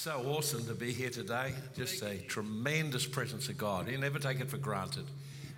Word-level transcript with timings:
So 0.00 0.22
awesome 0.28 0.64
to 0.66 0.74
be 0.74 0.92
here 0.92 1.10
today. 1.10 1.52
Just 1.74 2.04
a 2.04 2.18
tremendous 2.18 3.04
presence 3.04 3.48
of 3.48 3.58
God. 3.58 3.90
You 3.90 3.98
never 3.98 4.20
take 4.20 4.38
it 4.38 4.48
for 4.48 4.56
granted. 4.56 5.04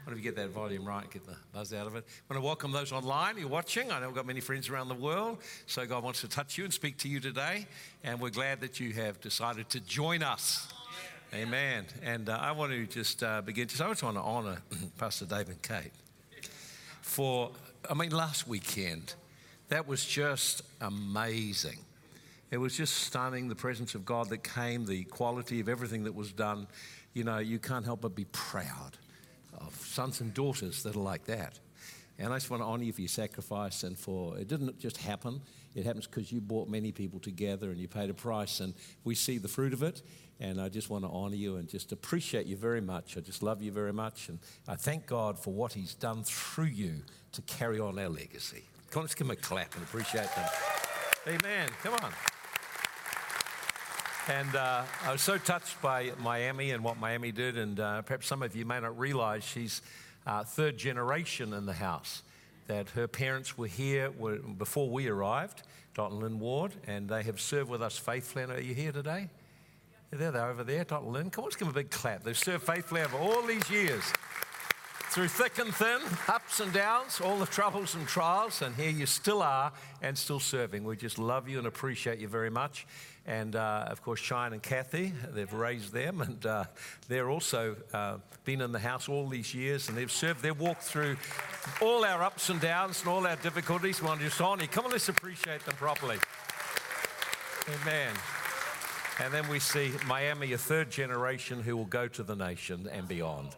Wonder 0.06 0.12
if 0.12 0.16
you 0.16 0.22
get 0.22 0.34
that 0.36 0.48
volume 0.48 0.86
right, 0.86 1.08
get 1.10 1.26
the 1.26 1.36
buzz 1.52 1.74
out 1.74 1.86
of 1.86 1.94
it. 1.94 2.06
I 2.08 2.32
want 2.32 2.42
to 2.42 2.46
welcome 2.46 2.72
those 2.72 2.90
online 2.90 3.36
you're 3.36 3.48
watching. 3.48 3.92
I 3.92 4.00
know 4.00 4.06
we've 4.06 4.16
got 4.16 4.24
many 4.24 4.40
friends 4.40 4.70
around 4.70 4.88
the 4.88 4.94
world, 4.94 5.42
so 5.66 5.84
God 5.84 6.02
wants 6.02 6.22
to 6.22 6.28
touch 6.28 6.56
you 6.56 6.64
and 6.64 6.72
speak 6.72 6.96
to 7.00 7.08
you 7.08 7.20
today. 7.20 7.66
And 8.02 8.18
we're 8.18 8.30
glad 8.30 8.62
that 8.62 8.80
you 8.80 8.94
have 8.94 9.20
decided 9.20 9.68
to 9.68 9.80
join 9.80 10.22
us. 10.22 10.72
Amen. 11.34 11.84
And 12.02 12.30
uh, 12.30 12.38
I 12.40 12.52
want 12.52 12.72
to 12.72 12.86
just 12.86 13.22
uh, 13.22 13.42
begin. 13.42 13.68
Just, 13.68 13.82
I 13.82 13.88
just 13.88 14.02
want 14.02 14.16
to 14.16 14.22
honor 14.22 14.62
Pastor 14.98 15.26
Dave 15.26 15.50
and 15.50 15.60
Kate 15.60 15.92
for, 17.02 17.50
I 17.90 17.92
mean, 17.92 18.08
last 18.08 18.48
weekend, 18.48 19.12
that 19.68 19.86
was 19.86 20.02
just 20.02 20.62
amazing. 20.80 21.80
It 22.50 22.58
was 22.58 22.76
just 22.76 22.94
stunning 22.94 23.48
the 23.48 23.54
presence 23.54 23.94
of 23.94 24.04
God 24.04 24.28
that 24.30 24.42
came, 24.42 24.84
the 24.84 25.04
quality 25.04 25.60
of 25.60 25.68
everything 25.68 26.04
that 26.04 26.14
was 26.14 26.32
done. 26.32 26.66
You 27.12 27.24
know, 27.24 27.38
you 27.38 27.58
can't 27.58 27.84
help 27.84 28.00
but 28.00 28.14
be 28.14 28.24
proud 28.26 28.96
of 29.58 29.74
sons 29.76 30.20
and 30.20 30.34
daughters 30.34 30.82
that 30.82 30.96
are 30.96 31.00
like 31.00 31.26
that. 31.26 31.58
And 32.18 32.32
I 32.32 32.36
just 32.36 32.50
want 32.50 32.62
to 32.62 32.66
honor 32.66 32.84
you 32.84 32.92
for 32.92 33.00
your 33.00 33.08
sacrifice 33.08 33.82
and 33.82 33.96
for 33.96 34.36
it 34.36 34.48
didn't 34.48 34.78
just 34.78 34.98
happen. 34.98 35.40
It 35.74 35.86
happens 35.86 36.06
because 36.06 36.30
you 36.32 36.40
brought 36.40 36.68
many 36.68 36.92
people 36.92 37.20
together 37.20 37.70
and 37.70 37.78
you 37.78 37.86
paid 37.86 38.10
a 38.10 38.14
price, 38.14 38.58
and 38.58 38.74
we 39.04 39.14
see 39.14 39.38
the 39.38 39.48
fruit 39.48 39.72
of 39.72 39.82
it. 39.82 40.02
And 40.40 40.60
I 40.60 40.68
just 40.68 40.90
want 40.90 41.04
to 41.04 41.10
honor 41.10 41.36
you 41.36 41.56
and 41.56 41.68
just 41.68 41.92
appreciate 41.92 42.46
you 42.46 42.56
very 42.56 42.80
much. 42.80 43.16
I 43.16 43.20
just 43.20 43.42
love 43.42 43.62
you 43.62 43.70
very 43.70 43.92
much. 43.92 44.28
And 44.28 44.38
I 44.66 44.74
thank 44.74 45.06
God 45.06 45.38
for 45.38 45.52
what 45.52 45.72
He's 45.72 45.94
done 45.94 46.24
through 46.24 46.64
you 46.64 47.02
to 47.32 47.42
carry 47.42 47.78
on 47.78 47.98
our 47.98 48.08
legacy. 48.08 48.64
Come 48.90 49.00
on, 49.00 49.04
let's 49.04 49.14
give 49.14 49.26
Him 49.26 49.30
a 49.32 49.36
clap 49.36 49.74
and 49.74 49.84
appreciate 49.84 50.28
them. 50.34 50.48
Amen. 51.28 51.68
Come 51.82 51.94
on. 52.02 52.10
And 54.28 54.54
uh, 54.54 54.82
I 55.04 55.12
was 55.12 55.22
so 55.22 55.38
touched 55.38 55.80
by 55.80 56.12
Miami 56.18 56.70
and 56.70 56.84
what 56.84 56.98
Miami 56.98 57.32
did. 57.32 57.56
And 57.56 57.80
uh, 57.80 58.02
perhaps 58.02 58.26
some 58.26 58.42
of 58.42 58.54
you 58.54 58.64
may 58.64 58.80
not 58.80 58.98
realize 58.98 59.44
she's 59.44 59.82
uh, 60.26 60.44
third 60.44 60.76
generation 60.76 61.52
in 61.52 61.66
the 61.66 61.72
house. 61.72 62.22
That 62.66 62.90
her 62.90 63.08
parents 63.08 63.58
were 63.58 63.66
here 63.66 64.10
were, 64.12 64.36
before 64.36 64.88
we 64.88 65.08
arrived, 65.08 65.62
Dot 65.94 66.12
and 66.12 66.20
Lynn 66.20 66.38
Ward, 66.38 66.72
and 66.86 67.08
they 67.08 67.22
have 67.24 67.40
served 67.40 67.68
with 67.68 67.82
us 67.82 67.98
faithfully. 67.98 68.44
And 68.44 68.52
Are 68.52 68.60
you 68.60 68.74
here 68.74 68.92
today? 68.92 69.28
Yeah, 70.12 70.18
there 70.18 70.30
they're 70.30 70.48
over 70.48 70.62
there, 70.62 70.84
Dot 70.84 71.02
and 71.02 71.12
Lynn. 71.12 71.30
Come 71.30 71.42
on, 71.42 71.46
let's 71.46 71.56
give 71.56 71.66
them 71.66 71.76
a 71.76 71.80
big 71.80 71.90
clap. 71.90 72.22
They've 72.22 72.38
served 72.38 72.64
faithfully 72.64 73.02
over 73.02 73.16
all 73.16 73.42
these 73.42 73.68
years. 73.68 74.04
Through 75.10 75.26
thick 75.26 75.58
and 75.58 75.74
thin, 75.74 75.98
ups 76.28 76.60
and 76.60 76.72
downs, 76.72 77.20
all 77.20 77.36
the 77.36 77.46
troubles 77.46 77.96
and 77.96 78.06
trials, 78.06 78.62
and 78.62 78.76
here 78.76 78.90
you 78.90 79.06
still 79.06 79.42
are 79.42 79.72
and 80.02 80.16
still 80.16 80.38
serving. 80.38 80.84
We 80.84 80.96
just 80.96 81.18
love 81.18 81.48
you 81.48 81.58
and 81.58 81.66
appreciate 81.66 82.20
you 82.20 82.28
very 82.28 82.48
much. 82.48 82.86
And 83.26 83.56
uh, 83.56 83.86
of 83.88 84.02
course, 84.02 84.20
Shine 84.20 84.52
and 84.52 84.62
Kathy, 84.62 85.12
they've 85.34 85.52
raised 85.52 85.92
them, 85.92 86.20
and 86.20 86.46
uh, 86.46 86.64
they're 87.08 87.28
also 87.28 87.74
uh, 87.92 88.18
been 88.44 88.60
in 88.60 88.70
the 88.70 88.78
house 88.78 89.08
all 89.08 89.26
these 89.26 89.52
years, 89.52 89.88
and 89.88 89.98
they've 89.98 90.12
served. 90.12 90.44
They've 90.44 90.58
walked 90.58 90.84
through 90.84 91.16
all 91.82 92.04
our 92.04 92.22
ups 92.22 92.48
and 92.48 92.60
downs 92.60 93.00
and 93.00 93.08
all 93.08 93.26
our 93.26 93.34
difficulties. 93.34 93.98
To 93.98 94.16
just 94.16 94.40
honor. 94.40 94.68
Come 94.68 94.84
on, 94.84 94.92
let's 94.92 95.08
appreciate 95.08 95.64
them 95.64 95.74
properly. 95.74 96.18
Amen. 97.82 98.12
And 99.18 99.34
then 99.34 99.48
we 99.48 99.58
see 99.58 99.90
Miami, 100.06 100.52
a 100.52 100.58
third 100.58 100.88
generation 100.88 101.60
who 101.62 101.76
will 101.76 101.84
go 101.84 102.06
to 102.06 102.22
the 102.22 102.36
nation 102.36 102.88
and 102.92 103.08
beyond. 103.08 103.56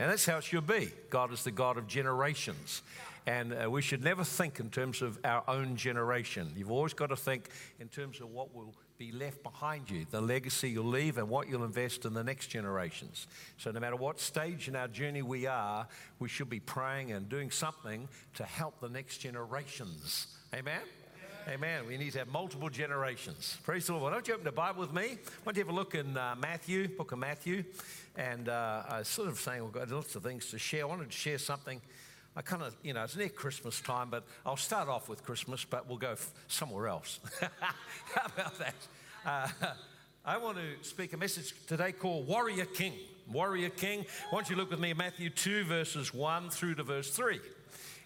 And 0.00 0.10
that's 0.10 0.24
how 0.24 0.38
it 0.38 0.44
should 0.44 0.66
be. 0.66 0.90
God 1.10 1.30
is 1.30 1.44
the 1.44 1.50
God 1.50 1.76
of 1.76 1.86
generations. 1.86 2.82
And 3.26 3.52
uh, 3.52 3.70
we 3.70 3.82
should 3.82 4.02
never 4.02 4.24
think 4.24 4.58
in 4.58 4.70
terms 4.70 5.02
of 5.02 5.18
our 5.24 5.44
own 5.46 5.76
generation. 5.76 6.50
You've 6.56 6.70
always 6.70 6.94
got 6.94 7.10
to 7.10 7.16
think 7.16 7.50
in 7.78 7.88
terms 7.88 8.18
of 8.18 8.30
what 8.30 8.54
will 8.54 8.74
be 8.96 9.12
left 9.12 9.42
behind 9.42 9.90
you, 9.90 10.06
the 10.10 10.22
legacy 10.22 10.70
you'll 10.70 10.86
leave, 10.86 11.18
and 11.18 11.28
what 11.28 11.50
you'll 11.50 11.64
invest 11.64 12.06
in 12.06 12.14
the 12.14 12.24
next 12.24 12.46
generations. 12.46 13.26
So, 13.58 13.70
no 13.72 13.78
matter 13.78 13.96
what 13.96 14.18
stage 14.20 14.68
in 14.68 14.76
our 14.76 14.88
journey 14.88 15.20
we 15.20 15.44
are, 15.44 15.86
we 16.18 16.30
should 16.30 16.48
be 16.48 16.60
praying 16.60 17.12
and 17.12 17.28
doing 17.28 17.50
something 17.50 18.08
to 18.36 18.44
help 18.44 18.80
the 18.80 18.88
next 18.88 19.18
generations. 19.18 20.28
Amen? 20.54 20.80
Amen. 21.48 21.86
We 21.86 21.96
need 21.96 22.12
to 22.12 22.18
have 22.20 22.28
multiple 22.28 22.68
generations. 22.68 23.58
Praise 23.64 23.86
the 23.86 23.92
Lord. 23.92 24.04
Why 24.04 24.10
don't 24.12 24.28
you 24.28 24.34
open 24.34 24.44
the 24.44 24.52
Bible 24.52 24.80
with 24.80 24.92
me? 24.92 25.18
Why 25.42 25.52
don't 25.52 25.56
you 25.56 25.64
have 25.64 25.72
a 25.72 25.76
look 25.76 25.94
in 25.94 26.16
uh, 26.16 26.36
Matthew, 26.38 26.88
book 26.88 27.12
of 27.12 27.18
Matthew? 27.18 27.64
And 28.16 28.48
uh, 28.48 28.82
I 28.88 28.98
was 28.98 29.08
sort 29.08 29.28
of 29.28 29.38
saying, 29.38 29.62
we've 29.62 29.72
got 29.72 29.88
lots 29.90 30.14
of 30.16 30.22
things 30.22 30.50
to 30.50 30.58
share. 30.58 30.82
I 30.82 30.86
wanted 30.86 31.10
to 31.10 31.16
share 31.16 31.38
something. 31.38 31.80
I 32.36 32.42
kind 32.42 32.62
of, 32.62 32.76
you 32.82 32.92
know, 32.92 33.04
it's 33.04 33.16
near 33.16 33.28
Christmas 33.28 33.80
time, 33.80 34.08
but 34.10 34.24
I'll 34.46 34.56
start 34.56 34.88
off 34.88 35.08
with 35.08 35.24
Christmas, 35.24 35.64
but 35.64 35.88
we'll 35.88 35.98
go 35.98 36.12
f- 36.12 36.30
somewhere 36.48 36.88
else. 36.88 37.18
How 37.60 38.26
about 38.26 38.58
that? 38.58 38.74
Uh, 39.24 39.48
I 40.24 40.36
want 40.36 40.58
to 40.58 40.88
speak 40.88 41.12
a 41.12 41.16
message 41.16 41.54
today 41.66 41.92
called 41.92 42.26
Warrior 42.26 42.66
King. 42.66 42.92
Warrior 43.32 43.70
King. 43.70 44.04
Why 44.30 44.38
don't 44.38 44.50
you 44.50 44.56
look 44.56 44.70
with 44.70 44.80
me 44.80 44.90
at 44.90 44.96
Matthew 44.96 45.30
2, 45.30 45.64
verses 45.64 46.12
1 46.12 46.50
through 46.50 46.76
to 46.76 46.82
verse 46.82 47.10
3. 47.10 47.40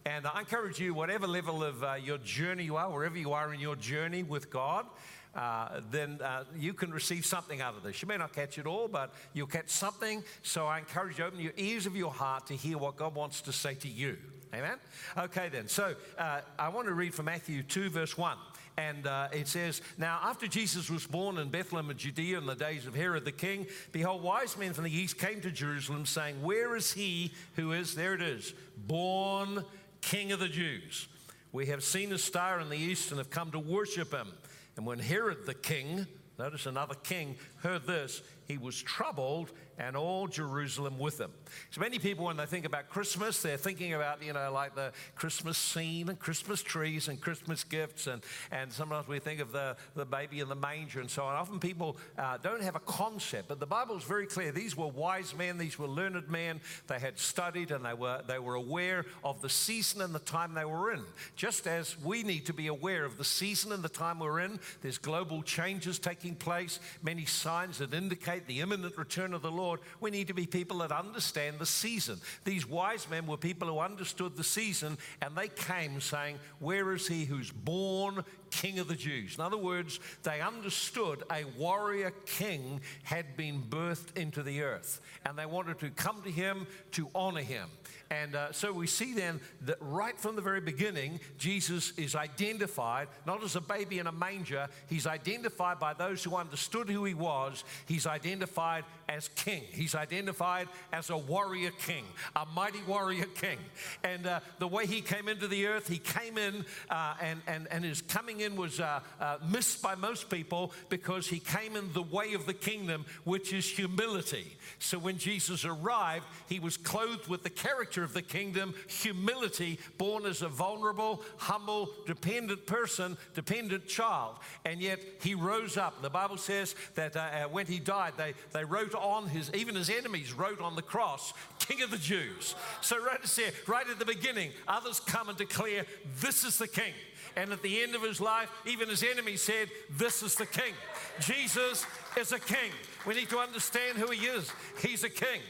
And 0.06 0.26
I 0.26 0.40
encourage 0.40 0.78
you, 0.78 0.92
whatever 0.94 1.26
level 1.26 1.64
of 1.64 1.82
uh, 1.82 1.94
your 1.94 2.18
journey 2.18 2.64
you 2.64 2.76
are, 2.76 2.90
wherever 2.90 3.16
you 3.16 3.32
are 3.32 3.54
in 3.54 3.60
your 3.60 3.74
journey 3.74 4.22
with 4.22 4.50
God, 4.50 4.86
uh, 5.34 5.80
then 5.90 6.20
uh, 6.22 6.44
you 6.56 6.72
can 6.72 6.92
receive 6.92 7.26
something 7.26 7.60
out 7.60 7.76
of 7.76 7.82
this. 7.82 8.00
You 8.00 8.08
may 8.08 8.16
not 8.16 8.32
catch 8.32 8.58
it 8.58 8.66
all, 8.66 8.88
but 8.88 9.12
you'll 9.32 9.46
catch 9.46 9.68
something. 9.68 10.22
So 10.42 10.66
I 10.66 10.78
encourage 10.78 11.18
you 11.18 11.24
to 11.24 11.28
open 11.28 11.40
your 11.40 11.52
ears 11.56 11.86
of 11.86 11.96
your 11.96 12.12
heart 12.12 12.46
to 12.48 12.54
hear 12.54 12.78
what 12.78 12.96
God 12.96 13.14
wants 13.14 13.40
to 13.42 13.52
say 13.52 13.74
to 13.74 13.88
you. 13.88 14.16
Amen? 14.54 14.76
Okay, 15.18 15.48
then. 15.48 15.66
So 15.66 15.94
uh, 16.16 16.40
I 16.58 16.68
want 16.68 16.86
to 16.86 16.94
read 16.94 17.14
from 17.14 17.26
Matthew 17.26 17.62
2, 17.62 17.90
verse 17.90 18.16
1. 18.16 18.36
And 18.76 19.06
uh, 19.06 19.28
it 19.32 19.48
says, 19.48 19.82
Now 19.98 20.20
after 20.22 20.46
Jesus 20.46 20.90
was 20.90 21.06
born 21.06 21.38
in 21.38 21.48
Bethlehem 21.48 21.90
of 21.90 21.96
Judea 21.96 22.38
in 22.38 22.46
the 22.46 22.54
days 22.54 22.86
of 22.86 22.94
Herod 22.94 23.24
the 23.24 23.32
king, 23.32 23.66
behold, 23.92 24.22
wise 24.22 24.56
men 24.56 24.72
from 24.72 24.84
the 24.84 24.96
east 24.96 25.18
came 25.18 25.40
to 25.40 25.50
Jerusalem, 25.50 26.06
saying, 26.06 26.42
Where 26.42 26.74
is 26.76 26.92
he 26.92 27.32
who 27.54 27.72
is, 27.72 27.94
there 27.94 28.14
it 28.14 28.22
is, 28.22 28.52
born 28.76 29.64
King 30.00 30.32
of 30.32 30.40
the 30.40 30.48
Jews? 30.48 31.08
We 31.52 31.66
have 31.66 31.84
seen 31.84 32.12
a 32.12 32.18
star 32.18 32.58
in 32.58 32.68
the 32.68 32.76
east 32.76 33.10
and 33.10 33.18
have 33.18 33.30
come 33.30 33.52
to 33.52 33.60
worship 33.60 34.12
him. 34.12 34.28
And 34.76 34.86
when 34.86 34.98
Herod 34.98 35.46
the 35.46 35.54
king, 35.54 36.06
notice 36.38 36.66
another 36.66 36.94
king, 36.96 37.36
heard 37.56 37.86
this, 37.86 38.22
he 38.46 38.58
was 38.58 38.80
troubled 38.80 39.52
and 39.78 39.96
all 39.96 40.26
Jerusalem 40.26 40.98
with 40.98 41.20
him. 41.20 41.30
So 41.70 41.80
many 41.80 41.98
people, 41.98 42.26
when 42.26 42.36
they 42.36 42.46
think 42.46 42.64
about 42.64 42.88
Christmas, 42.88 43.42
they're 43.42 43.56
thinking 43.56 43.94
about, 43.94 44.22
you 44.22 44.32
know, 44.32 44.52
like 44.52 44.74
the 44.74 44.92
Christmas 45.14 45.58
scene 45.58 46.08
and 46.08 46.18
Christmas 46.18 46.62
trees 46.62 47.08
and 47.08 47.20
Christmas 47.20 47.64
gifts. 47.64 48.06
And, 48.06 48.22
and 48.52 48.72
sometimes 48.72 49.08
we 49.08 49.18
think 49.18 49.40
of 49.40 49.52
the, 49.52 49.76
the 49.94 50.04
baby 50.04 50.40
in 50.40 50.48
the 50.48 50.54
manger 50.54 51.00
and 51.00 51.10
so 51.10 51.24
on. 51.24 51.34
Often 51.34 51.60
people 51.60 51.96
uh, 52.18 52.38
don't 52.38 52.62
have 52.62 52.76
a 52.76 52.80
concept, 52.80 53.48
but 53.48 53.60
the 53.60 53.66
Bible 53.66 53.96
is 53.96 54.04
very 54.04 54.26
clear. 54.26 54.52
These 54.52 54.76
were 54.76 54.86
wise 54.86 55.34
men, 55.36 55.58
these 55.58 55.78
were 55.78 55.88
learned 55.88 56.28
men. 56.28 56.60
They 56.86 56.98
had 56.98 57.18
studied 57.18 57.70
and 57.72 57.84
they 57.84 57.94
were, 57.94 58.22
they 58.26 58.38
were 58.38 58.54
aware 58.54 59.04
of 59.24 59.42
the 59.42 59.50
season 59.50 60.00
and 60.02 60.14
the 60.14 60.20
time 60.20 60.54
they 60.54 60.64
were 60.64 60.92
in. 60.92 61.02
Just 61.34 61.66
as 61.66 61.98
we 62.00 62.22
need 62.22 62.46
to 62.46 62.52
be 62.52 62.68
aware 62.68 63.04
of 63.04 63.18
the 63.18 63.24
season 63.24 63.72
and 63.72 63.82
the 63.82 63.88
time 63.88 64.20
we're 64.20 64.40
in, 64.40 64.60
there's 64.82 64.98
global 64.98 65.42
changes 65.42 65.98
taking 65.98 66.36
place, 66.36 66.78
many 67.02 67.24
signs 67.24 67.78
that 67.78 67.92
indicate 67.92 68.46
the 68.46 68.60
imminent 68.60 68.96
return 68.96 69.34
of 69.34 69.42
the 69.42 69.50
Lord. 69.50 69.64
Lord, 69.64 69.80
we 69.98 70.10
need 70.10 70.28
to 70.28 70.34
be 70.34 70.46
people 70.46 70.78
that 70.78 70.92
understand 70.92 71.43
the 71.58 71.66
season. 71.66 72.20
These 72.44 72.68
wise 72.68 73.08
men 73.08 73.26
were 73.26 73.36
people 73.36 73.68
who 73.68 73.78
understood 73.78 74.36
the 74.36 74.44
season, 74.44 74.98
and 75.20 75.36
they 75.36 75.48
came 75.48 76.00
saying, 76.00 76.38
Where 76.58 76.92
is 76.92 77.06
he 77.06 77.24
who's 77.24 77.50
born 77.50 78.24
King 78.60 78.78
of 78.78 78.88
the 78.88 78.94
Jews? 78.94 79.34
In 79.36 79.40
other 79.40 79.56
words, 79.56 79.98
they 80.22 80.40
understood 80.40 81.24
a 81.30 81.44
warrior 81.58 82.12
king 82.26 82.80
had 83.02 83.36
been 83.36 83.62
birthed 83.62 84.16
into 84.16 84.42
the 84.42 84.62
earth, 84.62 85.00
and 85.26 85.36
they 85.36 85.46
wanted 85.46 85.80
to 85.80 85.90
come 85.90 86.22
to 86.22 86.30
him 86.30 86.66
to 86.92 87.08
honor 87.14 87.42
him. 87.42 87.68
And 88.10 88.36
uh, 88.36 88.52
so 88.52 88.72
we 88.72 88.86
see 88.86 89.14
then 89.14 89.40
that 89.62 89.78
right 89.80 90.18
from 90.18 90.36
the 90.36 90.42
very 90.42 90.60
beginning, 90.60 91.20
Jesus 91.38 91.92
is 91.96 92.14
identified 92.14 93.08
not 93.26 93.42
as 93.42 93.56
a 93.56 93.60
baby 93.60 93.98
in 93.98 94.06
a 94.06 94.12
manger, 94.12 94.68
he's 94.88 95.06
identified 95.06 95.78
by 95.78 95.94
those 95.94 96.22
who 96.22 96.36
understood 96.36 96.88
who 96.88 97.04
he 97.04 97.14
was. 97.14 97.64
He's 97.86 98.06
identified 98.06 98.84
as 99.08 99.28
king, 99.28 99.62
he's 99.70 99.94
identified 99.94 100.68
as 100.92 101.10
a 101.10 101.16
warrior 101.16 101.70
king, 101.86 102.04
a 102.36 102.46
mighty 102.54 102.82
warrior 102.86 103.26
king. 103.26 103.58
And 104.02 104.26
uh, 104.26 104.40
the 104.58 104.68
way 104.68 104.86
he 104.86 105.00
came 105.00 105.28
into 105.28 105.48
the 105.48 105.66
earth, 105.66 105.88
he 105.88 105.98
came 105.98 106.38
in, 106.38 106.64
uh, 106.90 107.14
and, 107.20 107.40
and, 107.46 107.66
and 107.70 107.84
his 107.84 108.02
coming 108.02 108.40
in 108.40 108.43
was 108.52 108.80
uh, 108.80 109.00
uh, 109.20 109.38
missed 109.48 109.82
by 109.82 109.94
most 109.94 110.30
people 110.30 110.72
because 110.88 111.26
he 111.26 111.38
came 111.38 111.76
in 111.76 111.92
the 111.92 112.02
way 112.02 112.34
of 112.34 112.46
the 112.46 112.54
kingdom, 112.54 113.04
which 113.24 113.52
is 113.52 113.68
humility. 113.68 114.56
So 114.78 114.98
when 114.98 115.18
Jesus 115.18 115.64
arrived, 115.64 116.26
he 116.48 116.60
was 116.60 116.76
clothed 116.76 117.28
with 117.28 117.42
the 117.42 117.50
character 117.50 118.02
of 118.02 118.14
the 118.14 118.22
kingdom, 118.22 118.74
humility, 118.86 119.78
born 119.98 120.26
as 120.26 120.42
a 120.42 120.48
vulnerable, 120.48 121.22
humble, 121.38 121.90
dependent 122.06 122.66
person, 122.66 123.16
dependent 123.34 123.86
child. 123.86 124.36
And 124.64 124.80
yet 124.80 125.00
he 125.22 125.34
rose 125.34 125.76
up. 125.76 126.02
The 126.02 126.10
Bible 126.10 126.36
says 126.36 126.74
that 126.94 127.16
uh, 127.16 127.20
uh, 127.20 127.48
when 127.48 127.66
he 127.66 127.78
died, 127.78 128.14
they, 128.16 128.34
they 128.52 128.64
wrote 128.64 128.94
on 128.94 129.28
his, 129.28 129.50
even 129.54 129.74
his 129.74 129.90
enemies 129.90 130.32
wrote 130.32 130.60
on 130.60 130.76
the 130.76 130.82
cross, 130.82 131.32
King 131.58 131.82
of 131.82 131.90
the 131.90 131.98
Jews. 131.98 132.54
So 132.80 133.02
right, 133.02 133.20
right 133.66 133.88
at 133.88 133.98
the 133.98 134.04
beginning, 134.04 134.50
others 134.68 135.00
come 135.00 135.28
and 135.28 135.38
declare, 135.38 135.86
This 136.20 136.44
is 136.44 136.58
the 136.58 136.68
King. 136.68 136.92
And 137.36 137.52
at 137.52 137.62
the 137.62 137.82
end 137.82 137.94
of 137.94 138.02
his 138.02 138.20
life, 138.20 138.50
even 138.66 138.88
his 138.88 139.02
enemies 139.02 139.42
said, 139.42 139.68
This 139.90 140.22
is 140.22 140.34
the 140.36 140.46
king. 140.46 140.74
Jesus 141.20 141.84
is 142.16 142.32
a 142.32 142.38
king. 142.38 142.70
We 143.06 143.14
need 143.14 143.28
to 143.30 143.38
understand 143.38 143.98
who 143.98 144.10
he 144.10 144.26
is. 144.26 144.52
He's 144.80 145.04
a 145.04 145.10
king. 145.10 145.40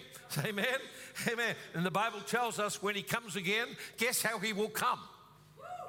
Amen. 0.45 0.79
Amen. 1.29 1.55
And 1.75 1.85
the 1.87 1.91
Bible 1.91 2.21
tells 2.21 2.59
us 2.59 2.83
when 2.83 2.95
he 2.95 3.03
comes 3.03 3.37
again, 3.37 3.69
guess 3.99 4.23
how 4.23 4.39
he 4.39 4.53
will 4.53 4.69
come? 4.69 4.99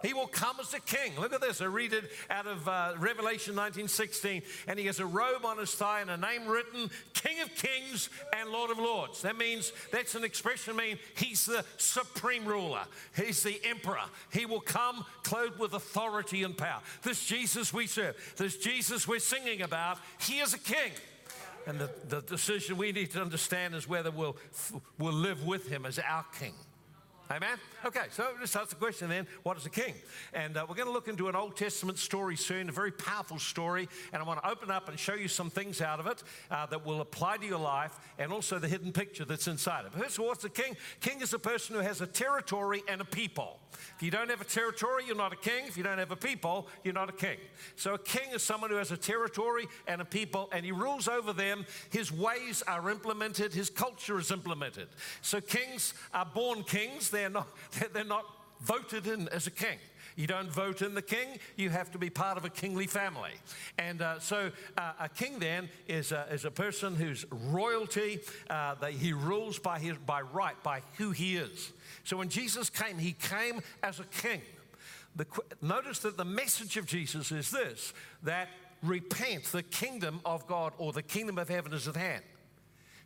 He 0.02 0.14
will 0.14 0.28
come 0.28 0.58
as 0.60 0.74
a 0.74 0.80
king. 0.80 1.14
Look 1.20 1.34
at 1.34 1.42
this. 1.42 1.62
I 1.62 1.66
read 1.66 1.94
it 1.94 2.12
out 2.30 2.48
of 2.48 2.68
uh, 2.68 2.94
Revelation 3.00 3.56
19:16. 3.56 4.44
And 4.68 4.78
he 4.78 4.86
has 4.86 5.00
a 5.00 5.06
robe 5.06 5.46
on 5.46 5.58
his 5.58 5.74
thigh 5.74 6.02
and 6.02 6.10
a 6.10 6.18
name 6.18 6.48
written, 6.48 6.90
King 7.14 7.42
of 7.42 7.54
Kings 7.56 8.10
and 8.36 8.50
Lord 8.50 8.72
of 8.72 8.78
Lords. 8.78 9.22
That 9.22 9.38
means 9.38 9.74
that's 9.92 10.16
an 10.16 10.24
expression 10.24 10.76
mean 10.76 11.00
he's 11.16 11.46
the 11.46 11.66
supreme 11.78 12.46
ruler. 12.46 12.84
He's 13.16 13.44
the 13.44 13.60
emperor. 13.64 14.04
He 14.32 14.46
will 14.46 14.62
come 14.62 15.06
clothed 15.24 15.60
with 15.60 15.74
authority 15.74 16.44
and 16.44 16.58
power. 16.58 16.82
This 17.02 17.26
Jesus 17.26 17.74
we 17.74 17.88
serve, 17.88 18.16
this 18.38 18.58
Jesus 18.58 19.08
we're 19.08 19.20
singing 19.20 19.62
about, 19.62 19.98
he 20.20 20.40
is 20.40 20.54
a 20.54 20.60
king. 20.60 20.92
And 21.68 21.80
the, 21.80 21.90
the 22.08 22.22
decision 22.22 22.78
we 22.78 22.92
need 22.92 23.12
to 23.12 23.22
understand 23.22 23.74
is 23.74 23.90
whether 23.90 24.12
we'll, 24.12 24.38
we'll 25.00 25.14
live 25.14 25.46
with 25.46 25.68
him 25.68 25.86
as 25.86 25.98
our 26.00 26.26
king. 26.40 26.54
Amen? 27.32 27.58
Okay, 27.84 28.06
so 28.12 28.30
just 28.40 28.56
ask 28.56 28.70
the 28.70 28.76
question 28.76 29.10
then 29.10 29.26
what 29.42 29.58
is 29.58 29.66
a 29.66 29.70
king? 29.70 29.96
And 30.34 30.58
uh, 30.58 30.66
we're 30.70 30.76
going 30.76 30.88
to 30.88 30.94
look 30.94 31.08
into 31.08 31.28
an 31.28 31.36
Old 31.36 31.58
Testament 31.58 31.98
story 31.98 32.36
soon, 32.36 32.70
a 32.70 32.72
very 32.72 32.92
powerful 32.92 33.40
story. 33.40 33.90
And 34.14 34.22
I 34.22 34.26
want 34.26 34.44
to 34.44 34.50
open 34.50 34.70
up 34.70 34.90
and 34.90 35.00
show 35.00 35.16
you 35.16 35.28
some 35.28 35.50
things 35.50 35.82
out 35.82 36.00
of 36.00 36.06
it 36.06 36.22
uh, 36.52 36.68
that 36.68 36.86
will 36.86 37.02
apply 37.02 37.38
to 37.38 37.46
your 37.46 37.60
life 37.60 37.98
and 38.20 38.32
also 38.32 38.60
the 38.60 38.68
hidden 38.68 38.92
picture 38.92 39.26
that's 39.26 39.48
inside 39.48 39.86
it. 39.86 39.94
First 39.94 40.18
of 40.18 40.22
all, 40.22 40.28
what's 40.28 40.44
a 40.44 40.50
king? 40.50 40.78
King 41.00 41.22
is 41.22 41.34
a 41.34 41.40
person 41.40 41.76
who 41.76 41.82
has 41.82 42.00
a 42.00 42.08
territory 42.08 42.84
and 42.88 43.02
a 43.02 43.06
people. 43.06 43.60
If 43.96 44.04
you 44.04 44.12
don't 44.12 44.30
have 44.30 44.42
a 44.42 44.46
territory, 44.46 45.04
you're 45.08 45.16
not 45.16 45.34
a 45.34 45.38
king. 45.38 45.66
If 45.68 45.78
you 45.78 45.84
don't 45.84 45.98
have 45.98 46.12
a 46.12 46.16
people, 46.16 46.68
you're 46.84 46.94
not 46.94 47.10
a 47.10 47.14
king. 47.14 47.38
So 47.76 47.96
a 47.96 48.00
king 48.00 48.32
is 48.34 48.44
someone 48.44 48.70
who 48.70 48.78
has 48.78 48.92
a 48.92 48.98
territory 48.98 49.68
and 49.88 50.02
a 50.02 50.06
people, 50.06 50.50
and 50.52 50.66
he 50.66 50.72
rules 50.72 51.08
over 51.08 51.34
them. 51.34 51.66
His 51.90 52.12
ways 52.12 52.64
are 52.68 52.90
implemented, 52.90 53.54
his 53.54 53.70
culture 53.70 54.20
is 54.20 54.32
implemented. 54.32 54.90
So 55.22 55.42
kings 55.42 55.94
are 56.14 56.26
born 56.26 56.64
kings, 56.64 57.10
they're 57.16 57.30
not, 57.30 57.48
they're 57.94 58.04
not 58.04 58.26
voted 58.62 59.08
in 59.08 59.28
as 59.30 59.48
a 59.48 59.52
king. 59.52 59.78
You 60.16 60.28
don't 60.28 60.50
vote 60.50 60.82
in 60.82 60.94
the 60.94 61.02
king, 61.02 61.40
you 61.58 61.70
have 61.70 61.92
to 61.92 61.98
be 61.98 62.10
part 62.10 62.38
of 62.38 62.46
a 62.46 62.50
kingly 62.50 62.88
family. 62.88 63.34
And 63.78 64.02
uh, 64.02 64.20
so 64.20 64.50
uh, 64.78 64.94
a 65.00 65.10
king 65.10 65.40
then 65.40 65.70
is 65.90 66.14
a, 66.14 66.26
is 66.32 66.46
a 66.46 66.52
person 66.52 66.96
whose 66.96 67.26
royalty, 67.30 68.20
uh, 68.50 68.76
he 68.86 69.12
rules 69.12 69.60
by, 69.60 69.80
his, 69.80 69.98
by 70.06 70.22
right, 70.22 70.62
by 70.64 70.82
who 70.98 71.12
he 71.12 71.36
is. 71.36 71.74
So 72.06 72.16
when 72.16 72.30
Jesus 72.30 72.70
came, 72.70 72.98
he 72.98 73.12
came 73.12 73.62
as 73.84 74.00
a 74.00 74.06
king. 74.06 74.42
The, 75.18 75.26
notice 75.62 76.00
that 76.00 76.18
the 76.18 76.26
message 76.26 76.78
of 76.78 76.86
Jesus 76.86 77.32
is 77.32 77.52
this 77.52 77.94
that 78.24 78.50
repent, 78.84 79.46
the 79.46 79.64
kingdom 79.64 80.22
of 80.24 80.48
God 80.48 80.74
or 80.78 80.94
the 80.94 81.04
kingdom 81.04 81.38
of 81.38 81.50
heaven 81.50 81.74
is 81.74 81.88
at 81.88 81.96
hand. 81.96 82.24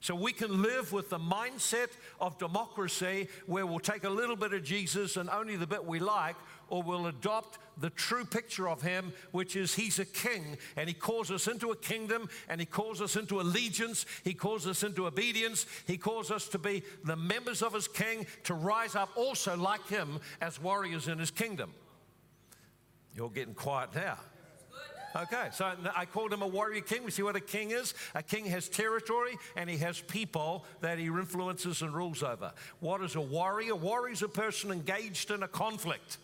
So 0.01 0.15
we 0.15 0.31
can 0.31 0.61
live 0.61 0.93
with 0.93 1.09
the 1.09 1.19
mindset 1.19 1.89
of 2.21 2.37
democracy 2.37 3.27
where 3.47 3.65
we'll 3.65 3.79
take 3.79 4.05
a 4.05 4.09
little 4.09 4.37
bit 4.37 4.53
of 4.53 4.63
Jesus 4.63 5.17
and 5.17 5.29
only 5.29 5.57
the 5.57 5.67
bit 5.67 5.83
we 5.83 5.99
like, 5.99 6.37
or 6.69 6.81
we'll 6.81 7.07
adopt 7.07 7.59
the 7.77 7.89
true 7.89 8.23
picture 8.23 8.69
of 8.69 8.81
him, 8.81 9.11
which 9.31 9.57
is 9.57 9.75
he's 9.75 9.99
a 9.99 10.05
king 10.05 10.57
and 10.77 10.87
he 10.87 10.93
calls 10.93 11.31
us 11.31 11.47
into 11.47 11.71
a 11.71 11.75
kingdom 11.75 12.29
and 12.47 12.61
he 12.61 12.65
calls 12.65 13.01
us 13.01 13.17
into 13.17 13.41
allegiance, 13.41 14.05
he 14.23 14.33
calls 14.33 14.65
us 14.67 14.83
into 14.83 15.05
obedience, 15.05 15.65
he 15.85 15.97
calls 15.97 16.31
us 16.31 16.47
to 16.47 16.57
be 16.57 16.81
the 17.03 17.15
members 17.15 17.61
of 17.61 17.73
his 17.73 17.87
king, 17.87 18.25
to 18.43 18.53
rise 18.53 18.95
up 18.95 19.09
also 19.17 19.57
like 19.57 19.85
him 19.87 20.19
as 20.39 20.61
warriors 20.61 21.09
in 21.09 21.19
his 21.19 21.31
kingdom. 21.31 21.73
You're 23.15 23.29
getting 23.29 23.53
quiet 23.53 23.93
now. 23.95 24.17
Okay, 25.15 25.49
so 25.51 25.71
I 25.95 26.05
called 26.05 26.31
him 26.31 26.41
a 26.41 26.47
warrior 26.47 26.81
king. 26.81 27.03
We 27.03 27.11
see 27.11 27.23
what 27.23 27.35
a 27.35 27.41
king 27.41 27.71
is. 27.71 27.93
A 28.13 28.21
king 28.21 28.45
has 28.45 28.69
territory 28.69 29.37
and 29.55 29.69
he 29.69 29.77
has 29.77 29.99
people 30.01 30.65
that 30.81 30.99
he 30.99 31.05
influences 31.05 31.81
and 31.81 31.93
rules 31.93 32.21
over. 32.21 32.51
What 32.79 33.01
is 33.01 33.15
a 33.15 33.21
warrior? 33.21 33.73
A 33.73 33.75
warrior 33.75 34.13
is 34.13 34.21
a 34.21 34.27
person 34.27 34.71
engaged 34.71 35.31
in 35.31 35.41
a 35.41 35.47
conflict. 35.47 36.17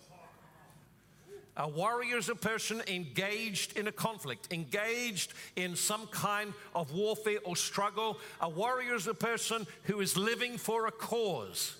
A 1.57 1.67
warrior 1.67 2.17
is 2.17 2.27
a 2.27 2.35
person 2.35 2.81
engaged 2.87 3.77
in 3.77 3.87
a 3.87 3.91
conflict, 3.91 4.51
engaged 4.51 5.33
in 5.55 5.75
some 5.75 6.05
kind 6.07 6.53
of 6.75 6.91
warfare 6.93 7.39
or 7.45 7.55
struggle. 7.55 8.19
A 8.41 8.49
warrior 8.49 8.95
is 8.95 9.07
a 9.07 9.13
person 9.13 9.65
who 9.83 10.01
is 10.01 10.17
living 10.17 10.57
for 10.57 10.85
a 10.87 10.91
cause. 10.91 11.77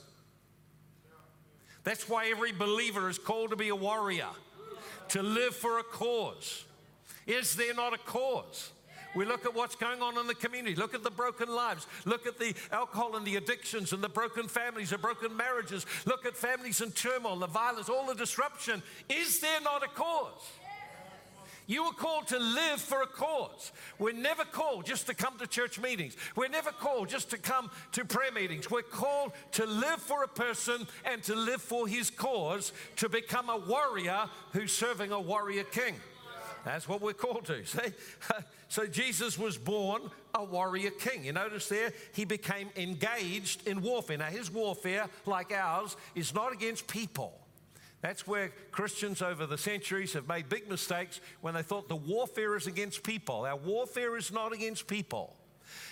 That's 1.84 2.08
why 2.08 2.30
every 2.30 2.54
believer 2.54 3.10
is 3.10 3.20
called 3.20 3.50
to 3.52 3.58
be 3.58 3.68
a 3.68 3.76
warrior, 3.76 4.30
to 5.10 5.22
live 5.22 5.56
for 5.56 5.78
a 5.78 5.84
cause. 5.84 6.64
Is 7.28 7.56
there 7.56 7.74
not 7.74 7.94
a 7.94 7.98
cause? 7.98 8.72
We 9.16 9.24
look 9.24 9.46
at 9.46 9.56
what's 9.56 9.76
going 9.76 10.02
on 10.02 10.18
in 10.18 10.28
the 10.28 10.36
community. 10.36 10.76
Look 10.76 10.94
at 10.94 11.04
the 11.04 11.10
broken 11.10 11.48
lives. 11.48 11.88
Look 12.04 12.28
at 12.28 12.38
the 12.38 12.54
alcohol 12.72 13.16
and 13.16 13.26
the 13.26 13.38
addictions 13.38 13.94
and 13.94 14.04
the 14.04 14.10
broken 14.10 14.50
families, 14.50 14.90
the 14.90 14.98
broken 14.98 15.36
marriages. 15.36 15.86
Look 16.06 16.26
at 16.26 16.36
families 16.36 16.82
in 16.82 16.92
turmoil, 16.92 17.38
the 17.38 17.48
violence, 17.48 17.88
all 17.88 18.06
the 18.06 18.14
disruption. 18.14 18.84
Is 19.10 19.40
there 19.40 19.62
not 19.62 19.84
a 19.84 19.88
cause? 19.88 20.42
You 21.68 21.86
were 21.86 21.94
called 21.94 22.28
to 22.28 22.38
live 22.38 22.80
for 22.80 23.02
a 23.02 23.08
cause. 23.08 23.72
We're 23.98 24.12
never 24.12 24.44
called 24.44 24.86
just 24.86 25.08
to 25.08 25.16
come 25.16 25.38
to 25.40 25.48
church 25.48 25.80
meetings. 25.80 26.16
We're 26.36 26.50
never 26.50 26.72
called 26.72 27.10
just 27.10 27.32
to 27.32 27.38
come 27.38 27.72
to 27.94 28.06
prayer 28.06 28.32
meetings. 28.32 28.70
We're 28.70 28.84
called 28.84 29.32
to 29.54 29.66
live 29.66 30.00
for 30.00 30.24
a 30.24 30.28
person 30.28 30.88
and 31.06 31.24
to 31.24 31.36
live 31.36 31.62
for 31.62 31.88
his 31.88 32.12
cause, 32.12 32.72
to 32.98 33.10
become 33.10 33.50
a 33.50 33.58
warrior 33.58 34.30
who's 34.52 34.74
serving 34.74 35.12
a 35.12 35.20
warrior 35.20 35.64
king. 35.64 35.96
That's 36.66 36.90
what 36.90 37.00
we're 37.00 37.14
called 37.14 37.46
to. 37.46 37.64
See? 37.66 37.80
So 38.68 38.88
Jesus 38.88 39.38
was 39.38 39.60
born 39.60 40.02
a 40.34 40.44
warrior 40.44 40.90
king. 40.90 41.24
You 41.24 41.34
notice 41.34 41.70
there, 41.70 41.94
he 42.14 42.26
became 42.26 42.70
engaged 42.76 43.66
in 43.68 43.82
warfare. 43.82 44.18
Now, 44.18 44.26
his 44.26 44.52
warfare, 44.52 45.08
like 45.28 45.52
ours, 45.52 45.96
is 46.16 46.34
not 46.34 46.52
against 46.52 46.88
people. 46.88 47.40
That's 48.02 48.28
where 48.28 48.52
Christians 48.72 49.22
over 49.22 49.46
the 49.46 49.58
centuries 49.58 50.14
have 50.14 50.28
made 50.28 50.50
big 50.50 50.68
mistakes 50.68 51.22
when 51.42 51.54
they 51.54 51.62
thought 51.62 51.88
the 51.88 51.96
warfare 51.96 52.56
is 52.56 52.68
against 52.68 53.04
people. 53.04 53.46
Our 53.46 53.56
warfare 53.56 54.18
is 54.18 54.32
not 54.34 54.52
against 54.52 54.88
people. 54.88 55.36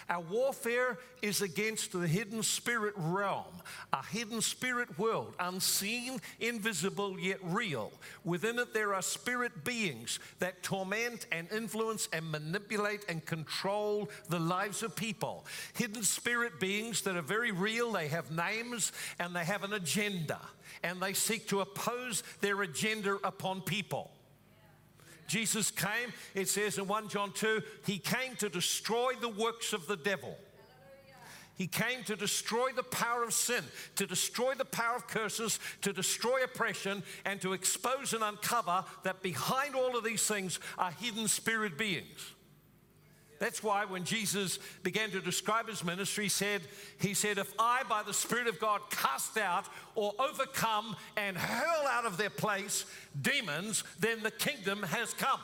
Our 0.09 0.21
warfare 0.21 0.97
is 1.21 1.41
against 1.41 1.91
the 1.91 2.07
hidden 2.07 2.43
spirit 2.43 2.93
realm, 2.97 3.61
a 3.91 4.03
hidden 4.03 4.41
spirit 4.41 4.97
world, 4.99 5.35
unseen, 5.39 6.19
invisible, 6.39 7.19
yet 7.19 7.39
real. 7.43 7.91
Within 8.23 8.59
it, 8.59 8.73
there 8.73 8.93
are 8.93 9.01
spirit 9.01 9.63
beings 9.63 10.19
that 10.39 10.63
torment 10.63 11.25
and 11.31 11.51
influence 11.51 12.09
and 12.11 12.31
manipulate 12.31 13.05
and 13.07 13.25
control 13.25 14.09
the 14.29 14.39
lives 14.39 14.83
of 14.83 14.95
people. 14.95 15.45
Hidden 15.73 16.03
spirit 16.03 16.59
beings 16.59 17.01
that 17.01 17.15
are 17.15 17.21
very 17.21 17.51
real, 17.51 17.91
they 17.91 18.07
have 18.07 18.31
names 18.31 18.91
and 19.19 19.35
they 19.35 19.45
have 19.45 19.63
an 19.63 19.73
agenda, 19.73 20.39
and 20.83 21.01
they 21.01 21.13
seek 21.13 21.47
to 21.47 21.61
oppose 21.61 22.23
their 22.41 22.61
agenda 22.61 23.17
upon 23.23 23.61
people. 23.61 24.11
Jesus 25.27 25.71
came, 25.71 26.13
it 26.35 26.47
says 26.47 26.77
in 26.77 26.87
1 26.87 27.09
John 27.09 27.31
2, 27.31 27.61
he 27.85 27.97
came 27.97 28.35
to 28.37 28.49
destroy 28.49 29.13
the 29.19 29.29
works 29.29 29.73
of 29.73 29.87
the 29.87 29.97
devil. 29.97 30.37
He 31.55 31.67
came 31.67 32.03
to 32.05 32.15
destroy 32.15 32.71
the 32.75 32.83
power 32.83 33.23
of 33.23 33.33
sin, 33.33 33.63
to 33.95 34.07
destroy 34.07 34.55
the 34.55 34.65
power 34.65 34.95
of 34.95 35.07
curses, 35.07 35.59
to 35.81 35.93
destroy 35.93 36.43
oppression, 36.43 37.03
and 37.25 37.39
to 37.41 37.53
expose 37.53 38.13
and 38.13 38.23
uncover 38.23 38.83
that 39.03 39.21
behind 39.21 39.75
all 39.75 39.95
of 39.95 40.03
these 40.03 40.25
things 40.25 40.59
are 40.77 40.91
hidden 40.91 41.27
spirit 41.27 41.77
beings. 41.77 42.32
That's 43.39 43.61
why 43.61 43.85
when 43.85 44.03
Jesus 44.03 44.59
began 44.83 45.09
to 45.11 45.19
describe 45.19 45.67
his 45.67 45.83
ministry, 45.83 46.25
he 46.25 46.29
said, 46.29 46.61
he 46.99 47.13
said, 47.13 47.37
If 47.37 47.53
I, 47.59 47.83
by 47.83 48.03
the 48.03 48.13
Spirit 48.13 48.47
of 48.47 48.59
God, 48.59 48.81
cast 48.89 49.37
out 49.37 49.65
or 49.95 50.13
overcome 50.19 50.95
and 51.17 51.37
hurl 51.37 51.87
out 51.87 52.05
of 52.05 52.17
their 52.17 52.29
place 52.29 52.85
demons, 53.21 53.83
then 53.99 54.23
the 54.23 54.31
kingdom 54.31 54.83
has 54.83 55.13
come. 55.13 55.39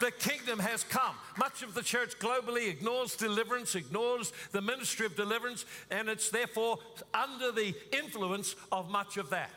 The 0.00 0.10
kingdom 0.10 0.58
has 0.58 0.82
come. 0.82 1.14
Much 1.38 1.62
of 1.62 1.74
the 1.74 1.82
church 1.82 2.18
globally 2.18 2.68
ignores 2.68 3.14
deliverance, 3.14 3.76
ignores 3.76 4.32
the 4.50 4.60
ministry 4.60 5.06
of 5.06 5.14
deliverance, 5.14 5.64
and 5.92 6.08
it's 6.08 6.28
therefore 6.28 6.78
under 7.14 7.52
the 7.52 7.72
influence 7.92 8.56
of 8.72 8.90
much 8.90 9.16
of 9.16 9.30
that. 9.30 9.50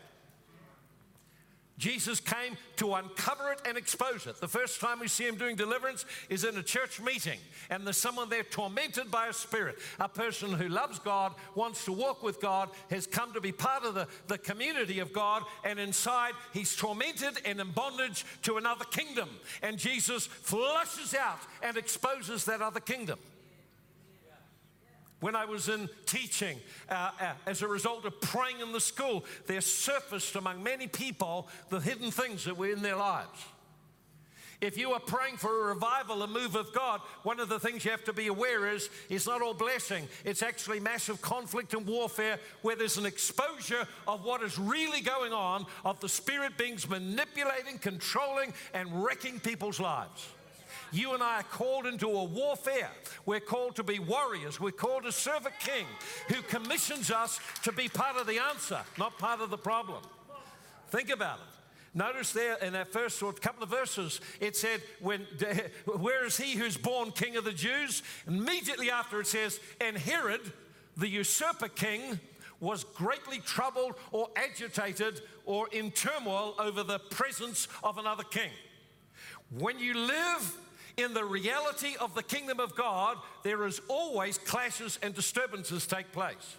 Jesus 1.78 2.22
came 2.22 2.56
to 2.78 2.94
uncover 2.94 3.52
it 3.52 3.62
and 3.68 3.78
expose 3.78 4.28
it. 4.28 4.40
The 4.40 4.48
first 4.48 4.80
time 4.80 5.00
we 5.00 5.10
see 5.10 5.26
him 5.26 5.36
doing 5.36 5.58
deliverance 5.58 6.06
is 6.30 6.46
in 6.46 6.58
a 6.58 6.64
church 6.64 7.02
meeting, 7.02 7.40
and 7.70 7.86
there's 7.86 7.98
someone 7.98 8.30
there 8.30 8.44
tormented 8.44 9.12
by 9.12 9.28
a 9.28 9.34
spirit. 9.34 9.78
A 10.00 10.08
person 10.08 10.54
who 10.54 10.70
loves 10.70 11.00
God, 11.00 11.34
wants 11.54 11.84
to 11.86 11.92
walk 11.92 12.24
with 12.24 12.40
God, 12.40 12.70
has 12.90 13.06
come 13.06 13.34
to 13.34 13.42
be 13.42 13.52
part 13.52 13.84
of 13.84 13.94
the, 13.94 14.08
the 14.28 14.38
community 14.38 15.00
of 15.00 15.12
God, 15.12 15.44
and 15.66 15.78
inside 15.78 16.34
he's 16.54 16.76
tormented 16.78 17.42
and 17.44 17.60
in 17.60 17.72
bondage 17.72 18.26
to 18.44 18.56
another 18.56 18.86
kingdom. 18.86 19.30
And 19.62 19.78
Jesus 19.78 20.28
flushes 20.28 21.14
out 21.14 21.40
and 21.62 21.76
exposes 21.76 22.46
that 22.46 22.62
other 22.62 22.80
kingdom. 22.80 23.20
When 25.26 25.36
I 25.36 25.46
was 25.46 25.70
in 25.70 25.90
teaching, 26.06 26.60
uh, 26.88 27.10
uh, 27.20 27.34
as 27.48 27.64
a 27.64 27.68
result 27.68 28.06
of 28.06 28.22
praying 28.22 28.60
in 28.60 28.72
the 28.72 28.80
school, 28.80 29.26
there 29.48 29.60
surfaced 29.60 30.36
among 30.36 30.62
many 30.62 30.86
people 30.86 31.48
the 31.70 31.80
hidden 31.80 32.12
things 32.12 32.46
that 32.46 32.56
were 32.56 32.70
in 32.70 32.84
their 32.84 32.96
lives. 32.96 33.44
If 34.62 34.78
you 34.78 34.92
are 34.92 35.00
praying 35.00 35.38
for 35.38 35.50
a 35.64 35.74
revival, 35.74 36.22
a 36.22 36.28
move 36.28 36.56
of 36.56 36.72
God, 36.74 37.02
one 37.24 37.40
of 37.40 37.50
the 37.50 37.60
things 37.60 37.84
you 37.84 37.90
have 37.90 38.04
to 38.04 38.14
be 38.14 38.28
aware 38.28 38.68
is 38.68 38.92
it's 39.10 39.26
not 39.26 39.42
all 39.42 39.56
blessing. 39.56 40.08
It's 40.24 40.44
actually 40.44 40.80
massive 40.80 41.24
conflict 41.24 41.74
and 41.74 41.88
warfare 41.88 42.38
where 42.62 42.76
there's 42.76 43.00
an 43.00 43.08
exposure 43.08 43.88
of 44.08 44.24
what 44.24 44.44
is 44.44 44.60
really 44.60 45.02
going 45.02 45.34
on, 45.34 45.66
of 45.84 46.00
the 46.02 46.10
spirit 46.10 46.56
beings 46.56 46.88
manipulating, 46.88 47.80
controlling, 47.80 48.54
and 48.76 49.04
wrecking 49.04 49.40
people's 49.40 49.80
lives. 49.80 50.28
You 50.96 51.14
and 51.14 51.22
I 51.22 51.40
are 51.40 51.44
called 51.44 51.88
into 51.88 52.08
a 52.08 52.24
warfare. 52.24 52.90
We're 53.26 53.42
called 53.42 53.76
to 53.76 53.84
be 53.84 54.00
warriors. 54.00 54.62
We're 54.62 54.72
called 54.72 55.04
to 55.04 55.12
serve 55.12 55.46
a 55.46 55.52
king 55.60 55.86
who 56.30 56.42
commissions 56.44 57.12
us 57.12 57.38
to 57.64 57.74
be 57.74 57.90
part 57.90 58.16
of 58.16 58.28
the 58.28 58.40
answer, 58.40 58.80
not 58.98 59.20
part 59.20 59.42
of 59.42 59.50
the 59.50 59.58
problem. 59.58 60.02
Think 60.88 61.10
about 61.10 61.40
it. 61.40 61.98
Notice 61.98 62.32
there 62.32 62.56
in 62.62 62.72
that 62.74 62.94
first 62.94 63.22
couple 63.42 63.62
of 63.62 63.70
verses, 63.70 64.22
it 64.40 64.56
said, 64.56 64.82
when, 65.02 65.28
Where 65.86 66.26
is 66.26 66.38
he 66.38 66.54
who's 66.54 66.78
born 66.78 67.12
king 67.12 67.36
of 67.36 67.44
the 67.44 67.52
Jews? 67.52 68.02
Immediately 68.26 68.90
after 68.90 69.20
it 69.20 69.28
says, 69.28 69.60
And 69.82 69.98
Herod, 69.98 70.54
the 70.96 71.10
usurper 71.10 71.68
king, 71.68 72.22
was 72.62 72.86
greatly 72.86 73.40
troubled 73.40 73.96
or 74.14 74.30
agitated 74.38 75.20
or 75.44 75.68
in 75.74 75.92
turmoil 75.92 76.56
over 76.58 76.84
the 76.84 77.00
presence 77.00 77.68
of 77.84 77.98
another 77.98 78.24
king. 78.24 78.52
When 79.50 79.78
you 79.78 79.94
live 79.94 80.58
in 80.98 81.14
the 81.14 81.26
reality 81.26 81.96
of 82.00 82.16
the 82.16 82.24
kingdom 82.24 82.60
of 82.60 82.76
God, 82.76 83.18
there 83.44 83.66
is 83.66 83.82
always 83.88 84.38
clashes 84.38 84.98
and 85.02 85.14
disturbances 85.14 85.86
take 85.88 86.12
place. 86.12 86.58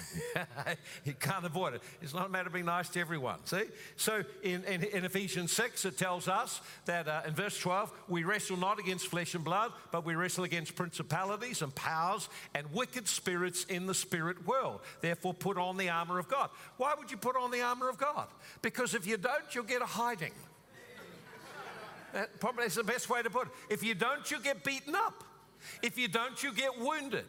you 1.04 1.14
can't 1.14 1.44
avoid 1.44 1.74
it. 1.74 1.82
It's 2.00 2.14
not 2.14 2.26
a 2.26 2.28
matter 2.28 2.46
of 2.46 2.52
being 2.52 2.66
nice 2.66 2.88
to 2.90 3.00
everyone. 3.00 3.38
See? 3.44 3.64
So 3.96 4.22
in, 4.42 4.64
in, 4.64 4.84
in 4.84 5.04
Ephesians 5.04 5.52
6, 5.52 5.84
it 5.84 5.98
tells 5.98 6.28
us 6.28 6.60
that 6.86 7.08
uh, 7.08 7.22
in 7.26 7.34
verse 7.34 7.58
12, 7.58 7.92
we 8.08 8.24
wrestle 8.24 8.56
not 8.56 8.78
against 8.78 9.06
flesh 9.06 9.34
and 9.34 9.44
blood, 9.44 9.72
but 9.90 10.04
we 10.04 10.14
wrestle 10.14 10.44
against 10.44 10.76
principalities 10.76 11.62
and 11.62 11.74
powers 11.74 12.28
and 12.54 12.66
wicked 12.72 13.08
spirits 13.08 13.64
in 13.64 13.86
the 13.86 13.94
spirit 13.94 14.46
world. 14.46 14.80
Therefore, 15.00 15.34
put 15.34 15.58
on 15.58 15.76
the 15.76 15.90
armor 15.90 16.18
of 16.18 16.28
God. 16.28 16.50
Why 16.76 16.94
would 16.98 17.10
you 17.10 17.16
put 17.16 17.36
on 17.36 17.50
the 17.50 17.62
armor 17.62 17.88
of 17.88 17.98
God? 17.98 18.28
Because 18.62 18.94
if 18.94 19.06
you 19.06 19.16
don't, 19.16 19.54
you'll 19.54 19.64
get 19.64 19.82
a 19.82 19.86
hiding. 19.86 20.32
That 22.12 22.40
probably 22.40 22.66
is 22.66 22.74
the 22.74 22.84
best 22.84 23.08
way 23.08 23.22
to 23.22 23.30
put 23.30 23.48
it. 23.48 23.52
If 23.70 23.82
you 23.82 23.94
don't, 23.94 24.28
you 24.30 24.40
get 24.40 24.64
beaten 24.64 24.94
up. 24.94 25.24
If 25.82 25.98
you 25.98 26.08
don't, 26.08 26.42
you 26.42 26.52
get 26.52 26.78
wounded. 26.78 27.26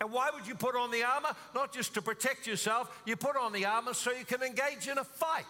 And 0.00 0.10
why 0.10 0.30
would 0.34 0.46
you 0.46 0.54
put 0.54 0.74
on 0.74 0.90
the 0.90 1.04
armor? 1.04 1.30
Not 1.54 1.72
just 1.72 1.94
to 1.94 2.02
protect 2.02 2.46
yourself, 2.46 3.02
you 3.04 3.16
put 3.16 3.36
on 3.36 3.52
the 3.52 3.66
armor 3.66 3.94
so 3.94 4.10
you 4.10 4.24
can 4.24 4.42
engage 4.42 4.88
in 4.88 4.98
a 4.98 5.04
fight. 5.04 5.44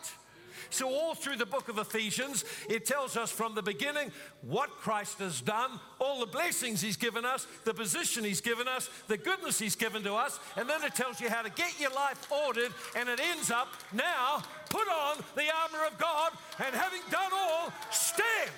So, 0.71 0.89
all 0.89 1.15
through 1.15 1.37
the 1.37 1.47
book 1.47 1.69
of 1.69 1.79
Ephesians, 1.79 2.45
it 2.69 2.87
tells 2.87 3.17
us 3.17 3.31
from 3.31 3.55
the 3.55 3.63
beginning 3.63 4.11
what 4.43 4.71
Christ 4.71 5.19
has 5.19 5.41
done, 5.41 5.79
all 5.99 6.21
the 6.21 6.27
blessings 6.27 6.81
He's 6.81 6.97
given 6.97 7.25
us, 7.25 7.47
the 7.65 7.75
position 7.75 8.25
He's 8.25 8.41
given 8.41 8.67
us, 8.67 8.89
the 9.07 9.19
goodness 9.19 9.59
He's 9.59 9.77
given 9.77 10.03
to 10.05 10.15
us, 10.15 10.41
and 10.57 10.69
then 10.69 10.83
it 10.83 10.95
tells 10.95 11.21
you 11.21 11.29
how 11.29 11.43
to 11.43 11.51
get 11.51 11.79
your 11.79 11.93
life 11.93 12.31
ordered, 12.33 12.73
and 12.97 13.09
it 13.09 13.21
ends 13.21 13.51
up 13.51 13.69
now 13.93 14.43
put 14.77 14.89
on 14.89 15.17
the 15.35 15.47
armor 15.65 15.87
of 15.87 15.97
God, 15.99 16.33
and 16.65 16.75
having 16.75 17.01
done 17.11 17.33
all, 17.33 17.73
stand. 17.91 18.51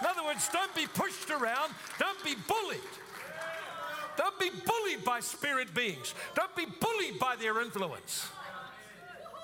In 0.00 0.06
other 0.06 0.24
words, 0.24 0.48
don't 0.52 0.74
be 0.74 0.86
pushed 0.86 1.30
around, 1.30 1.72
don't 1.98 2.22
be 2.24 2.34
bullied. 2.48 2.80
Don't 4.16 4.38
be 4.40 4.48
bullied 4.48 5.04
by 5.04 5.20
spirit 5.20 5.74
beings. 5.74 6.14
Don't 6.34 6.54
be 6.56 6.64
bullied 6.80 7.18
by 7.18 7.36
their 7.36 7.60
influence. 7.60 8.26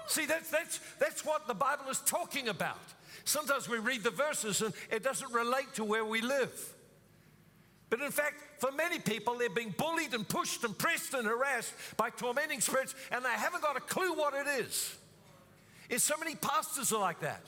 See, 0.06 0.24
that's, 0.24 0.50
that's, 0.50 0.80
that's 0.98 1.24
what 1.26 1.46
the 1.46 1.54
Bible 1.54 1.90
is 1.90 2.00
talking 2.00 2.48
about. 2.48 2.80
Sometimes 3.24 3.68
we 3.68 3.78
read 3.78 4.02
the 4.02 4.10
verses 4.10 4.62
and 4.62 4.72
it 4.90 5.02
doesn't 5.02 5.32
relate 5.32 5.74
to 5.74 5.84
where 5.84 6.04
we 6.04 6.22
live. 6.22 6.74
But 7.90 8.00
in 8.00 8.10
fact, 8.10 8.36
for 8.58 8.72
many 8.72 8.98
people, 8.98 9.36
they're 9.36 9.50
being 9.50 9.74
bullied 9.76 10.14
and 10.14 10.26
pushed 10.26 10.64
and 10.64 10.76
pressed 10.76 11.12
and 11.12 11.26
harassed 11.26 11.74
by 11.98 12.08
tormenting 12.08 12.62
spirits, 12.62 12.94
and 13.10 13.22
they 13.22 13.28
haven't 13.28 13.62
got 13.62 13.76
a 13.76 13.80
clue 13.80 14.14
what 14.14 14.32
it 14.32 14.64
is. 14.64 14.96
It's 15.92 16.02
so 16.02 16.16
many 16.16 16.34
pastors 16.34 16.90
are 16.90 17.00
like 17.00 17.20
that. 17.20 17.44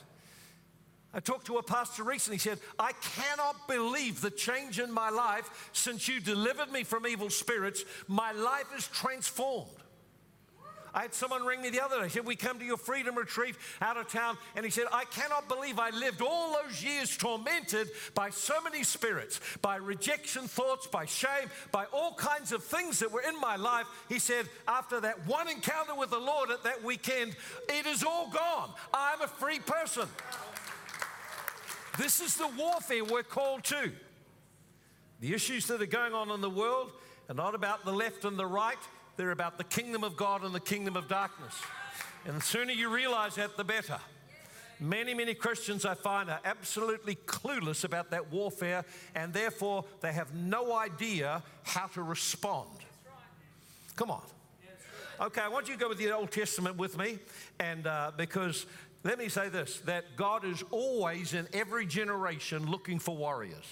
I 1.14 1.20
talked 1.20 1.46
to 1.46 1.56
a 1.56 1.62
pastor 1.62 2.02
recently. 2.02 2.36
He 2.36 2.40
said, 2.40 2.58
I 2.78 2.92
cannot 2.92 3.66
believe 3.66 4.20
the 4.20 4.30
change 4.30 4.78
in 4.78 4.92
my 4.92 5.08
life 5.08 5.70
since 5.72 6.08
you 6.08 6.20
delivered 6.20 6.70
me 6.70 6.84
from 6.84 7.06
evil 7.06 7.30
spirits. 7.30 7.86
My 8.06 8.32
life 8.32 8.66
is 8.76 8.86
transformed. 8.88 9.70
I 10.94 11.02
had 11.02 11.12
someone 11.12 11.44
ring 11.44 11.60
me 11.60 11.70
the 11.70 11.82
other 11.82 11.98
day. 11.98 12.04
He 12.04 12.10
said, 12.10 12.24
We 12.24 12.36
come 12.36 12.58
to 12.60 12.64
your 12.64 12.76
freedom 12.76 13.16
retreat 13.16 13.56
out 13.82 13.96
of 13.96 14.08
town. 14.08 14.38
And 14.54 14.64
he 14.64 14.70
said, 14.70 14.84
I 14.92 15.04
cannot 15.06 15.48
believe 15.48 15.78
I 15.80 15.90
lived 15.90 16.22
all 16.22 16.56
those 16.62 16.82
years 16.82 17.16
tormented 17.16 17.90
by 18.14 18.30
so 18.30 18.60
many 18.62 18.84
spirits, 18.84 19.40
by 19.60 19.76
rejection 19.76 20.46
thoughts, 20.46 20.86
by 20.86 21.04
shame, 21.04 21.50
by 21.72 21.86
all 21.92 22.14
kinds 22.14 22.52
of 22.52 22.62
things 22.62 23.00
that 23.00 23.10
were 23.10 23.22
in 23.22 23.38
my 23.40 23.56
life. 23.56 23.86
He 24.08 24.20
said, 24.20 24.48
After 24.68 25.00
that 25.00 25.26
one 25.26 25.48
encounter 25.48 25.96
with 25.96 26.10
the 26.10 26.18
Lord 26.18 26.50
at 26.50 26.62
that 26.62 26.84
weekend, 26.84 27.34
it 27.68 27.86
is 27.86 28.04
all 28.04 28.30
gone. 28.30 28.70
I'm 28.92 29.20
a 29.20 29.28
free 29.28 29.58
person. 29.58 30.08
This 31.98 32.20
is 32.20 32.36
the 32.36 32.48
warfare 32.56 33.04
we're 33.04 33.22
called 33.24 33.64
to. 33.64 33.92
The 35.20 35.32
issues 35.32 35.66
that 35.66 35.80
are 35.80 35.86
going 35.86 36.12
on 36.12 36.30
in 36.30 36.40
the 36.40 36.50
world 36.50 36.92
are 37.28 37.34
not 37.34 37.54
about 37.54 37.84
the 37.84 37.92
left 37.92 38.24
and 38.24 38.38
the 38.38 38.46
right, 38.46 38.78
they're 39.16 39.30
about 39.30 39.59
the 39.59 39.64
kingdom 39.64 40.04
of 40.04 40.16
God 40.16 40.44
and 40.44 40.54
the 40.54 40.61
kingdom 40.61 40.97
of 40.97 41.09
darkness. 41.09 41.54
And 42.26 42.37
the 42.37 42.40
sooner 42.40 42.73
you 42.73 42.88
realize 42.88 43.35
that, 43.37 43.56
the 43.56 43.64
better. 43.64 43.99
Many, 44.80 45.14
many 45.14 45.35
Christians 45.35 45.85
I 45.85 45.94
find 45.94 46.28
are 46.28 46.40
absolutely 46.44 47.14
clueless 47.14 47.85
about 47.85 48.11
that 48.11 48.33
warfare, 48.33 48.85
and 49.14 49.33
therefore 49.33 49.85
they 50.00 50.12
have 50.12 50.35
no 50.35 50.76
idea 50.76 51.42
how 51.62 51.87
to 51.88 52.02
respond. 52.02 52.71
Come 53.97 54.11
on. 54.11 54.23
Okay, 55.21 55.40
I 55.40 55.49
want 55.49 55.68
you 55.68 55.75
to 55.75 55.80
go 55.80 55.88
with 55.88 55.99
the 55.99 56.11
Old 56.11 56.33
Testament 56.33 56.76
with 56.76 56.99
me, 56.99 57.18
and 57.61 57.87
uh, 57.87 58.11
because 58.16 58.66
let 59.04 59.18
me 59.18 59.28
say 59.28 59.49
this 59.49 59.78
that 59.80 60.16
God 60.16 60.44
is 60.44 60.64
always 60.71 61.35
in 61.35 61.47
every 61.52 61.87
generation 61.87 62.68
looking 62.68 62.99
for 62.99 63.16
warriors. 63.16 63.64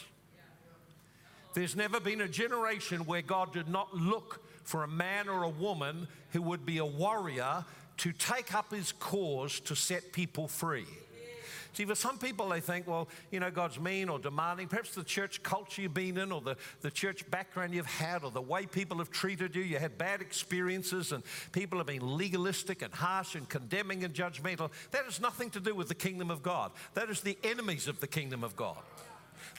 There's 1.55 1.77
never 1.77 2.01
been 2.01 2.21
a 2.21 2.29
generation 2.29 3.05
where 3.05 3.23
God 3.23 3.53
did 3.53 3.69
not 3.69 3.95
look 3.95 4.43
for 4.65 4.85
a 4.85 4.89
man 4.89 5.29
or 5.29 5.43
a 5.43 5.49
woman 5.49 6.09
who 6.31 6.43
would 6.43 6.65
be 6.65 6.79
a 6.79 6.85
warrior 6.85 7.65
to 7.99 8.13
take 8.13 8.55
up 8.55 8.73
his 8.73 8.93
cause 8.93 9.61
to 9.61 9.77
set 9.77 10.13
people 10.13 10.49
free. 10.49 10.87
See, 11.75 11.87
for 11.87 11.95
some 11.95 12.19
people, 12.19 12.51
they 12.51 12.61
think, 12.61 12.87
well, 12.87 13.09
you 13.31 13.41
know, 13.41 13.51
God's 13.51 13.81
mean 13.81 14.11
or 14.11 14.19
demanding. 14.19 14.69
Perhaps 14.69 14.95
the 14.95 15.03
church 15.03 15.43
culture 15.43 15.81
you've 15.81 15.95
been 15.95 16.19
in, 16.19 16.31
or 16.31 16.43
the, 16.43 16.57
the 16.83 16.91
church 16.91 17.29
background 17.31 17.73
you've 17.73 17.87
had, 17.87 18.25
or 18.25 18.31
the 18.31 18.43
way 18.43 18.67
people 18.67 18.99
have 18.99 19.11
treated 19.11 19.57
you. 19.57 19.63
You 19.63 19.79
had 19.79 19.97
bad 19.97 20.21
experiences, 20.21 21.13
and 21.13 21.23
people 21.53 21.79
have 21.79 21.87
been 21.87 22.17
legalistic 22.19 22.83
and 22.83 22.93
harsh 22.93 23.37
and 23.37 23.49
condemning 23.49 24.05
and 24.05 24.13
judgmental. 24.13 24.71
That 24.91 25.07
has 25.07 25.19
nothing 25.19 25.49
to 25.51 25.61
do 25.61 25.75
with 25.75 25.89
the 25.89 25.95
kingdom 25.95 26.31
of 26.31 26.43
God. 26.43 26.73
That 26.93 27.09
is 27.09 27.23
the 27.23 27.39
enemies 27.43 27.89
of 27.89 28.01
the 28.01 28.07
kingdom 28.07 28.45
of 28.45 28.55
God. 28.55 28.77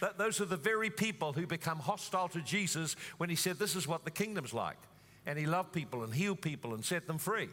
That, 0.01 0.17
those 0.17 0.41
are 0.41 0.45
the 0.45 0.57
very 0.57 0.89
people 0.89 1.33
who 1.33 1.47
become 1.47 1.79
hostile 1.79 2.27
to 2.29 2.41
Jesus 2.41 2.95
when 3.17 3.29
he 3.29 3.35
said, 3.35 3.59
This 3.59 3.75
is 3.75 3.87
what 3.87 4.05
the 4.05 4.11
kingdom's 4.11 4.53
like. 4.53 4.77
And 5.25 5.39
he 5.39 5.45
loved 5.45 5.71
people 5.71 6.03
and 6.03 6.13
healed 6.13 6.41
people 6.41 6.73
and 6.73 6.83
set 6.83 7.07
them 7.07 7.17
free. 7.17 7.49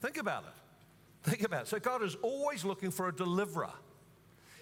Think 0.00 0.16
about 0.16 0.44
it. 0.44 1.30
Think 1.30 1.42
about 1.42 1.62
it. 1.62 1.68
So 1.68 1.78
God 1.78 2.02
is 2.02 2.16
always 2.16 2.64
looking 2.64 2.90
for 2.90 3.08
a 3.08 3.14
deliverer. 3.14 3.70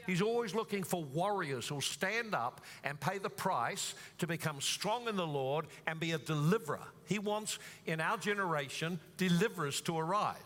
He's 0.07 0.23
always 0.23 0.55
looking 0.55 0.83
for 0.83 1.05
warriors 1.05 1.69
who'll 1.69 1.81
stand 1.81 2.35
up 2.35 2.61
and 2.83 2.99
pay 2.99 3.19
the 3.19 3.31
price 3.31 3.95
to 4.19 4.27
become 4.27 4.61
strong 4.61 5.09
in 5.09 5.17
the 5.17 5.27
Lord 5.27 5.67
and 5.87 6.01
be 6.01 6.13
a 6.13 6.19
deliverer. 6.19 6.83
He 7.07 7.19
wants, 7.19 7.59
in 7.87 8.01
our 8.01 8.17
generation, 8.17 8.99
deliverers 9.17 9.81
to 9.83 9.99
arise. 9.99 10.37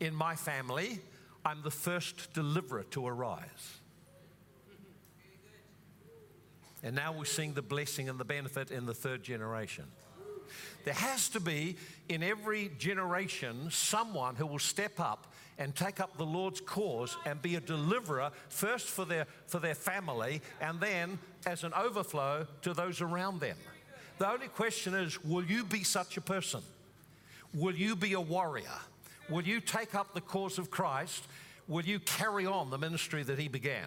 In 0.00 0.14
my 0.14 0.34
family, 0.34 1.00
I'm 1.44 1.62
the 1.62 1.70
first 1.70 2.32
deliverer 2.32 2.84
to 2.90 3.06
arise. 3.06 3.80
And 6.82 6.96
now 6.96 7.12
we're 7.12 7.24
seeing 7.24 7.54
the 7.54 7.62
blessing 7.62 8.08
and 8.08 8.18
the 8.18 8.24
benefit 8.24 8.70
in 8.70 8.86
the 8.86 8.94
third 8.94 9.22
generation. 9.22 9.84
There 10.84 10.94
has 10.94 11.28
to 11.30 11.40
be 11.40 11.76
in 12.08 12.22
every 12.22 12.70
generation 12.78 13.68
someone 13.70 14.34
who 14.34 14.46
will 14.46 14.58
step 14.58 14.98
up 14.98 15.32
and 15.58 15.74
take 15.74 16.00
up 16.00 16.16
the 16.16 16.26
Lord's 16.26 16.60
cause 16.60 17.16
and 17.24 17.40
be 17.40 17.54
a 17.56 17.60
deliverer 17.60 18.30
first 18.48 18.88
for 18.88 19.04
their, 19.04 19.26
for 19.46 19.60
their 19.60 19.74
family 19.74 20.42
and 20.60 20.80
then 20.80 21.18
as 21.46 21.62
an 21.62 21.72
overflow 21.74 22.46
to 22.62 22.74
those 22.74 23.00
around 23.00 23.40
them. 23.40 23.56
The 24.18 24.28
only 24.28 24.48
question 24.48 24.94
is 24.94 25.22
will 25.24 25.44
you 25.44 25.64
be 25.64 25.84
such 25.84 26.16
a 26.16 26.20
person? 26.20 26.62
Will 27.54 27.74
you 27.74 27.94
be 27.94 28.14
a 28.14 28.20
warrior? 28.20 28.78
Will 29.28 29.42
you 29.42 29.60
take 29.60 29.94
up 29.94 30.14
the 30.14 30.20
cause 30.20 30.58
of 30.58 30.70
Christ? 30.70 31.24
Will 31.68 31.84
you 31.84 32.00
carry 32.00 32.46
on 32.46 32.70
the 32.70 32.78
ministry 32.78 33.22
that 33.22 33.38
he 33.38 33.48
began? 33.48 33.86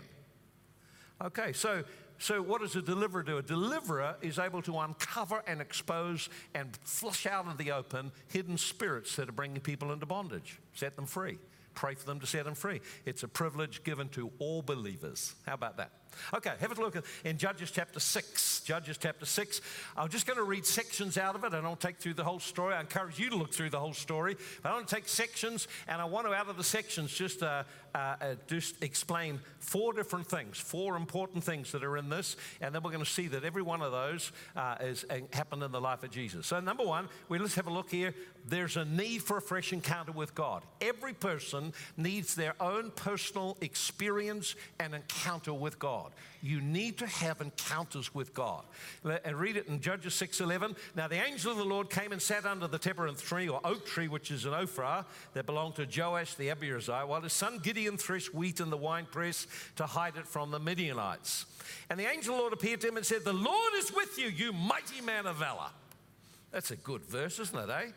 Okay, 1.22 1.54
so 1.54 1.84
So, 2.18 2.42
what 2.42 2.62
does 2.62 2.76
a 2.76 2.82
deliverer 2.82 3.24
do? 3.24 3.38
A 3.38 3.42
deliverer 3.42 4.16
is 4.22 4.40
able 4.40 4.62
to 4.64 4.80
uncover 4.80 5.44
and 5.48 5.62
expose 5.62 6.30
and 6.54 6.78
flush 6.84 7.26
out 7.26 7.48
of 7.48 7.58
the 7.58 7.72
open 7.72 8.12
hidden 8.28 8.58
spirits 8.58 9.16
that 9.18 9.30
are 9.30 9.34
bringing 9.34 9.62
people 9.62 9.92
into 9.92 10.06
bondage, 10.06 10.60
set 10.74 10.96
them 10.96 11.06
free, 11.06 11.38
pray 11.74 11.96
for 11.96 12.06
them 12.06 12.20
to 12.20 12.28
set 12.28 12.46
them 12.46 12.56
free. 12.56 12.82
It's 13.06 13.24
a 13.24 13.28
privilege 13.28 13.84
given 13.84 14.10
to 14.10 14.32
all 14.40 14.62
believers. 14.62 15.36
How 15.46 15.54
about 15.56 15.78
that? 15.78 15.92
Okay, 16.34 16.54
have 16.60 16.78
a 16.78 16.82
look 16.82 17.04
in 17.24 17.38
Judges 17.38 17.72
chapter 17.72 18.00
6. 18.00 18.62
Judges 18.62 18.98
chapter 18.98 19.26
6. 19.26 19.62
I'm 19.96 20.10
just 20.10 20.26
going 20.26 20.38
to 20.38 20.44
read 20.44 20.66
sections 20.66 21.18
out 21.18 21.36
of 21.36 21.44
it. 21.44 21.54
I 21.54 21.62
don't 21.62 21.80
take 21.80 21.98
through 21.98 22.16
the 22.16 22.24
whole 22.24 22.40
story. 22.40 22.74
I 22.74 22.82
encourage 22.82 23.20
you 23.20 23.30
to 23.30 23.36
look 23.36 23.54
through 23.54 23.70
the 23.70 23.80
whole 23.80 23.94
story. 23.94 24.36
But 24.62 24.70
I 24.70 24.74
want 24.74 24.88
to 24.88 24.96
take 24.96 25.08
sections, 25.08 25.68
and 25.88 26.02
I 26.02 26.06
want 26.06 26.28
to, 26.28 26.34
out 26.34 26.50
of 26.50 26.58
the 26.58 26.64
sections, 26.64 27.14
just, 27.14 27.44
uh, 27.44 27.64
uh, 27.94 27.98
uh, 27.98 28.36
just 28.48 28.84
explain 28.84 29.40
four 29.60 29.94
different 29.94 30.28
things, 30.28 30.58
four 30.58 30.96
important 30.96 31.44
things 31.44 31.72
that 31.72 31.84
are 31.84 31.98
in 31.98 32.10
this. 32.10 32.36
And 32.62 32.74
then 32.74 32.84
we're 32.84 32.92
going 32.92 33.04
to 33.04 33.10
see 33.10 33.28
that 33.28 33.44
every 33.44 33.62
one 33.62 33.82
of 33.82 33.92
those 33.92 34.32
uh, 34.56 34.76
is, 34.82 35.06
uh, 35.10 35.20
happened 35.34 35.64
in 35.64 35.72
the 35.72 35.82
life 35.82 36.04
of 36.04 36.12
Jesus. 36.12 36.48
So, 36.48 36.60
number 36.60 36.84
one, 36.84 37.08
we, 37.30 37.38
let's 37.38 37.56
have 37.56 37.68
a 37.68 37.74
look 37.74 37.92
here. 37.92 38.14
There's 38.48 38.78
a 38.78 38.86
need 38.86 39.24
for 39.24 39.38
a 39.38 39.42
fresh 39.42 39.74
encounter 39.74 40.12
with 40.12 40.36
God. 40.36 40.64
Every 40.82 41.14
person 41.14 41.74
needs 41.98 42.36
their 42.36 42.54
own 42.60 42.92
personal 42.92 43.58
experience 43.62 44.56
and 44.80 44.94
encounter 44.94 45.54
with 45.54 45.80
God. 45.80 46.05
You 46.42 46.62
need 46.62 46.98
to 47.00 47.08
have 47.08 47.42
encounters 47.42 48.14
with 48.14 48.34
God. 48.34 48.64
And 49.04 49.40
read 49.40 49.58
it 49.58 49.68
in 49.68 49.82
Judges 49.82 50.14
6:11. 50.14 50.76
Now 50.96 51.08
the 51.08 51.24
angel 51.24 51.52
of 51.52 51.58
the 51.58 51.66
Lord 51.66 51.90
came 51.90 52.12
and 52.12 52.22
sat 52.22 52.46
under 52.46 52.68
the 52.68 52.78
terebinth 52.78 53.24
tree 53.24 53.50
or 53.50 53.60
oak 53.64 53.86
tree, 53.86 54.08
which 54.08 54.32
is 54.32 54.46
an 54.46 54.54
Ophrah, 54.54 55.06
that 55.34 55.46
belonged 55.46 55.76
to 55.76 55.86
Joash 55.86 56.36
the 56.36 56.50
Abiezrite, 56.50 57.08
while 57.08 57.22
his 57.22 57.34
son 57.34 57.60
Gideon 57.60 57.98
threshed 57.98 58.34
wheat 58.34 58.60
in 58.60 58.70
the 58.70 58.78
winepress 58.78 59.48
to 59.78 59.86
hide 59.86 60.18
it 60.18 60.28
from 60.28 60.52
the 60.52 60.60
Midianites. 60.60 61.46
And 61.90 62.00
the 62.00 62.06
angel 62.06 62.34
of 62.34 62.38
the 62.38 62.42
Lord 62.42 62.54
appeared 62.54 62.82
to 62.82 62.88
him 62.90 62.98
and 62.98 63.06
said, 63.06 63.24
The 63.24 63.34
Lord 63.34 63.74
is 63.78 63.94
with 63.94 64.18
you, 64.18 64.28
you 64.28 64.54
mighty 64.54 65.02
man 65.02 65.26
of 65.26 65.38
valor. 65.38 65.70
That's 66.52 66.72
a 66.72 66.76
good 66.76 67.04
verse, 67.06 67.40
isn't 67.40 67.58
it, 67.58 67.70
eh? 67.70 67.92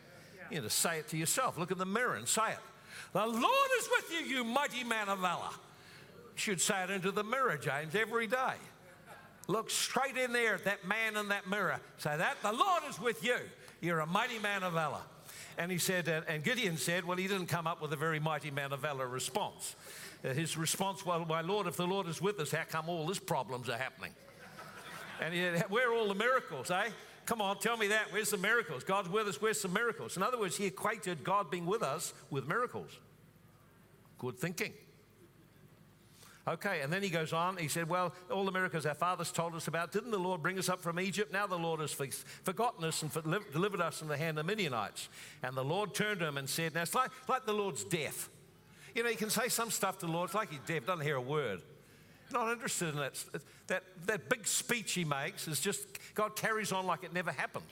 You 0.50 0.56
know, 0.56 0.62
to 0.62 0.70
say 0.70 0.98
it 0.98 1.08
to 1.08 1.16
yourself. 1.16 1.58
Look 1.58 1.70
in 1.70 1.78
the 1.78 1.86
mirror 1.86 2.14
and 2.14 2.26
say 2.26 2.52
it. 2.52 2.58
The 3.12 3.26
Lord 3.26 3.70
is 3.78 3.88
with 3.90 4.12
you, 4.12 4.36
you 4.36 4.44
mighty 4.44 4.84
man 4.84 5.08
of 5.08 5.18
valor 5.18 5.50
should 6.38 6.60
say 6.60 6.84
it 6.84 6.90
into 6.90 7.10
the 7.10 7.24
mirror, 7.24 7.56
James, 7.56 7.94
every 7.94 8.26
day. 8.26 8.54
Look 9.46 9.70
straight 9.70 10.16
in 10.16 10.32
there 10.32 10.54
at 10.54 10.64
that 10.64 10.86
man 10.86 11.16
in 11.16 11.28
that 11.28 11.48
mirror. 11.48 11.80
Say 11.96 12.16
that, 12.16 12.36
the 12.42 12.52
Lord 12.52 12.82
is 12.88 13.00
with 13.00 13.24
you. 13.24 13.36
You're 13.80 14.00
a 14.00 14.06
mighty 14.06 14.38
man 14.38 14.62
of 14.62 14.74
valor. 14.74 15.00
And 15.56 15.72
he 15.72 15.78
said, 15.78 16.08
and 16.28 16.44
Gideon 16.44 16.76
said, 16.76 17.04
well, 17.04 17.16
he 17.16 17.26
didn't 17.26 17.46
come 17.46 17.66
up 17.66 17.80
with 17.80 17.92
a 17.92 17.96
very 17.96 18.20
mighty 18.20 18.50
man 18.50 18.72
of 18.72 18.80
valor 18.80 19.08
response. 19.08 19.74
Uh, 20.24 20.32
his 20.32 20.56
response, 20.56 21.06
well, 21.06 21.24
my 21.24 21.40
Lord, 21.40 21.66
if 21.66 21.76
the 21.76 21.86
Lord 21.86 22.06
is 22.08 22.20
with 22.20 22.38
us, 22.40 22.50
how 22.50 22.64
come 22.68 22.88
all 22.88 23.06
these 23.06 23.18
problems 23.18 23.68
are 23.68 23.78
happening? 23.78 24.12
And 25.20 25.34
he 25.34 25.40
said, 25.40 25.70
where 25.70 25.90
are 25.90 25.94
all 25.94 26.08
the 26.08 26.14
miracles, 26.14 26.70
eh? 26.70 26.90
Come 27.26 27.40
on, 27.40 27.58
tell 27.58 27.76
me 27.76 27.88
that. 27.88 28.12
Where's 28.12 28.30
the 28.30 28.38
miracles? 28.38 28.84
God's 28.84 29.08
with 29.08 29.26
us. 29.28 29.40
Where's 29.40 29.60
the 29.60 29.68
miracles? 29.68 30.16
In 30.16 30.22
other 30.22 30.38
words, 30.38 30.56
he 30.56 30.66
equated 30.66 31.24
God 31.24 31.50
being 31.50 31.66
with 31.66 31.82
us 31.82 32.14
with 32.30 32.48
miracles. 32.48 32.90
Good 34.18 34.38
thinking. 34.38 34.72
Okay, 36.48 36.80
and 36.80 36.90
then 36.90 37.02
he 37.02 37.10
goes 37.10 37.34
on. 37.34 37.58
He 37.58 37.68
said, 37.68 37.90
Well, 37.90 38.14
all 38.30 38.44
the 38.46 38.52
miracles 38.52 38.86
our 38.86 38.94
fathers 38.94 39.30
told 39.30 39.54
us 39.54 39.68
about, 39.68 39.92
didn't 39.92 40.12
the 40.12 40.18
Lord 40.18 40.42
bring 40.42 40.58
us 40.58 40.70
up 40.70 40.80
from 40.80 40.98
Egypt? 40.98 41.30
Now 41.30 41.46
the 41.46 41.58
Lord 41.58 41.80
has 41.80 41.92
forgotten 41.92 42.84
us 42.84 43.02
and 43.02 43.12
delivered 43.52 43.82
us 43.82 43.98
from 43.98 44.08
the 44.08 44.16
hand 44.16 44.38
of 44.38 44.46
the 44.46 44.50
Midianites. 44.50 45.10
And 45.42 45.54
the 45.54 45.64
Lord 45.64 45.92
turned 45.92 46.20
to 46.20 46.26
him 46.26 46.38
and 46.38 46.48
said, 46.48 46.74
Now 46.74 46.82
it's 46.82 46.94
like, 46.94 47.10
like 47.28 47.44
the 47.44 47.52
Lord's 47.52 47.84
deaf. 47.84 48.30
You 48.94 49.02
know, 49.02 49.10
you 49.10 49.16
can 49.16 49.28
say 49.28 49.48
some 49.48 49.70
stuff 49.70 49.98
to 49.98 50.06
the 50.06 50.12
Lord, 50.12 50.28
it's 50.28 50.34
like 50.34 50.50
he's 50.50 50.60
deaf, 50.66 50.86
doesn't 50.86 51.04
hear 51.04 51.16
a 51.16 51.20
word. 51.20 51.60
Not 52.32 52.50
interested 52.50 52.90
in 52.90 52.96
that. 52.96 53.24
That, 53.66 53.82
that 54.06 54.30
big 54.30 54.46
speech 54.46 54.92
he 54.92 55.04
makes 55.04 55.46
is 55.46 55.60
just, 55.60 55.86
God 56.14 56.34
carries 56.34 56.72
on 56.72 56.86
like 56.86 57.04
it 57.04 57.12
never 57.12 57.30
happened. 57.30 57.66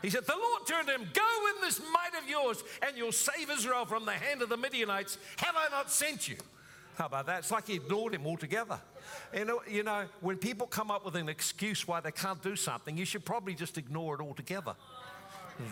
He 0.00 0.08
said, 0.08 0.24
The 0.24 0.32
Lord 0.32 0.66
turned 0.66 0.88
to 0.88 0.94
him, 0.94 1.06
Go 1.12 1.46
in 1.54 1.60
this 1.62 1.80
might 1.92 2.22
of 2.22 2.28
yours, 2.28 2.64
and 2.80 2.96
you'll 2.96 3.12
save 3.12 3.50
Israel 3.50 3.84
from 3.84 4.06
the 4.06 4.12
hand 4.12 4.40
of 4.40 4.48
the 4.48 4.56
Midianites. 4.56 5.18
Have 5.36 5.54
I 5.54 5.68
not 5.70 5.90
sent 5.90 6.28
you? 6.28 6.36
How 6.96 7.06
about 7.06 7.26
that? 7.26 7.40
It's 7.40 7.50
like 7.50 7.66
he 7.66 7.74
ignored 7.74 8.14
him 8.14 8.26
altogether. 8.26 8.80
You 9.34 9.44
know, 9.44 9.62
you 9.68 9.82
know, 9.82 10.06
when 10.20 10.38
people 10.38 10.66
come 10.66 10.90
up 10.90 11.04
with 11.04 11.14
an 11.14 11.28
excuse 11.28 11.86
why 11.86 12.00
they 12.00 12.10
can't 12.10 12.42
do 12.42 12.56
something, 12.56 12.96
you 12.96 13.04
should 13.04 13.24
probably 13.24 13.54
just 13.54 13.76
ignore 13.76 14.14
it 14.14 14.20
altogether. 14.20 14.74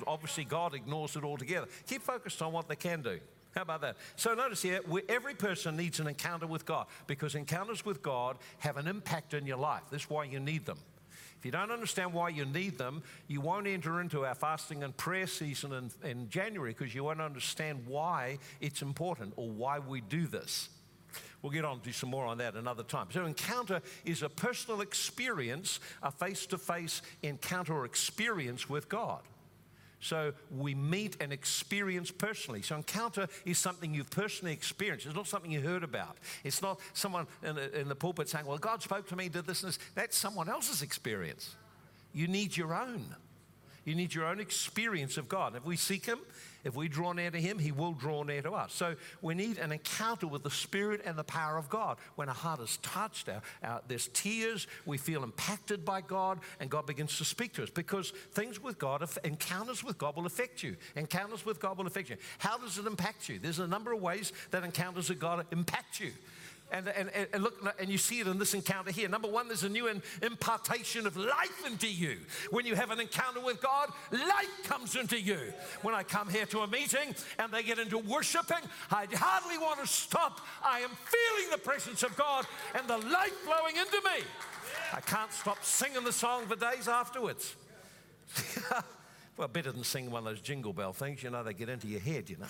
Obviously, 0.07 0.45
God 0.45 0.75
ignores 0.75 1.17
it 1.17 1.25
altogether. 1.25 1.67
Keep 1.87 2.03
focused 2.03 2.43
on 2.43 2.53
what 2.53 2.69
they 2.69 2.77
can 2.77 3.03
do. 3.03 3.21
How 3.55 3.63
about 3.63 3.81
that? 3.83 3.97
So 4.17 4.35
notice 4.35 4.63
here, 4.63 4.81
every 5.09 5.35
person 5.35 5.77
needs 5.77 5.99
an 5.99 6.09
encounter 6.09 6.47
with 6.47 6.67
God 6.67 6.87
because 7.07 7.35
encounters 7.35 7.85
with 7.87 8.03
God 8.03 8.37
have 8.59 8.77
an 8.77 8.87
impact 8.87 9.33
in 9.33 9.47
your 9.47 9.59
life. 9.59 9.83
That's 9.91 10.11
why 10.11 10.25
you 10.25 10.41
need 10.41 10.67
them. 10.67 10.79
If 11.39 11.47
you 11.47 11.53
don't 11.53 11.71
understand 11.71 12.13
why 12.13 12.31
you 12.31 12.45
need 12.47 12.79
them, 12.79 13.03
you 13.29 13.41
won't 13.41 13.67
enter 13.67 14.01
into 14.01 14.25
our 14.27 14.35
fasting 14.35 14.83
and 14.83 14.97
prayer 14.97 15.27
season 15.27 15.73
in, 15.73 16.11
in 16.11 16.29
January 16.29 16.75
because 16.77 16.95
you 16.95 17.05
won't 17.05 17.21
understand 17.21 17.87
why 17.87 18.39
it's 18.61 18.83
important 18.83 19.35
or 19.37 19.49
why 19.49 19.79
we 19.79 20.01
do 20.01 20.27
this. 20.27 20.69
We'll 21.45 21.53
get 21.53 21.67
on 21.67 21.81
to 21.81 21.93
some 21.93 22.09
more 22.09 22.25
on 22.25 22.39
that 22.39 22.55
another 22.55 22.83
time. 22.83 23.09
So, 23.11 23.27
encounter 23.27 23.83
is 24.07 24.23
a 24.23 24.31
personal 24.31 24.81
experience, 24.81 25.79
a 26.03 26.11
face 26.11 26.47
to 26.47 26.57
face 26.57 27.03
encounter 27.23 27.75
or 27.75 27.85
experience 27.85 28.67
with 28.67 28.89
God. 28.89 29.21
So 30.01 30.33
we 30.51 30.75
meet 30.75 31.17
and 31.21 31.33
experience 31.33 32.11
personally. 32.11 32.61
So 32.61 32.77
encounter 32.77 33.27
is 33.47 33.59
something 33.59 33.95
you've 33.95 34.11
personally 34.11 34.53
experienced. 34.53 35.07
It's 35.07 35.15
not 35.15 35.27
something 35.27 35.51
you 35.51 35.63
heard 35.63 35.83
about. 35.83 36.19
It's 36.45 36.61
not 36.61 36.79
someone 36.93 37.27
in 37.43 37.57
the, 37.57 37.81
in 37.81 37.89
the 37.89 37.95
pulpit 37.95 38.29
saying, 38.29 38.45
"Well, 38.45 38.59
God 38.59 38.83
spoke 38.83 39.09
to 39.09 39.17
me, 39.17 39.31
did 39.31 39.47
this 39.47 39.63
and 39.63 39.73
this." 39.73 39.79
That's 39.95 40.17
someone 40.17 40.51
else's 40.51 40.83
experience. 40.83 41.57
You 42.13 42.27
need 42.27 42.55
your 42.55 42.75
own. 42.75 43.15
You 43.85 43.95
need 43.95 44.15
your 44.15 44.27
own 44.27 44.41
experience 44.41 45.17
of 45.17 45.29
God. 45.29 45.55
If 45.57 45.65
we 45.65 45.77
seek 45.77 46.07
Him, 46.07 46.19
if 46.65 46.75
we 46.75 46.89
draw 46.89 47.13
near 47.13 47.31
to 47.31 47.41
Him, 47.41 47.59
He 47.59 47.71
will 47.71 47.93
draw 47.93 48.23
near 48.23 48.41
to 48.43 48.53
us. 48.53 48.73
So 48.73 48.97
we 49.21 49.35
need 49.35 49.59
an 49.59 49.73
encounter 49.73 50.27
with 50.27 50.43
the 50.43 50.51
Spirit 50.51 51.03
and 51.05 51.19
the 51.19 51.25
power 51.25 51.59
of 51.59 51.69
God. 51.69 51.99
When 52.17 52.29
our 52.29 52.35
heart 52.35 52.61
is 52.61 52.79
touched, 52.79 53.29
our, 53.29 53.43
our, 53.63 53.83
there's 53.87 54.09
tears, 54.09 54.67
we 54.87 54.97
feel 54.97 55.23
impacted 55.23 55.85
by 55.85 56.01
God, 56.01 56.41
and 56.61 56.71
God 56.71 56.87
begins 56.87 57.19
to 57.19 57.25
speak 57.25 57.53
to 57.55 57.63
us 57.63 57.71
because 57.71 58.11
things 58.33 58.63
with 58.63 58.79
God, 58.79 59.07
encounters 59.23 59.85
with 59.85 59.99
God 59.99 60.17
will 60.17 60.27
affect 60.27 60.63
you. 60.63 60.77
Encounters 60.97 61.45
with 61.45 61.61
God 61.61 61.77
will 61.77 61.87
affect 61.87 62.09
you. 62.09 62.17
How 62.39 62.57
does 62.57 62.79
it 62.79 62.87
impact 62.87 63.29
you? 63.29 63.39
There's 63.39 63.59
a 63.59 63.67
number 63.67 63.93
of 63.93 64.01
ways 64.01 64.33
that 64.51 64.65
encounters 64.65 65.11
with 65.11 65.21
God 65.21 65.47
impact 65.53 66.01
you. 66.01 66.13
And, 66.75 66.89
and, 66.89 67.09
and, 67.33 67.43
look, 67.45 67.55
and 67.79 67.89
you 67.89 67.99
see 67.99 68.19
it 68.19 68.27
in 68.27 68.37
this 68.37 68.53
encounter 68.53 68.91
here. 68.91 69.09
Number 69.09 69.29
one, 69.29 69.47
there's 69.47 69.63
a 69.63 69.69
new 69.69 69.89
impartation 70.21 71.07
of 71.07 71.17
life 71.17 71.65
into 71.65 71.87
you. 71.87 72.17
When 72.51 72.67
you 72.67 72.75
have 72.75 72.91
an 72.91 72.99
encounter 72.99 73.39
with 73.39 73.63
God, 73.63 73.91
life 74.11 74.65
comes 74.65 74.97
into 74.97 75.21
you. 75.21 75.39
When 75.83 75.95
I 75.95 76.03
come 76.03 76.29
here 76.29 76.47
to 76.47 76.61
a 76.61 76.67
meeting 76.67 77.15
and 77.39 77.53
they 77.53 77.63
get 77.63 77.79
into 77.79 77.99
worshiping, 77.99 78.59
I 78.91 79.07
hardly 79.13 79.57
want 79.57 79.81
to 79.83 79.87
stop. 79.87 80.41
I 80.65 80.81
am 80.81 80.91
feeling 80.91 81.51
the 81.53 81.59
presence 81.59 82.03
of 82.03 82.17
God 82.17 82.45
and 82.75 82.89
the 82.89 82.99
life 82.99 83.35
flowing 83.45 83.77
into 83.77 84.01
me. 84.05 84.25
I 84.93 85.01
can't 85.01 85.33
stop 85.33 85.65
singing 85.65 86.03
the 86.03 86.13
song 86.13 86.47
for 86.47 86.57
days 86.57 86.89
afterwards. 86.89 87.55
well, 89.37 89.47
better 89.47 89.71
than 89.71 89.85
singing 89.85 90.11
one 90.11 90.27
of 90.27 90.33
those 90.33 90.41
jingle 90.41 90.73
bell 90.73 90.93
things, 90.93 91.23
you 91.23 91.31
know, 91.31 91.45
they 91.45 91.55
get 91.55 91.69
into 91.69 91.87
your 91.87 92.01
head, 92.01 92.29
you 92.29 92.37
know. 92.37 92.47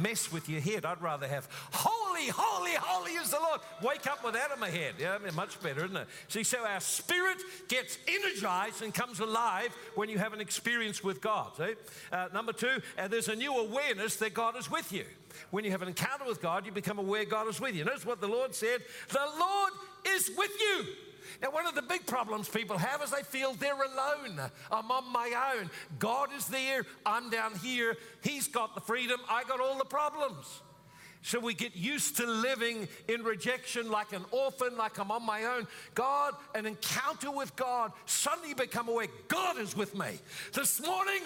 Mess 0.00 0.32
with 0.32 0.48
your 0.48 0.60
head. 0.60 0.84
I'd 0.84 1.02
rather 1.02 1.26
have 1.26 1.48
holy, 1.72 2.28
holy, 2.28 2.72
holy 2.74 3.12
is 3.12 3.30
the 3.30 3.38
Lord. 3.38 3.60
Wake 3.82 4.06
up 4.06 4.24
with 4.24 4.34
that 4.34 4.50
in 4.52 4.60
my 4.60 4.70
head. 4.70 4.94
Yeah, 4.98 5.18
much 5.34 5.60
better, 5.62 5.84
isn't 5.84 5.96
it? 5.96 6.06
See, 6.28 6.44
so 6.44 6.64
our 6.64 6.80
spirit 6.80 7.38
gets 7.68 7.98
energized 8.06 8.82
and 8.82 8.92
comes 8.92 9.20
alive 9.20 9.74
when 9.94 10.08
you 10.08 10.18
have 10.18 10.32
an 10.32 10.40
experience 10.40 11.02
with 11.02 11.20
God. 11.20 11.52
See? 11.56 11.74
Uh, 12.12 12.28
number 12.32 12.52
two, 12.52 12.80
uh, 12.98 13.08
there's 13.08 13.28
a 13.28 13.36
new 13.36 13.56
awareness 13.56 14.16
that 14.16 14.34
God 14.34 14.56
is 14.56 14.70
with 14.70 14.92
you. 14.92 15.04
When 15.50 15.64
you 15.64 15.70
have 15.70 15.82
an 15.82 15.88
encounter 15.88 16.24
with 16.26 16.42
God, 16.42 16.66
you 16.66 16.72
become 16.72 16.98
aware 16.98 17.24
God 17.24 17.48
is 17.48 17.60
with 17.60 17.74
you. 17.74 17.84
Notice 17.84 18.06
what 18.06 18.20
the 18.20 18.28
Lord 18.28 18.54
said 18.54 18.82
the 19.08 19.26
Lord 19.38 19.72
is 20.08 20.30
with 20.36 20.50
you. 20.60 20.86
Now, 21.40 21.50
one 21.50 21.66
of 21.66 21.74
the 21.74 21.82
big 21.82 22.06
problems 22.06 22.48
people 22.48 22.78
have 22.78 23.02
is 23.02 23.10
they 23.10 23.22
feel 23.22 23.54
they're 23.54 23.74
alone. 23.74 24.40
I'm 24.70 24.90
on 24.90 25.12
my 25.12 25.54
own. 25.56 25.70
God 25.98 26.30
is 26.36 26.46
there. 26.46 26.84
I'm 27.04 27.30
down 27.30 27.54
here. 27.56 27.96
He's 28.22 28.48
got 28.48 28.74
the 28.74 28.80
freedom. 28.80 29.20
I 29.28 29.44
got 29.44 29.60
all 29.60 29.78
the 29.78 29.84
problems. 29.84 30.60
So 31.22 31.38
we 31.38 31.54
get 31.54 31.76
used 31.76 32.16
to 32.16 32.26
living 32.26 32.88
in 33.08 33.22
rejection 33.22 33.90
like 33.90 34.12
an 34.12 34.24
orphan, 34.32 34.76
like 34.76 34.98
I'm 34.98 35.12
on 35.12 35.24
my 35.24 35.44
own. 35.44 35.68
God, 35.94 36.34
an 36.54 36.66
encounter 36.66 37.30
with 37.30 37.54
God, 37.54 37.92
suddenly 38.06 38.54
become 38.54 38.88
aware 38.88 39.06
God 39.28 39.58
is 39.58 39.76
with 39.76 39.96
me. 39.96 40.18
This 40.52 40.84
morning, 40.84 41.22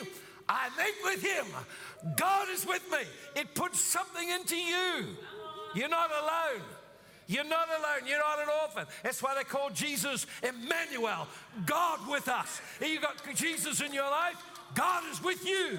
I 0.48 0.68
meet 0.76 0.94
with 1.02 1.22
Him. 1.22 1.46
God 2.16 2.48
is 2.50 2.66
with 2.66 2.82
me. 2.92 2.98
It 3.34 3.54
puts 3.54 3.80
something 3.80 4.28
into 4.28 4.56
you. 4.56 5.06
You're 5.74 5.88
not 5.88 6.10
alone. 6.10 6.62
You're 7.26 7.44
not 7.44 7.68
alone. 7.68 8.06
You're 8.06 8.18
not 8.18 8.40
an 8.40 8.48
orphan. 8.62 8.86
That's 9.02 9.22
why 9.22 9.34
they 9.34 9.44
call 9.44 9.70
Jesus 9.70 10.26
Emmanuel, 10.42 11.26
God 11.64 12.08
with 12.08 12.28
us. 12.28 12.60
You 12.80 13.00
got 13.00 13.16
Jesus 13.34 13.80
in 13.80 13.92
your 13.92 14.10
life, 14.10 14.36
God 14.74 15.04
is 15.10 15.22
with 15.22 15.46
you. 15.46 15.78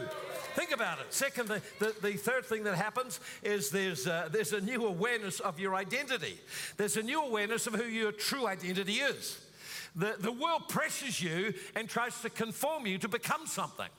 Think 0.56 0.72
about 0.72 1.00
it. 1.00 1.14
Second, 1.14 1.48
the, 1.48 1.96
the, 2.02 2.14
third 2.14 2.46
thing 2.46 2.64
that 2.64 2.76
happens 2.76 3.20
is 3.44 3.70
there's, 3.70 4.08
uh, 4.08 4.30
there's 4.32 4.54
a 4.54 4.62
new 4.62 4.86
awareness 4.86 5.40
of 5.40 5.60
your 5.60 5.76
identity. 5.76 6.40
There's 6.78 6.98
a 6.98 7.04
new 7.04 7.22
awareness 7.22 7.68
of 7.68 7.76
who 7.76 7.84
your 7.84 8.12
true 8.12 8.48
identity 8.48 8.94
is. 8.94 9.40
The, 9.96 10.16
the 10.20 10.32
world 10.32 10.68
pressures 10.68 11.22
you 11.22 11.54
and 11.76 11.88
tries 11.88 12.20
to 12.22 12.30
conform 12.30 12.88
you 12.88 12.98
to 13.00 13.08
become 13.08 13.46
something. 13.46 13.90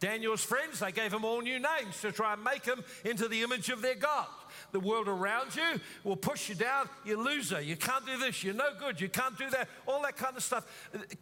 Daniel's 0.00 0.44
friends, 0.44 0.78
they 0.78 0.92
gave 0.92 1.12
him 1.12 1.24
all 1.24 1.40
new 1.40 1.58
names 1.58 2.00
to 2.02 2.12
try 2.12 2.32
and 2.34 2.44
make 2.44 2.64
him 2.64 2.84
into 3.04 3.28
the 3.28 3.42
image 3.42 3.68
of 3.68 3.82
their 3.82 3.96
God. 3.96 4.26
The 4.72 4.80
world 4.80 5.08
around 5.08 5.54
you 5.56 5.80
will 6.04 6.16
push 6.16 6.48
you 6.48 6.54
down. 6.54 6.88
You're 7.04 7.22
loser. 7.22 7.60
You 7.60 7.76
can't 7.76 8.04
do 8.06 8.18
this. 8.18 8.44
You're 8.44 8.54
no 8.54 8.70
good. 8.78 9.00
You 9.00 9.08
can't 9.08 9.36
do 9.38 9.48
that. 9.50 9.68
All 9.86 10.02
that 10.02 10.16
kind 10.16 10.36
of 10.36 10.42
stuff. 10.42 10.66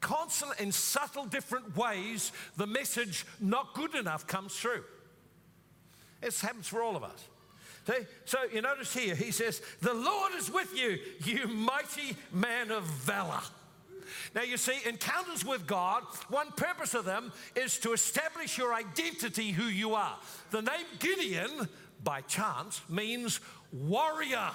Constant, 0.00 0.58
in 0.60 0.72
subtle, 0.72 1.24
different 1.24 1.76
ways, 1.76 2.32
the 2.56 2.66
message 2.66 3.24
not 3.40 3.74
good 3.74 3.94
enough 3.94 4.26
comes 4.26 4.54
through. 4.54 4.82
This 6.20 6.40
happens 6.40 6.66
for 6.66 6.82
all 6.82 6.96
of 6.96 7.04
us. 7.04 7.28
See? 7.86 8.06
So 8.24 8.38
you 8.52 8.62
notice 8.62 8.92
here, 8.92 9.14
he 9.14 9.30
says, 9.30 9.62
The 9.80 9.94
Lord 9.94 10.32
is 10.36 10.50
with 10.50 10.76
you, 10.76 10.98
you 11.24 11.46
mighty 11.46 12.16
man 12.32 12.70
of 12.70 12.84
valor. 12.84 13.40
Now, 14.34 14.42
you 14.42 14.56
see, 14.56 14.78
encounters 14.86 15.44
with 15.44 15.66
God, 15.66 16.02
one 16.28 16.50
purpose 16.52 16.94
of 16.94 17.04
them 17.04 17.32
is 17.54 17.78
to 17.80 17.92
establish 17.92 18.58
your 18.58 18.74
identity, 18.74 19.50
who 19.50 19.64
you 19.64 19.94
are. 19.94 20.16
The 20.50 20.62
name 20.62 20.86
Gideon, 20.98 21.68
by 22.02 22.20
chance, 22.22 22.80
means 22.88 23.40
warrior. 23.72 24.50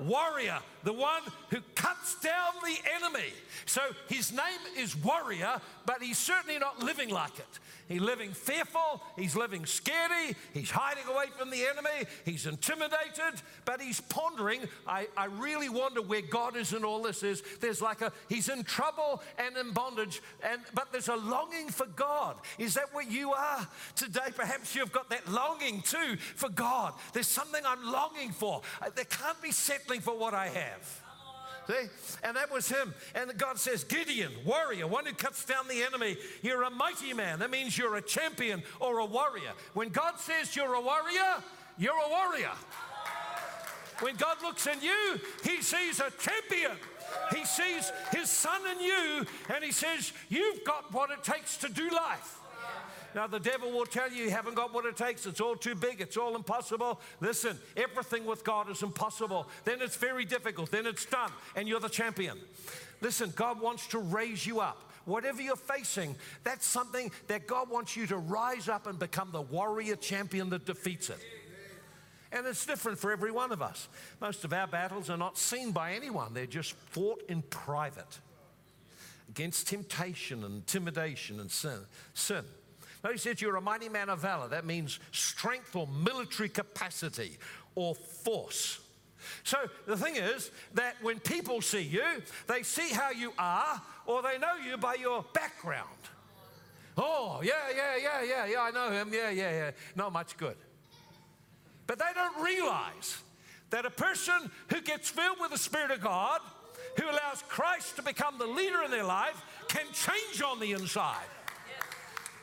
Warrior, 0.00 0.60
the 0.82 0.92
one 0.92 1.22
who 1.50 1.58
cuts 1.74 2.20
down 2.20 2.52
the 2.62 2.76
enemy. 2.96 3.32
So 3.66 3.80
his 4.08 4.32
name 4.32 4.60
is 4.76 4.96
warrior, 4.96 5.60
but 5.86 6.02
he's 6.02 6.18
certainly 6.18 6.58
not 6.58 6.82
living 6.82 7.10
like 7.10 7.38
it. 7.38 7.58
He's 7.90 8.00
living 8.00 8.30
fearful, 8.30 9.02
he's 9.16 9.34
living 9.34 9.66
scary, 9.66 10.36
he's 10.54 10.70
hiding 10.70 11.02
away 11.12 11.26
from 11.36 11.50
the 11.50 11.64
enemy, 11.64 12.06
he's 12.24 12.46
intimidated, 12.46 13.42
but 13.64 13.80
he's 13.80 14.00
pondering. 14.00 14.60
I, 14.86 15.08
I 15.16 15.24
really 15.24 15.68
wonder 15.68 16.00
where 16.00 16.20
God 16.20 16.56
is 16.56 16.72
in 16.72 16.84
all 16.84 17.02
this. 17.02 17.24
Is 17.24 17.42
there's 17.60 17.82
like 17.82 18.00
a 18.00 18.12
he's 18.28 18.48
in 18.48 18.62
trouble 18.62 19.20
and 19.38 19.56
in 19.56 19.72
bondage, 19.72 20.22
and 20.44 20.60
but 20.72 20.92
there's 20.92 21.08
a 21.08 21.16
longing 21.16 21.68
for 21.68 21.86
God. 21.86 22.36
Is 22.58 22.74
that 22.74 22.94
what 22.94 23.10
you 23.10 23.32
are 23.32 23.66
today? 23.96 24.30
Perhaps 24.36 24.76
you've 24.76 24.92
got 24.92 25.10
that 25.10 25.26
longing 25.28 25.82
too 25.82 26.16
for 26.36 26.48
God. 26.48 26.94
There's 27.12 27.26
something 27.26 27.62
I'm 27.66 27.90
longing 27.90 28.30
for. 28.30 28.62
Uh, 28.80 28.90
there 28.94 29.04
can't 29.04 29.42
be 29.42 29.50
settling 29.50 30.00
for 30.00 30.16
what 30.16 30.32
I 30.32 30.46
have. 30.46 30.69
See? 31.66 31.88
And 32.24 32.36
that 32.36 32.52
was 32.52 32.68
him. 32.68 32.94
And 33.14 33.36
God 33.38 33.58
says, 33.58 33.84
Gideon, 33.84 34.32
warrior, 34.44 34.86
one 34.86 35.06
who 35.06 35.12
cuts 35.12 35.44
down 35.44 35.68
the 35.68 35.82
enemy. 35.82 36.16
You're 36.42 36.62
a 36.62 36.70
mighty 36.70 37.12
man. 37.12 37.38
That 37.38 37.50
means 37.50 37.76
you're 37.78 37.96
a 37.96 38.02
champion 38.02 38.62
or 38.80 38.98
a 38.98 39.04
warrior. 39.04 39.52
When 39.74 39.90
God 39.90 40.18
says 40.18 40.56
you're 40.56 40.74
a 40.74 40.80
warrior, 40.80 41.42
you're 41.78 41.94
a 41.94 42.08
warrior. 42.08 42.52
When 44.00 44.16
God 44.16 44.38
looks 44.42 44.66
in 44.66 44.80
you, 44.80 45.20
he 45.44 45.62
sees 45.62 46.00
a 46.00 46.10
champion. 46.18 46.76
He 47.34 47.44
sees 47.44 47.92
his 48.12 48.30
son 48.30 48.60
in 48.72 48.80
you, 48.80 49.26
and 49.54 49.62
he 49.62 49.72
says, 49.72 50.12
You've 50.28 50.64
got 50.64 50.92
what 50.92 51.10
it 51.10 51.22
takes 51.22 51.56
to 51.58 51.68
do 51.68 51.90
life. 51.90 52.39
Now, 53.14 53.26
the 53.26 53.40
devil 53.40 53.70
will 53.70 53.86
tell 53.86 54.10
you 54.10 54.24
you 54.24 54.30
haven't 54.30 54.54
got 54.54 54.72
what 54.72 54.84
it 54.86 54.96
takes. 54.96 55.26
It's 55.26 55.40
all 55.40 55.56
too 55.56 55.74
big. 55.74 56.00
It's 56.00 56.16
all 56.16 56.36
impossible. 56.36 57.00
Listen, 57.20 57.58
everything 57.76 58.24
with 58.24 58.44
God 58.44 58.70
is 58.70 58.82
impossible. 58.82 59.48
Then 59.64 59.82
it's 59.82 59.96
very 59.96 60.24
difficult. 60.24 60.70
Then 60.70 60.86
it's 60.86 61.04
done, 61.04 61.32
and 61.56 61.68
you're 61.68 61.80
the 61.80 61.88
champion. 61.88 62.38
Listen, 63.00 63.32
God 63.34 63.60
wants 63.60 63.86
to 63.88 63.98
raise 63.98 64.46
you 64.46 64.60
up. 64.60 64.90
Whatever 65.06 65.42
you're 65.42 65.56
facing, 65.56 66.14
that's 66.44 66.66
something 66.66 67.10
that 67.26 67.46
God 67.46 67.70
wants 67.70 67.96
you 67.96 68.06
to 68.08 68.16
rise 68.16 68.68
up 68.68 68.86
and 68.86 68.98
become 68.98 69.30
the 69.32 69.40
warrior 69.40 69.96
champion 69.96 70.50
that 70.50 70.66
defeats 70.66 71.10
it. 71.10 71.18
And 72.32 72.46
it's 72.46 72.64
different 72.64 72.98
for 72.98 73.10
every 73.10 73.32
one 73.32 73.50
of 73.50 73.60
us. 73.60 73.88
Most 74.20 74.44
of 74.44 74.52
our 74.52 74.68
battles 74.68 75.10
are 75.10 75.16
not 75.16 75.36
seen 75.36 75.72
by 75.72 75.94
anyone, 75.94 76.32
they're 76.32 76.46
just 76.46 76.72
fought 76.72 77.22
in 77.28 77.42
private 77.42 78.20
against 79.28 79.68
temptation 79.68 80.44
and 80.44 80.56
intimidation 80.56 81.40
and 81.40 81.50
sin. 81.50 81.78
sin. 82.14 82.44
No, 83.02 83.12
he 83.12 83.18
says 83.18 83.40
You're 83.40 83.56
a 83.56 83.60
mighty 83.60 83.88
man 83.88 84.08
of 84.08 84.20
valor. 84.20 84.48
That 84.48 84.64
means 84.64 85.00
strength 85.12 85.74
or 85.74 85.86
military 85.86 86.48
capacity 86.48 87.38
or 87.74 87.94
force. 87.94 88.80
So 89.44 89.58
the 89.86 89.96
thing 89.96 90.16
is 90.16 90.50
that 90.74 90.96
when 91.02 91.18
people 91.20 91.60
see 91.60 91.82
you, 91.82 92.22
they 92.46 92.62
see 92.62 92.90
how 92.90 93.10
you 93.10 93.32
are 93.38 93.80
or 94.06 94.22
they 94.22 94.38
know 94.38 94.54
you 94.56 94.76
by 94.76 94.94
your 94.94 95.24
background. 95.34 95.88
Oh, 96.96 97.40
yeah, 97.42 97.52
yeah, 97.74 97.96
yeah, 97.96 98.22
yeah, 98.22 98.46
yeah, 98.46 98.60
I 98.60 98.70
know 98.70 98.90
him. 98.90 99.10
Yeah, 99.12 99.30
yeah, 99.30 99.50
yeah. 99.50 99.70
Not 99.94 100.12
much 100.12 100.36
good. 100.36 100.56
But 101.86 101.98
they 101.98 102.12
don't 102.14 102.44
realize 102.44 103.18
that 103.70 103.86
a 103.86 103.90
person 103.90 104.50
who 104.68 104.80
gets 104.80 105.08
filled 105.08 105.38
with 105.40 105.50
the 105.50 105.58
Spirit 105.58 105.90
of 105.90 106.00
God, 106.00 106.40
who 106.98 107.04
allows 107.04 107.42
Christ 107.48 107.96
to 107.96 108.02
become 108.02 108.38
the 108.38 108.46
leader 108.46 108.82
in 108.84 108.90
their 108.90 109.04
life, 109.04 109.42
can 109.68 109.86
change 109.92 110.42
on 110.42 110.60
the 110.60 110.72
inside. 110.72 111.26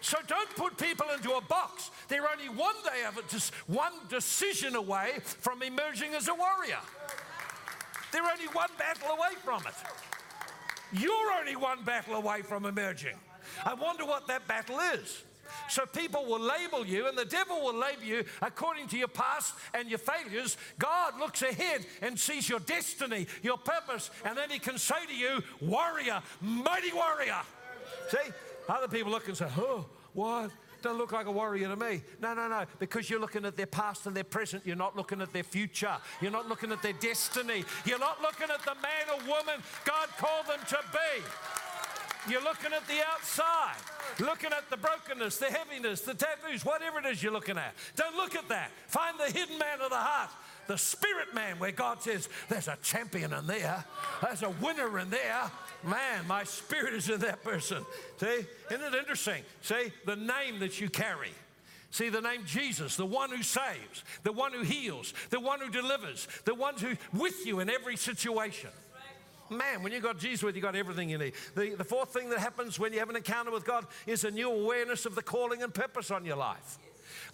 So 0.02 0.18
don't 0.28 0.50
put 0.56 0.78
people 0.78 1.08
into 1.16 1.32
a 1.34 1.42
box. 1.42 1.92
They're 2.08 2.30
only 2.30 2.50
one 2.50 2.76
day 2.84 3.06
of 3.08 3.18
it, 3.18 3.28
just 3.30 3.54
one 3.68 3.94
decision 4.10 4.76
away 4.76 5.20
from 5.24 5.62
emerging 5.64 6.14
as 6.14 6.28
a 6.28 6.34
warrior. 6.34 6.80
They're 8.12 8.22
only 8.22 8.48
one 8.54 8.70
battle 8.78 9.10
away 9.10 9.36
from 9.44 9.64
it. 9.68 9.74
You're 10.94 11.34
only 11.40 11.56
one 11.56 11.84
battle 11.84 12.16
away 12.16 12.42
from 12.42 12.66
emerging. 12.66 13.16
I 13.66 13.74
wonder 13.74 14.06
what 14.06 14.28
that 14.28 14.48
battle 14.48 14.80
is. 14.80 15.24
So 15.70 15.86
people 15.86 16.26
will 16.26 16.40
label 16.40 16.86
you, 16.86 17.08
and 17.08 17.18
the 17.18 17.26
devil 17.26 17.62
will 17.62 17.78
label 17.78 18.04
you 18.04 18.26
according 18.42 18.88
to 18.90 18.98
your 18.98 19.08
past 19.08 19.54
and 19.74 19.90
your 19.90 20.00
failures. 20.00 20.58
God 20.78 21.20
looks 21.20 21.42
ahead 21.42 21.86
and 22.02 22.20
sees 22.20 22.48
your 22.48 22.60
destiny, 22.60 23.28
your 23.42 23.58
purpose, 23.58 24.10
and 24.24 24.38
then 24.38 24.50
he 24.50 24.60
can 24.60 24.78
say 24.78 25.06
to 25.06 25.16
you, 25.16 25.44
Warrior, 25.62 26.22
mighty 26.42 26.94
warrior. 26.94 27.42
See, 28.10 28.32
other 28.70 28.88
people 28.88 29.12
look 29.12 29.28
and 29.28 29.38
say, 29.38 29.48
Oh, 29.58 29.86
what? 30.14 30.52
Don't 30.82 30.98
look 30.98 31.12
like 31.12 31.26
a 31.26 31.32
warrior 31.32 31.68
to 31.68 31.76
me. 31.76 32.02
No, 32.22 32.34
no, 32.34 32.48
no. 32.48 32.66
Because 32.80 33.10
you're 33.10 33.20
looking 33.20 33.46
at 33.46 33.58
their 33.58 33.66
past 33.66 34.06
and 34.06 34.16
their 34.16 34.24
present. 34.24 34.64
You're 34.66 34.76
not 34.76 34.96
looking 34.96 35.22
at 35.22 35.34
their 35.34 35.44
future. 35.44 35.98
You're 36.22 36.32
not 36.32 36.48
looking 36.48 36.72
at 36.72 36.82
their 36.84 36.94
destiny. 36.94 37.66
You're 37.86 38.00
not 38.00 38.22
looking 38.22 38.48
at 38.50 38.64
the 38.64 38.76
man 38.76 39.10
or 39.12 39.28
woman 39.28 39.62
God 39.86 40.10
called 40.18 40.46
them 40.48 40.60
to 40.70 40.78
be. 40.92 41.24
You're 42.32 42.44
looking 42.44 42.74
at 42.74 42.86
the 42.88 43.00
outside, 43.10 43.78
looking 44.20 44.52
at 44.52 44.70
the 44.70 44.78
brokenness, 44.78 45.38
the 45.38 45.46
heaviness, 45.46 46.02
the 46.02 46.14
tattoos, 46.14 46.66
whatever 46.66 47.00
it 47.00 47.06
is 47.06 47.24
you're 47.24 47.32
looking 47.32 47.58
at. 47.58 47.74
Don't 47.96 48.16
look 48.16 48.36
at 48.36 48.50
that. 48.50 48.72
Find 48.88 49.18
the 49.18 49.32
hidden 49.32 49.58
man 49.58 49.80
of 49.82 49.90
the 49.90 49.96
heart 49.96 50.30
the 50.68 50.78
spirit 50.78 51.34
man, 51.34 51.60
where 51.60 51.72
God 51.72 52.02
says, 52.02 52.30
There's 52.50 52.68
a 52.68 52.78
champion 52.82 53.34
in 53.34 53.48
there, 53.48 53.84
there's 54.22 54.44
a 54.44 54.50
winner 54.50 55.00
in 55.00 55.10
there. 55.10 55.52
Man, 55.84 56.28
my 56.28 56.44
spirit 56.44 56.96
is 56.96 57.10
in 57.10 57.20
that 57.20 57.44
person. 57.44 57.86
See, 58.20 58.46
isn't 58.72 58.94
it 58.94 58.96
interesting? 58.96 59.44
See, 59.62 59.92
the 60.06 60.16
name 60.16 60.60
that 60.60 60.82
you 60.82 60.90
carry. 60.90 61.30
See, 61.92 62.10
the 62.10 62.22
name 62.22 62.42
Jesus, 62.46 62.96
the 62.96 63.06
one 63.06 63.30
who 63.30 63.44
saves, 63.44 64.04
the 64.24 64.32
one 64.32 64.52
who 64.52 64.62
heals, 64.62 65.14
the 65.30 65.40
one 65.40 65.60
who 65.62 65.70
delivers, 65.70 66.28
the 66.46 66.54
one 66.54 66.76
who's 66.76 66.98
with 67.14 67.46
you 67.46 67.60
in 67.60 67.70
every 67.70 67.96
situation. 67.96 68.72
Man, 69.50 69.82
when 69.82 69.94
you 69.94 70.02
got 70.02 70.20
Jesus 70.20 70.44
with 70.44 70.56
you, 70.56 70.62
got 70.62 70.76
everything 70.76 71.10
you 71.10 71.18
need. 71.18 71.34
The, 71.56 71.76
the 71.76 71.84
fourth 71.84 72.12
thing 72.12 72.30
that 72.32 72.40
happens 72.40 72.78
when 72.78 72.92
you 72.92 73.00
have 73.00 73.10
an 73.10 73.16
encounter 73.16 73.52
with 73.52 73.66
God 73.66 73.86
is 74.06 74.26
a 74.26 74.32
new 74.32 74.52
awareness 74.52 75.06
of 75.06 75.16
the 75.16 75.22
calling 75.22 75.64
and 75.64 75.74
purpose 75.74 76.12
on 76.12 76.26
your 76.26 76.36
life. 76.36 76.78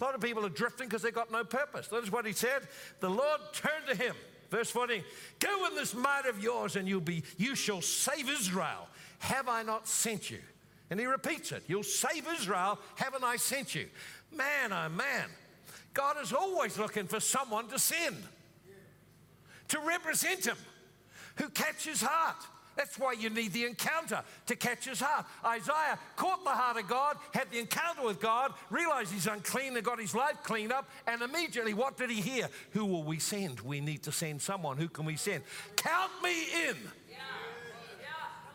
A 0.00 0.04
lot 0.04 0.14
of 0.14 0.20
people 0.20 0.44
are 0.44 0.50
drifting 0.50 0.88
because 0.88 1.02
they've 1.02 1.14
got 1.14 1.30
no 1.30 1.44
purpose. 1.44 1.88
That 1.88 2.02
is 2.02 2.10
what 2.10 2.26
he 2.26 2.32
said. 2.32 2.62
The 3.00 3.10
Lord 3.10 3.40
turned 3.52 3.86
to 3.88 3.94
him. 3.94 4.14
Verse 4.50 4.70
14, 4.70 5.02
go 5.40 5.66
in 5.66 5.74
this 5.74 5.94
might 5.94 6.26
of 6.26 6.40
yours 6.42 6.76
and 6.76 6.86
you'll 6.86 7.00
be, 7.00 7.24
you 7.36 7.56
shall 7.56 7.80
save 7.80 8.28
Israel. 8.28 8.88
Have 9.18 9.48
I 9.48 9.62
not 9.62 9.88
sent 9.88 10.30
you? 10.30 10.38
And 10.90 11.00
he 11.00 11.06
repeats 11.06 11.50
it. 11.50 11.64
You'll 11.66 11.82
save 11.82 12.26
Israel. 12.38 12.78
Haven't 12.94 13.24
I 13.24 13.36
sent 13.36 13.74
you? 13.74 13.86
Man, 14.30 14.72
oh 14.72 14.88
man. 14.90 15.28
God 15.92 16.16
is 16.22 16.32
always 16.32 16.78
looking 16.78 17.06
for 17.06 17.20
someone 17.20 17.68
to 17.68 17.78
send, 17.78 18.16
to 19.68 19.80
represent 19.80 20.44
him, 20.44 20.56
who 21.36 21.48
catches 21.48 22.02
heart. 22.02 22.36
That's 22.76 22.98
why 22.98 23.12
you 23.12 23.30
need 23.30 23.52
the 23.52 23.64
encounter 23.64 24.22
to 24.46 24.56
catch 24.56 24.86
his 24.86 25.00
heart. 25.00 25.26
Isaiah 25.44 25.98
caught 26.16 26.42
the 26.44 26.50
heart 26.50 26.76
of 26.76 26.88
God, 26.88 27.16
had 27.32 27.50
the 27.50 27.58
encounter 27.58 28.02
with 28.02 28.20
God, 28.20 28.52
realized 28.70 29.12
he's 29.12 29.26
unclean 29.26 29.76
and 29.76 29.84
got 29.84 30.00
his 30.00 30.14
life 30.14 30.42
cleaned 30.42 30.72
up, 30.72 30.88
and 31.06 31.22
immediately 31.22 31.74
what 31.74 31.96
did 31.96 32.10
he 32.10 32.20
hear? 32.20 32.48
Who 32.72 32.84
will 32.84 33.04
we 33.04 33.18
send? 33.18 33.60
We 33.60 33.80
need 33.80 34.02
to 34.04 34.12
send 34.12 34.42
someone. 34.42 34.76
Who 34.76 34.88
can 34.88 35.04
we 35.04 35.16
send? 35.16 35.44
Count 35.76 36.10
me 36.22 36.44
in. 36.68 36.76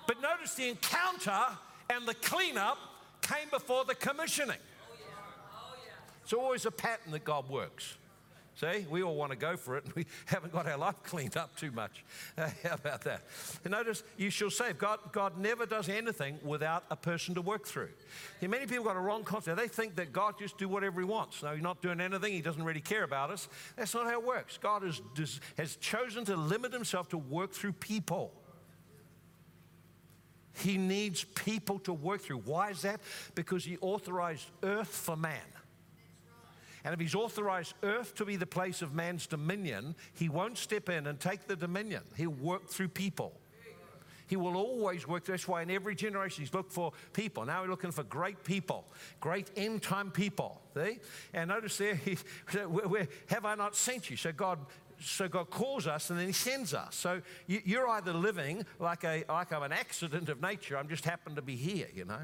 But 0.07 0.21
notice 0.21 0.55
the 0.55 0.69
encounter 0.69 1.45
and 1.89 2.07
the 2.07 2.15
cleanup 2.15 2.77
came 3.21 3.47
before 3.51 3.85
the 3.85 3.93
commissioning. 3.93 4.57
It's 6.23 6.33
always 6.33 6.65
a 6.65 6.71
pattern 6.71 7.11
that 7.11 7.23
God 7.23 7.49
works. 7.49 7.95
See, 8.59 8.85
we 8.89 9.03
all 9.03 9.15
want 9.15 9.31
to 9.31 9.37
go 9.37 9.55
for 9.55 9.77
it, 9.77 9.85
and 9.85 9.93
we 9.95 10.05
haven't 10.25 10.51
got 10.51 10.67
our 10.67 10.77
life 10.77 11.01
cleaned 11.03 11.37
up 11.37 11.55
too 11.55 11.71
much. 11.71 12.03
How 12.37 12.73
about 12.73 13.03
that? 13.03 13.21
Notice, 13.63 14.03
you 14.17 14.29
shall 14.29 14.49
save. 14.49 14.77
God, 14.77 14.99
God 15.13 15.37
never 15.37 15.65
does 15.65 15.87
anything 15.87 16.37
without 16.43 16.83
a 16.91 16.95
person 16.97 17.35
to 17.35 17.41
work 17.41 17.65
through. 17.65 17.89
Many 18.41 18.65
people 18.65 18.83
got 18.83 18.97
a 18.97 18.99
wrong 18.99 19.23
concept. 19.23 19.57
They 19.57 19.69
think 19.69 19.95
that 19.95 20.11
God 20.11 20.35
just 20.37 20.57
do 20.57 20.67
whatever 20.67 20.99
He 20.99 21.05
wants. 21.05 21.41
No, 21.41 21.53
He's 21.53 21.63
not 21.63 21.81
doing 21.81 22.01
anything. 22.01 22.33
He 22.33 22.41
doesn't 22.41 22.63
really 22.63 22.81
care 22.81 23.03
about 23.03 23.31
us. 23.31 23.47
That's 23.77 23.93
not 23.93 24.07
how 24.07 24.19
it 24.19 24.25
works. 24.25 24.57
God 24.57 24.83
has, 24.83 24.99
has 25.57 25.77
chosen 25.77 26.25
to 26.25 26.35
limit 26.35 26.73
Himself 26.73 27.07
to 27.09 27.17
work 27.17 27.53
through 27.53 27.73
people. 27.73 28.33
He 30.57 30.77
needs 30.77 31.23
people 31.23 31.79
to 31.79 31.93
work 31.93 32.21
through. 32.21 32.39
Why 32.39 32.71
is 32.71 32.81
that? 32.81 32.99
Because 33.35 33.63
He 33.63 33.77
authorized 33.79 34.47
earth 34.63 34.89
for 34.89 35.15
man. 35.15 35.39
And 36.89 36.95
if 36.95 36.99
he's 36.99 37.13
authorized 37.13 37.75
earth 37.83 38.15
to 38.15 38.25
be 38.25 38.35
the 38.35 38.47
place 38.47 38.81
of 38.81 38.95
man's 38.95 39.27
dominion, 39.27 39.93
he 40.15 40.27
won't 40.27 40.57
step 40.57 40.89
in 40.89 41.05
and 41.05 41.19
take 41.19 41.45
the 41.45 41.55
dominion. 41.55 42.01
He'll 42.17 42.31
work 42.31 42.67
through 42.67 42.87
people. 42.87 43.39
He 44.25 44.35
will 44.35 44.57
always 44.57 45.07
work. 45.07 45.23
That's 45.25 45.47
why 45.47 45.61
in 45.61 45.69
every 45.69 45.93
generation 45.93 46.43
he's 46.43 46.51
looked 46.51 46.73
for 46.73 46.93
people. 47.13 47.45
Now 47.45 47.61
we're 47.61 47.69
looking 47.69 47.91
for 47.91 48.01
great 48.01 48.43
people, 48.43 48.85
great 49.19 49.51
end 49.55 49.83
time 49.83 50.09
people. 50.09 50.63
See? 50.75 50.97
And 51.31 51.49
notice 51.49 51.77
there, 51.77 51.93
he, 52.05 52.17
where, 52.55 52.87
where, 52.87 53.07
have 53.27 53.45
I 53.45 53.53
not 53.53 53.75
sent 53.75 54.09
you? 54.09 54.17
So 54.17 54.31
God, 54.31 54.57
so 54.99 55.27
God 55.27 55.51
calls 55.51 55.85
us 55.85 56.09
and 56.09 56.17
then 56.17 56.25
He 56.25 56.33
sends 56.33 56.73
us. 56.73 56.95
So 56.95 57.21
you, 57.45 57.79
are 57.79 57.87
either 57.89 58.13
living 58.13 58.65
like 58.79 59.03
a 59.03 59.25
like 59.29 59.53
I'm 59.53 59.61
an 59.61 59.73
accident 59.73 60.27
of 60.29 60.41
nature. 60.41 60.75
I'm 60.75 60.89
just 60.89 61.05
happened 61.05 61.35
to 61.35 61.43
be 61.43 61.55
here, 61.55 61.87
you 61.93 62.05
know. 62.05 62.21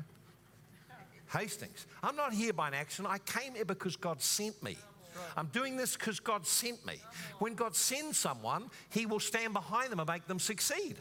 Hastings. 1.31 1.87
I'm 2.03 2.15
not 2.15 2.33
here 2.33 2.53
by 2.53 2.67
an 2.67 2.73
accident. 2.73 3.13
I 3.13 3.17
came 3.19 3.55
here 3.55 3.65
because 3.65 3.95
God 3.95 4.21
sent 4.21 4.61
me. 4.63 4.77
I'm 5.37 5.47
doing 5.47 5.77
this 5.77 5.95
because 5.95 6.19
God 6.19 6.45
sent 6.45 6.85
me. 6.85 6.95
When 7.39 7.55
God 7.55 7.75
sends 7.75 8.17
someone, 8.17 8.69
He 8.89 9.05
will 9.05 9.19
stand 9.19 9.53
behind 9.53 9.91
them 9.91 9.99
and 9.99 10.09
make 10.09 10.27
them 10.27 10.39
succeed. 10.39 10.97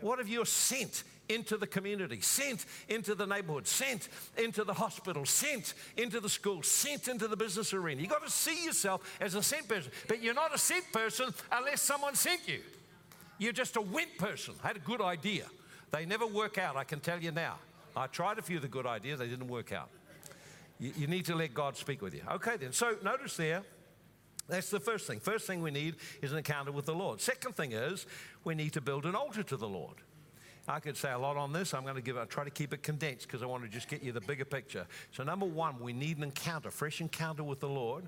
What 0.00 0.20
if 0.20 0.28
you're 0.28 0.46
sent 0.46 1.02
into 1.28 1.56
the 1.56 1.66
community, 1.66 2.20
sent 2.20 2.64
into 2.88 3.14
the 3.14 3.26
neighborhood, 3.26 3.66
sent 3.66 4.08
into 4.36 4.64
the 4.64 4.72
hospital, 4.72 5.26
sent 5.26 5.74
into 5.96 6.20
the 6.20 6.28
school, 6.28 6.62
sent 6.62 7.08
into 7.08 7.26
the 7.26 7.36
business 7.36 7.74
arena? 7.74 8.00
You've 8.00 8.10
got 8.10 8.24
to 8.24 8.30
see 8.30 8.64
yourself 8.64 9.02
as 9.20 9.34
a 9.34 9.42
sent 9.42 9.68
person. 9.68 9.90
But 10.06 10.22
you're 10.22 10.34
not 10.34 10.54
a 10.54 10.58
sent 10.58 10.90
person 10.92 11.34
unless 11.50 11.82
someone 11.82 12.14
sent 12.14 12.48
you. 12.48 12.60
You're 13.38 13.52
just 13.52 13.76
a 13.76 13.80
went 13.80 14.16
person. 14.18 14.54
I 14.62 14.68
had 14.68 14.76
a 14.76 14.80
good 14.80 15.00
idea. 15.00 15.44
They 15.90 16.06
never 16.06 16.26
work 16.26 16.58
out, 16.58 16.76
I 16.76 16.84
can 16.84 17.00
tell 17.00 17.20
you 17.20 17.32
now. 17.32 17.56
I 17.98 18.06
tried 18.06 18.38
a 18.38 18.42
few 18.42 18.56
of 18.56 18.62
the 18.62 18.68
good 18.68 18.86
ideas, 18.86 19.18
they 19.18 19.28
didn't 19.28 19.48
work 19.48 19.72
out. 19.72 19.90
You, 20.78 20.92
you 20.96 21.06
need 21.06 21.24
to 21.26 21.34
let 21.34 21.54
God 21.54 21.76
speak 21.76 22.02
with 22.02 22.14
you. 22.14 22.22
Okay, 22.30 22.56
then. 22.56 22.72
So 22.72 22.96
notice 23.02 23.36
there, 23.36 23.62
that's 24.48 24.70
the 24.70 24.80
first 24.80 25.06
thing. 25.06 25.20
First 25.20 25.46
thing 25.46 25.60
we 25.60 25.70
need 25.70 25.96
is 26.22 26.32
an 26.32 26.38
encounter 26.38 26.72
with 26.72 26.86
the 26.86 26.94
Lord. 26.94 27.20
Second 27.20 27.56
thing 27.56 27.72
is 27.72 28.06
we 28.44 28.54
need 28.54 28.72
to 28.74 28.80
build 28.80 29.04
an 29.04 29.14
altar 29.14 29.42
to 29.42 29.56
the 29.56 29.68
Lord. 29.68 29.96
I 30.66 30.80
could 30.80 30.96
say 30.96 31.12
a 31.12 31.18
lot 31.18 31.36
on 31.36 31.52
this. 31.52 31.72
I'm 31.72 31.82
going 31.82 31.94
to 31.94 32.02
give. 32.02 32.18
I'll 32.18 32.26
try 32.26 32.44
to 32.44 32.50
keep 32.50 32.74
it 32.74 32.82
condensed 32.82 33.26
because 33.26 33.42
I 33.42 33.46
want 33.46 33.62
to 33.64 33.70
just 33.70 33.88
get 33.88 34.02
you 34.02 34.12
the 34.12 34.20
bigger 34.20 34.44
picture. 34.44 34.86
So 35.12 35.22
number 35.22 35.46
one, 35.46 35.80
we 35.80 35.94
need 35.94 36.18
an 36.18 36.24
encounter, 36.24 36.70
fresh 36.70 37.00
encounter 37.00 37.42
with 37.42 37.60
the 37.60 37.68
Lord. 37.68 38.06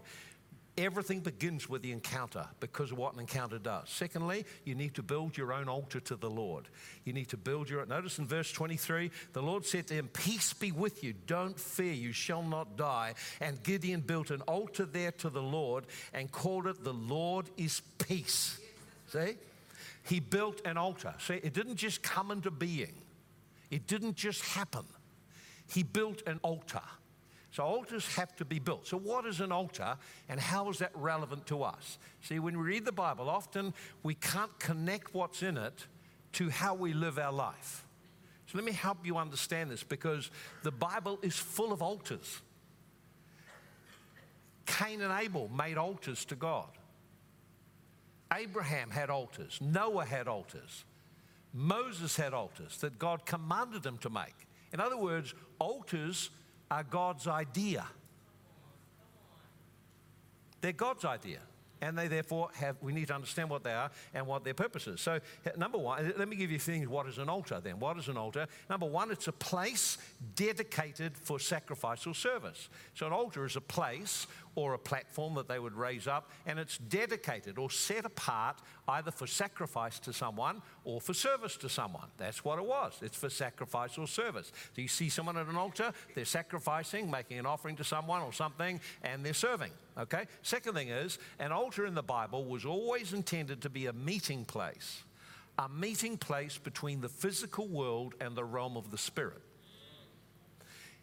Everything 0.79 1.21
begins 1.21 1.69
with 1.69 1.83
the 1.83 1.93
encounter 1.93 2.47
because 2.61 2.93
of 2.93 2.99
what 2.99 3.15
an 3.15 3.21
encounter 3.21 3.59
does. 3.59 3.89
Secondly, 3.89 4.47
you 4.65 4.75
need 4.75 4.95
to 4.95 5.03
build 5.03 5.37
your 5.37 5.53
own 5.53 5.69
altar 5.69 6.01
to 6.01 6.17
the 6.17 6.31
Lord. 6.31 6.69
You 7.05 7.13
need 7.13 7.29
to 7.31 7.37
build 7.37 7.69
your. 7.69 7.85
Notice 7.87 8.19
in 8.19 8.27
verse 8.27 8.53
23, 8.53 9.11
the 9.33 9.43
Lord 9.43 9.67
said 9.67 9.89
to 9.89 9.95
him, 9.95 10.09
Peace 10.09 10.53
be 10.53 10.73
with 10.73 11.03
you. 11.03 11.13
Don't 11.27 11.59
fear. 11.59 11.93
You 11.93 12.13
shall 12.13 12.43
not 12.43 12.77
die. 12.77 13.15
And 13.41 13.63
Gideon 13.63 14.01
built 14.01 14.31
an 14.31 14.43
altar 14.43 14.87
there 14.87 15.13
to 15.13 15.29
the 15.29 15.43
Lord 15.43 15.87
and 16.15 16.31
called 16.31 16.67
it, 16.67 16.83
The 16.85 16.95
Lord 16.95 17.51
is 17.57 17.83
Peace. 17.99 18.59
See? 19.09 19.35
He 20.05 20.21
built 20.21 20.61
an 20.65 20.77
altar. 20.77 21.15
See, 21.19 21.35
it 21.35 21.53
didn't 21.53 21.77
just 21.77 22.03
come 22.03 22.31
into 22.31 22.51
being, 22.51 22.95
it 23.71 23.87
didn't 23.87 24.17
just 24.17 24.43
happen. 24.43 24.85
He 25.69 25.83
built 25.83 26.23
an 26.27 26.41
altar. 26.43 26.83
So 27.53 27.65
altars 27.65 28.07
have 28.15 28.35
to 28.37 28.45
be 28.45 28.59
built. 28.59 28.87
So, 28.87 28.97
what 28.97 29.27
is 29.27 29.41
an 29.41 29.51
altar 29.51 29.97
and 30.29 30.39
how 30.39 30.71
is 30.71 30.79
that 30.79 30.93
relevant 30.95 31.47
to 31.47 31.65
us? 31.65 31.99
See, 32.23 32.39
when 32.39 32.57
we 32.57 32.63
read 32.65 32.85
the 32.85 32.93
Bible, 32.93 33.29
often 33.29 33.75
we 34.03 34.15
can't 34.15 34.57
connect 34.61 35.15
what's 35.15 35.43
in 35.43 35.57
it 35.57 35.87
to 36.35 36.49
how 36.49 36.75
we 36.75 36.93
live 36.93 37.19
our 37.19 37.33
life. 37.33 37.85
So, 38.47 38.57
let 38.57 38.65
me 38.65 38.73
help 38.73 39.05
you 39.05 39.17
understand 39.17 39.71
this 39.71 39.83
because 39.83 40.31
the 40.63 40.71
Bible 40.71 41.19
is 41.23 41.37
full 41.37 41.73
of 41.73 41.83
altars. 41.83 42.41
Cain 44.67 45.01
and 45.03 45.13
Abel 45.21 45.49
made 45.49 45.77
altars 45.77 46.25
to 46.27 46.37
God. 46.37 46.69
Abraham 48.33 48.91
had 48.91 49.11
altars. 49.11 49.59
Noah 49.61 50.05
had 50.05 50.29
altars. 50.29 50.85
Moses 51.53 52.15
had 52.15 52.33
altars 52.33 52.77
that 52.79 52.97
God 52.97 53.27
commanded 53.27 53.83
them 53.83 53.99
to 53.99 54.11
make. 54.11 54.47
In 54.73 54.79
other 54.79 54.97
words, 54.97 55.35
altars 55.59 56.31
are 56.71 56.85
God's 56.85 57.27
idea. 57.27 57.87
They're 60.61 60.73
God's 60.73 61.05
idea. 61.05 61.39
And 61.83 61.97
they 61.97 62.09
therefore 62.09 62.51
have, 62.57 62.77
we 62.83 62.93
need 62.93 63.09
to 63.09 63.15
understand 63.15 63.49
what 63.49 63.65
they 63.65 63.73
are 63.73 63.91
and 64.13 64.27
what 64.27 64.45
their 64.45 64.53
purpose 64.53 64.87
is. 64.87 65.01
So, 65.01 65.19
number 65.57 65.79
one, 65.79 66.13
let 66.19 66.29
me 66.29 66.37
give 66.37 66.51
you 66.51 66.59
things. 66.59 66.87
What 66.87 67.07
is 67.07 67.17
an 67.17 67.31
altar 67.31 67.59
then? 67.59 67.79
What 67.79 67.97
is 67.97 68.09
an 68.09 68.19
altar? 68.19 68.47
Number 68.69 68.85
one, 68.85 69.11
it's 69.11 69.29
a 69.29 69.33
place 69.33 69.97
dedicated 70.37 71.17
for 71.17 71.39
sacrifice 71.39 72.07
or 72.07 72.15
service. 72.15 72.69
So, 72.95 73.07
an 73.07 73.15
altar 73.15 73.47
is 73.47 73.57
a 73.57 73.63
place 73.63 74.27
or 74.55 74.75
a 74.75 74.79
platform 74.79 75.35
that 75.35 75.49
they 75.49 75.59
would 75.59 75.75
raise 75.75 76.07
up, 76.07 76.31
and 76.47 76.59
it's 76.59 76.79
dedicated 76.79 77.59
or 77.59 77.71
set 77.71 78.05
apart 78.05 78.61
either 78.89 79.11
for 79.11 79.27
sacrifice 79.27 79.99
to 80.01 80.13
someone 80.13 80.61
or 80.85 81.01
for 81.01 81.15
service 81.15 81.57
to 81.57 81.69
someone. 81.69 82.09
That's 82.17 82.45
what 82.45 82.59
it 82.59 82.65
was. 82.65 82.99
It's 83.03 83.17
for 83.17 83.31
sacrifice 83.31 83.97
or 83.97 84.07
service. 84.07 84.53
So 84.75 84.83
you 84.83 84.89
see 84.89 85.09
someone 85.09 85.37
at 85.37 85.47
an 85.47 85.57
altar, 85.57 85.93
they're 86.15 86.25
sacrificing, 86.25 87.11
making 87.11 87.39
an 87.39 87.47
offering 87.47 87.77
to 87.77 87.85
someone 87.85 88.23
or 88.23 88.33
something, 88.33 88.81
and 89.03 89.25
they're 89.25 89.35
serving. 89.35 89.71
Okay? 89.99 90.27
Second 90.43 90.75
thing 90.75 90.89
is, 90.89 91.19
an 91.39 91.53
altar 91.53 91.87
in 91.87 91.95
the 91.95 92.03
Bible 92.03 92.45
was 92.45 92.65
always 92.65 93.13
intended 93.13 93.61
to 93.63 93.71
be 93.71 93.87
a 93.87 93.93
meeting 93.93 94.45
place, 94.45 95.05
a 95.59 95.69
meeting 95.69 96.17
place 96.17 96.59
between 96.59 97.01
the 97.01 97.09
physical 97.09 97.69
world 97.69 98.15
and 98.21 98.35
the 98.35 98.45
realm 98.45 98.77
of 98.77 98.91
the 98.91 98.99
spirit. 98.99 99.43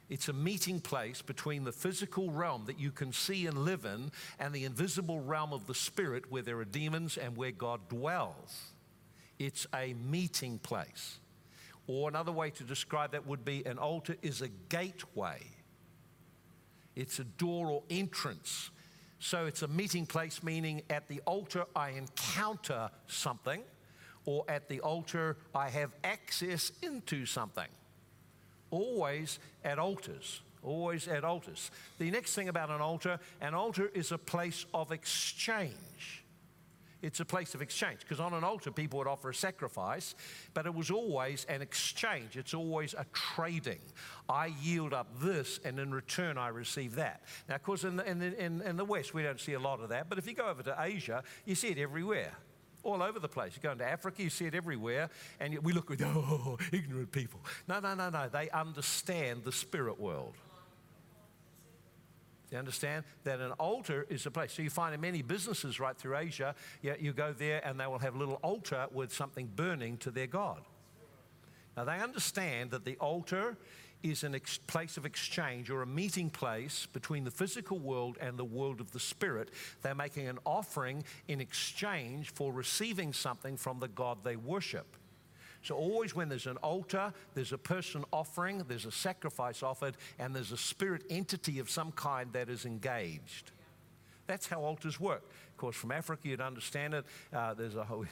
It's 0.09 0.29
a 0.29 0.33
meeting 0.33 0.79
place 0.79 1.21
between 1.21 1.65
the 1.65 1.71
physical 1.73 2.31
realm 2.31 2.63
that 2.67 2.79
you 2.79 2.91
can 2.91 3.11
see 3.11 3.45
and 3.45 3.57
live 3.57 3.83
in 3.83 4.11
and 4.39 4.53
the 4.53 4.63
invisible 4.63 5.19
realm 5.19 5.51
of 5.51 5.67
the 5.67 5.75
spirit 5.75 6.31
where 6.31 6.41
there 6.41 6.59
are 6.59 6.65
demons 6.65 7.17
and 7.17 7.35
where 7.35 7.51
God 7.51 7.89
dwells. 7.89 8.71
It's 9.37 9.67
a 9.73 9.93
meeting 9.93 10.59
place. 10.59 11.19
Or 11.87 12.07
another 12.09 12.31
way 12.31 12.51
to 12.51 12.63
describe 12.63 13.11
that 13.11 13.27
would 13.27 13.43
be 13.43 13.65
an 13.65 13.77
altar 13.77 14.15
is 14.21 14.41
a 14.41 14.47
gateway. 14.69 15.41
It's 16.95 17.19
a 17.19 17.23
door 17.25 17.67
or 17.67 17.83
entrance. 17.89 18.71
So 19.19 19.45
it's 19.45 19.61
a 19.61 19.67
meeting 19.67 20.05
place, 20.05 20.41
meaning 20.41 20.83
at 20.89 21.07
the 21.07 21.21
altar 21.25 21.65
I 21.75 21.91
encounter 21.91 22.89
something, 23.07 23.63
or 24.25 24.45
at 24.47 24.69
the 24.69 24.79
altar 24.81 25.37
I 25.53 25.69
have 25.69 25.91
access 26.03 26.71
into 26.81 27.25
something 27.25 27.67
always 28.71 29.39
at 29.63 29.79
altars. 29.79 30.41
Always 30.63 31.07
at 31.07 31.23
altars. 31.23 31.71
The 31.99 32.11
next 32.11 32.33
thing 32.35 32.49
about 32.49 32.69
an 32.69 32.81
altar 32.81 33.19
an 33.41 33.53
altar 33.53 33.89
is 33.93 34.11
a 34.11 34.17
place 34.17 34.65
of 34.73 34.91
exchange. 34.91 36.23
It's 37.03 37.19
a 37.19 37.25
place 37.25 37.53
of 37.53 37.61
exchange 37.61 37.99
because 37.99 38.19
on 38.19 38.33
an 38.33 38.43
altar 38.43 38.71
people 38.71 38.97
would 38.97 39.07
offer 39.07 39.29
a 39.29 39.33
sacrifice, 39.33 40.15
but 40.55 40.65
it 40.65 40.73
was 40.73 40.89
always 40.89 41.45
an 41.47 41.61
exchange. 41.61 42.37
It's 42.37 42.55
always 42.55 42.95
a 42.95 43.05
trading. 43.13 43.79
I 44.27 44.47
yield 44.61 44.93
up 44.93 45.07
this 45.21 45.59
and 45.63 45.79
in 45.79 45.93
return 45.93 46.37
I 46.39 46.47
receive 46.47 46.95
that. 46.95 47.21
Now, 47.47 47.55
of 47.55 47.63
course, 47.63 47.83
in 47.83 47.97
the, 47.97 48.09
in, 48.09 48.19
the, 48.19 48.43
in, 48.43 48.61
in 48.61 48.77
the 48.77 48.85
West 48.85 49.13
we 49.13 49.21
don't 49.21 49.39
see 49.39 49.53
a 49.53 49.59
lot 49.59 49.79
of 49.79 49.89
that, 49.89 50.09
but 50.09 50.17
if 50.17 50.27
you 50.27 50.33
go 50.33 50.47
over 50.47 50.63
to 50.63 50.75
Asia, 50.79 51.23
you 51.45 51.53
see 51.53 51.69
it 51.69 51.77
everywhere 51.77 52.33
all 52.87 53.03
over 53.03 53.19
the 53.19 53.27
place. 53.27 53.53
You 53.55 53.61
go 53.61 53.71
into 53.71 53.87
Africa, 53.87 54.23
you 54.23 54.29
see 54.29 54.45
it 54.45 54.55
everywhere, 54.55 55.09
and 55.39 55.57
we 55.59 55.73
look 55.73 55.89
with, 55.89 56.01
oh, 56.05 56.57
ignorant 56.71 57.11
people. 57.11 57.39
No, 57.67 57.79
no, 57.79 57.93
no, 57.93 58.09
no. 58.09 58.29
They 58.29 58.49
understand 58.49 59.43
the 59.43 59.51
spirit 59.51 59.99
world. 59.99 60.35
You 62.51 62.57
understand 62.57 63.03
that 63.25 63.41
an 63.41 63.51
altar 63.53 64.05
is 64.09 64.25
a 64.25 64.31
place. 64.31 64.53
So 64.53 64.61
you 64.61 64.69
find 64.69 64.95
in 64.95 65.01
many 65.01 65.21
businesses 65.21 65.79
right 65.79 65.97
through 65.97 66.15
Asia, 66.15 66.55
you 66.81 67.11
go 67.11 67.33
there 67.33 67.65
and 67.65 67.79
they 67.79 67.87
will 67.87 67.99
have 67.99 68.15
a 68.15 68.17
little 68.17 68.39
altar 68.41 68.87
with 68.91 69.11
something 69.11 69.49
burning 69.53 69.97
to 69.97 70.11
their 70.11 70.27
God. 70.27 70.61
Now 71.75 71.83
they 71.83 71.99
understand 71.99 72.71
that 72.71 72.85
the 72.85 72.95
altar 72.97 73.57
is 74.03 74.23
a 74.23 74.33
ex- 74.33 74.57
place 74.57 74.97
of 74.97 75.05
exchange 75.05 75.69
or 75.69 75.81
a 75.81 75.87
meeting 75.87 76.29
place 76.29 76.87
between 76.93 77.23
the 77.23 77.31
physical 77.31 77.79
world 77.79 78.17
and 78.21 78.37
the 78.37 78.45
world 78.45 78.79
of 78.79 78.91
the 78.91 78.99
spirit. 78.99 79.49
They're 79.81 79.95
making 79.95 80.27
an 80.27 80.39
offering 80.45 81.03
in 81.27 81.41
exchange 81.41 82.31
for 82.31 82.51
receiving 82.51 83.13
something 83.13 83.57
from 83.57 83.79
the 83.79 83.87
God 83.87 84.19
they 84.23 84.35
worship. 84.35 84.97
So, 85.63 85.75
always 85.75 86.15
when 86.15 86.29
there's 86.29 86.47
an 86.47 86.57
altar, 86.57 87.11
there's 87.33 87.51
a 87.51 87.57
person 87.57 88.05
offering, 88.13 88.63
there's 88.67 88.85
a 88.85 88.91
sacrifice 88.91 89.63
offered, 89.63 89.97
and 90.19 90.35
there's 90.35 90.51
a 90.51 90.57
spirit 90.57 91.03
entity 91.09 91.59
of 91.59 91.69
some 91.69 91.91
kind 91.91 92.31
that 92.33 92.49
is 92.49 92.65
engaged. 92.65 93.51
That's 94.27 94.47
how 94.47 94.61
altars 94.61 94.99
work. 94.99 95.23
Of 95.49 95.57
course, 95.57 95.75
from 95.75 95.91
Africa, 95.91 96.27
you'd 96.27 96.41
understand 96.41 96.93
it. 96.93 97.05
Uh, 97.33 97.53
there's 97.53 97.75
a 97.75 97.83
whole 97.83 98.05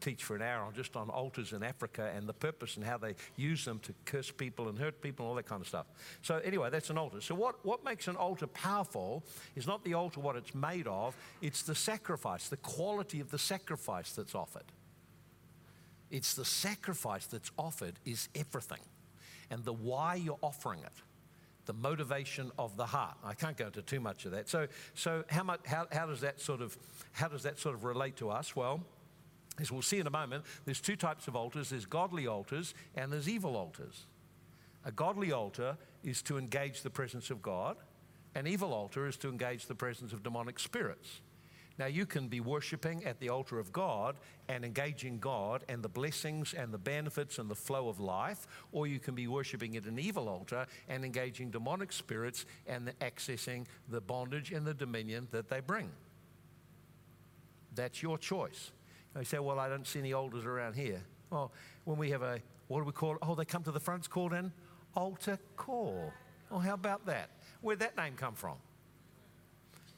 teach 0.00 0.24
for 0.24 0.36
an 0.36 0.42
hour 0.42 0.64
on 0.64 0.74
just 0.74 0.96
on 0.96 1.10
altars 1.10 1.52
in 1.52 1.62
Africa 1.62 2.12
and 2.14 2.26
the 2.26 2.32
purpose 2.32 2.76
and 2.76 2.84
how 2.84 2.98
they 2.98 3.14
use 3.36 3.64
them 3.64 3.78
to 3.80 3.94
curse 4.04 4.30
people 4.30 4.68
and 4.68 4.78
hurt 4.78 5.00
people 5.00 5.24
and 5.24 5.30
all 5.30 5.36
that 5.36 5.46
kind 5.46 5.60
of 5.60 5.68
stuff. 5.68 5.86
So 6.22 6.38
anyway, 6.38 6.70
that's 6.70 6.90
an 6.90 6.98
altar. 6.98 7.20
So 7.20 7.34
what, 7.34 7.64
what 7.64 7.84
makes 7.84 8.08
an 8.08 8.16
altar 8.16 8.46
powerful 8.46 9.22
is 9.54 9.66
not 9.66 9.84
the 9.84 9.94
altar 9.94 10.20
what 10.20 10.36
it's 10.36 10.54
made 10.54 10.86
of, 10.86 11.16
it's 11.42 11.62
the 11.62 11.74
sacrifice, 11.74 12.48
the 12.48 12.56
quality 12.58 13.20
of 13.20 13.30
the 13.30 13.38
sacrifice 13.38 14.12
that's 14.12 14.34
offered. 14.34 14.72
It's 16.10 16.34
the 16.34 16.44
sacrifice 16.44 17.26
that's 17.26 17.50
offered 17.58 17.94
is 18.04 18.28
everything. 18.34 18.80
And 19.50 19.64
the 19.64 19.72
why 19.72 20.16
you're 20.16 20.38
offering 20.42 20.80
it 20.80 21.02
the 21.66 21.72
motivation 21.72 22.50
of 22.58 22.76
the 22.76 22.86
heart. 22.86 23.16
I 23.24 23.34
can't 23.34 23.56
go 23.56 23.66
into 23.66 23.82
too 23.82 23.98
much 23.98 24.24
of 24.24 24.30
that. 24.30 24.48
So, 24.48 24.68
so 24.94 25.24
how, 25.28 25.42
much, 25.42 25.60
how, 25.66 25.86
how, 25.92 26.06
does 26.06 26.20
that 26.20 26.40
sort 26.40 26.62
of, 26.62 26.76
how 27.12 27.28
does 27.28 27.42
that 27.42 27.58
sort 27.58 27.74
of 27.74 27.82
relate 27.82 28.16
to 28.18 28.30
us? 28.30 28.54
Well, 28.54 28.80
as 29.60 29.72
we'll 29.72 29.82
see 29.82 29.98
in 29.98 30.06
a 30.06 30.10
moment, 30.10 30.44
there's 30.64 30.80
two 30.80 30.96
types 30.96 31.28
of 31.28 31.36
altars 31.36 31.70
there's 31.70 31.86
godly 31.86 32.26
altars 32.26 32.74
and 32.94 33.12
there's 33.12 33.28
evil 33.28 33.56
altars. 33.56 34.06
A 34.84 34.92
godly 34.92 35.32
altar 35.32 35.76
is 36.04 36.22
to 36.22 36.38
engage 36.38 36.82
the 36.82 36.90
presence 36.90 37.30
of 37.30 37.42
God, 37.42 37.76
an 38.34 38.46
evil 38.46 38.74
altar 38.74 39.06
is 39.06 39.16
to 39.18 39.28
engage 39.28 39.66
the 39.66 39.74
presence 39.74 40.12
of 40.12 40.22
demonic 40.22 40.58
spirits. 40.58 41.20
Now, 41.78 41.86
you 41.86 42.06
can 42.06 42.28
be 42.28 42.40
worshiping 42.40 43.04
at 43.04 43.20
the 43.20 43.28
altar 43.28 43.58
of 43.58 43.72
God 43.72 44.16
and 44.48 44.64
engaging 44.64 45.18
God 45.18 45.64
and 45.68 45.82
the 45.82 45.88
blessings 45.88 46.54
and 46.54 46.72
the 46.72 46.78
benefits 46.78 47.38
and 47.38 47.50
the 47.50 47.54
flow 47.54 47.88
of 47.88 48.00
life, 48.00 48.46
or 48.72 48.86
you 48.86 48.98
can 48.98 49.14
be 49.14 49.26
worshiping 49.26 49.76
at 49.76 49.84
an 49.84 49.98
evil 49.98 50.28
altar 50.28 50.66
and 50.88 51.04
engaging 51.04 51.50
demonic 51.50 51.92
spirits 51.92 52.46
and 52.66 52.92
accessing 53.00 53.66
the 53.88 54.00
bondage 54.00 54.52
and 54.52 54.66
the 54.66 54.72
dominion 54.72 55.28
that 55.32 55.48
they 55.48 55.60
bring. 55.60 55.90
That's 57.74 58.02
your 58.02 58.16
choice. 58.16 58.70
They 59.16 59.24
say, 59.24 59.38
Well, 59.38 59.58
I 59.58 59.68
don't 59.68 59.86
see 59.86 59.98
any 59.98 60.12
altars 60.12 60.44
around 60.44 60.74
here. 60.74 61.02
Well, 61.30 61.52
when 61.84 61.98
we 61.98 62.10
have 62.10 62.22
a, 62.22 62.40
what 62.68 62.80
do 62.80 62.84
we 62.84 62.92
call 62.92 63.12
it? 63.12 63.18
Oh, 63.22 63.34
they 63.34 63.44
come 63.44 63.62
to 63.64 63.72
the 63.72 63.80
front, 63.80 64.00
it's 64.00 64.08
called 64.08 64.32
an 64.32 64.52
altar 64.94 65.38
call. 65.56 66.12
Oh, 66.50 66.58
how 66.58 66.74
about 66.74 67.06
that? 67.06 67.30
Where'd 67.60 67.80
that 67.80 67.96
name 67.96 68.14
come 68.16 68.34
from? 68.34 68.56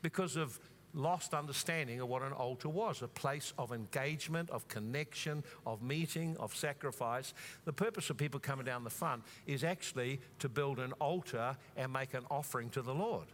Because 0.02 0.36
of 0.36 0.58
lost 0.94 1.34
understanding 1.34 2.00
of 2.00 2.08
what 2.08 2.22
an 2.22 2.32
altar 2.32 2.68
was 2.68 3.02
a 3.02 3.08
place 3.08 3.52
of 3.58 3.72
engagement, 3.72 4.48
of 4.50 4.66
connection, 4.68 5.44
of 5.66 5.82
meeting, 5.82 6.36
of 6.38 6.54
sacrifice. 6.56 7.34
The 7.64 7.72
purpose 7.72 8.10
of 8.10 8.16
people 8.16 8.40
coming 8.40 8.64
down 8.64 8.84
the 8.84 8.90
front 8.90 9.22
is 9.46 9.64
actually 9.64 10.20
to 10.38 10.48
build 10.48 10.78
an 10.78 10.92
altar 10.94 11.56
and 11.76 11.92
make 11.92 12.14
an 12.14 12.24
offering 12.30 12.70
to 12.70 12.82
the 12.82 12.94
Lord. 12.94 13.26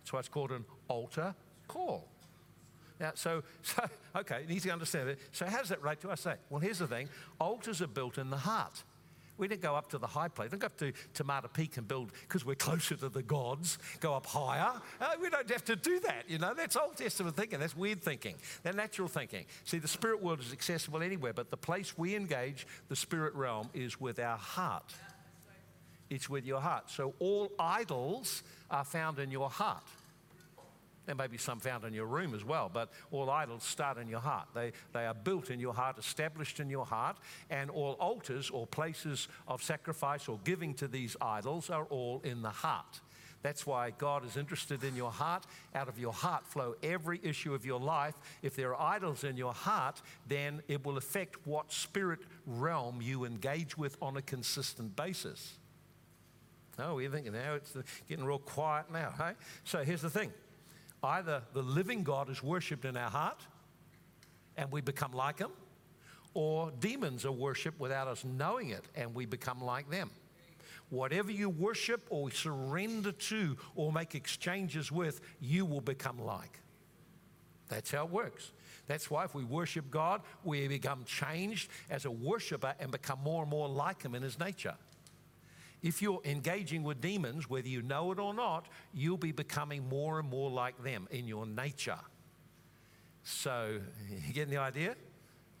That's 0.00 0.12
why 0.12 0.18
it's 0.18 0.28
called 0.28 0.52
an 0.52 0.64
altar 0.88 1.34
call. 1.66 2.08
Now, 3.00 3.12
so, 3.14 3.42
so 3.62 3.84
okay, 4.16 4.42
you 4.42 4.54
need 4.54 4.62
to 4.62 4.70
understand 4.70 5.08
it. 5.08 5.18
So, 5.32 5.46
how 5.46 5.58
does 5.58 5.68
that 5.68 5.82
relate 5.82 6.00
to 6.00 6.10
us? 6.10 6.26
Well, 6.50 6.60
here's 6.60 6.78
the 6.78 6.86
thing 6.86 7.08
altars 7.40 7.82
are 7.82 7.86
built 7.86 8.18
in 8.18 8.30
the 8.30 8.36
heart. 8.36 8.82
We 9.38 9.46
didn't 9.46 9.62
go 9.62 9.76
up 9.76 9.88
to 9.90 9.98
the 9.98 10.06
high 10.06 10.26
place. 10.26 10.46
We 10.50 10.58
don't 10.58 10.60
go 10.60 10.66
up 10.66 10.76
to 10.78 10.92
Tomato 11.14 11.46
Peak 11.46 11.76
and 11.76 11.86
build 11.86 12.10
because 12.22 12.44
we're 12.44 12.56
closer 12.56 12.96
to 12.96 13.08
the 13.08 13.22
gods, 13.22 13.78
go 14.00 14.12
up 14.12 14.26
higher. 14.26 14.72
Uh, 15.00 15.12
we 15.22 15.30
don't 15.30 15.48
have 15.48 15.64
to 15.66 15.76
do 15.76 16.00
that, 16.00 16.24
you 16.26 16.38
know. 16.38 16.54
That's 16.54 16.74
Old 16.76 16.96
Testament 16.96 17.36
thinking. 17.36 17.60
That's 17.60 17.76
weird 17.76 18.02
thinking. 18.02 18.34
That's 18.64 18.76
natural 18.76 19.06
thinking. 19.06 19.46
See, 19.62 19.78
the 19.78 19.86
spirit 19.86 20.20
world 20.20 20.40
is 20.40 20.52
accessible 20.52 21.02
anywhere, 21.02 21.32
but 21.32 21.50
the 21.50 21.56
place 21.56 21.96
we 21.96 22.16
engage 22.16 22.66
the 22.88 22.96
spirit 22.96 23.32
realm 23.34 23.70
is 23.74 24.00
with 24.00 24.18
our 24.18 24.36
heart. 24.36 24.92
It's 26.10 26.28
with 26.28 26.44
your 26.44 26.60
heart. 26.60 26.90
So 26.90 27.14
all 27.20 27.52
idols 27.60 28.42
are 28.70 28.84
found 28.84 29.20
in 29.20 29.30
your 29.30 29.50
heart. 29.50 29.84
There 31.08 31.14
may 31.14 31.26
be 31.26 31.38
some 31.38 31.58
found 31.58 31.84
in 31.84 31.94
your 31.94 32.04
room 32.04 32.34
as 32.34 32.44
well, 32.44 32.70
but 32.70 32.90
all 33.10 33.30
idols 33.30 33.64
start 33.64 33.96
in 33.96 34.08
your 34.08 34.20
heart. 34.20 34.48
They, 34.54 34.72
they 34.92 35.06
are 35.06 35.14
built 35.14 35.48
in 35.48 35.58
your 35.58 35.72
heart, 35.72 35.98
established 35.98 36.60
in 36.60 36.68
your 36.68 36.84
heart, 36.84 37.16
and 37.48 37.70
all 37.70 37.92
altars 37.92 38.50
or 38.50 38.66
places 38.66 39.26
of 39.46 39.62
sacrifice 39.62 40.28
or 40.28 40.38
giving 40.44 40.74
to 40.74 40.86
these 40.86 41.16
idols 41.22 41.70
are 41.70 41.86
all 41.86 42.20
in 42.24 42.42
the 42.42 42.50
heart. 42.50 43.00
That's 43.40 43.66
why 43.66 43.90
God 43.96 44.26
is 44.26 44.36
interested 44.36 44.84
in 44.84 44.94
your 44.94 45.10
heart. 45.10 45.46
Out 45.74 45.88
of 45.88 45.98
your 45.98 46.12
heart 46.12 46.46
flow 46.46 46.74
every 46.82 47.20
issue 47.22 47.54
of 47.54 47.64
your 47.64 47.80
life. 47.80 48.14
If 48.42 48.54
there 48.54 48.76
are 48.76 48.94
idols 48.94 49.24
in 49.24 49.38
your 49.38 49.54
heart, 49.54 50.02
then 50.26 50.60
it 50.68 50.84
will 50.84 50.98
affect 50.98 51.46
what 51.46 51.72
spirit 51.72 52.18
realm 52.44 53.00
you 53.00 53.24
engage 53.24 53.78
with 53.78 53.96
on 54.02 54.18
a 54.18 54.22
consistent 54.22 54.94
basis. 54.94 55.54
Oh, 56.78 56.98
you're 56.98 57.10
thinking 57.10 57.32
now 57.32 57.54
it's 57.54 57.74
getting 58.06 58.26
real 58.26 58.38
quiet 58.38 58.92
now, 58.92 59.14
hey? 59.16 59.32
So 59.64 59.82
here's 59.84 60.02
the 60.02 60.10
thing 60.10 60.34
Either 61.02 61.42
the 61.52 61.62
living 61.62 62.02
God 62.02 62.28
is 62.30 62.42
worshiped 62.42 62.84
in 62.84 62.96
our 62.96 63.10
heart 63.10 63.46
and 64.56 64.70
we 64.72 64.80
become 64.80 65.12
like 65.12 65.38
him, 65.38 65.50
or 66.34 66.72
demons 66.80 67.24
are 67.24 67.32
worshiped 67.32 67.80
without 67.80 68.08
us 68.08 68.24
knowing 68.24 68.70
it 68.70 68.84
and 68.94 69.14
we 69.14 69.26
become 69.26 69.60
like 69.60 69.88
them. 69.90 70.10
Whatever 70.90 71.30
you 71.30 71.50
worship 71.50 72.06
or 72.10 72.30
surrender 72.30 73.12
to 73.12 73.56
or 73.74 73.92
make 73.92 74.14
exchanges 74.14 74.90
with, 74.90 75.20
you 75.40 75.64
will 75.64 75.80
become 75.80 76.18
like. 76.18 76.60
That's 77.68 77.90
how 77.90 78.04
it 78.04 78.10
works. 78.10 78.52
That's 78.86 79.10
why 79.10 79.24
if 79.24 79.34
we 79.34 79.44
worship 79.44 79.90
God, 79.90 80.22
we 80.42 80.66
become 80.66 81.04
changed 81.04 81.70
as 81.90 82.06
a 82.06 82.10
worshiper 82.10 82.74
and 82.80 82.90
become 82.90 83.20
more 83.22 83.42
and 83.42 83.50
more 83.50 83.68
like 83.68 84.02
Him 84.02 84.14
in 84.14 84.22
His 84.22 84.38
nature. 84.38 84.74
If 85.82 86.02
you're 86.02 86.20
engaging 86.24 86.82
with 86.82 87.00
demons, 87.00 87.48
whether 87.48 87.68
you 87.68 87.82
know 87.82 88.10
it 88.12 88.18
or 88.18 88.34
not, 88.34 88.66
you'll 88.92 89.16
be 89.16 89.32
becoming 89.32 89.88
more 89.88 90.18
and 90.18 90.28
more 90.28 90.50
like 90.50 90.82
them 90.82 91.06
in 91.10 91.28
your 91.28 91.46
nature. 91.46 92.00
So, 93.22 93.80
you 94.26 94.32
getting 94.32 94.50
the 94.50 94.60
idea? 94.60 94.96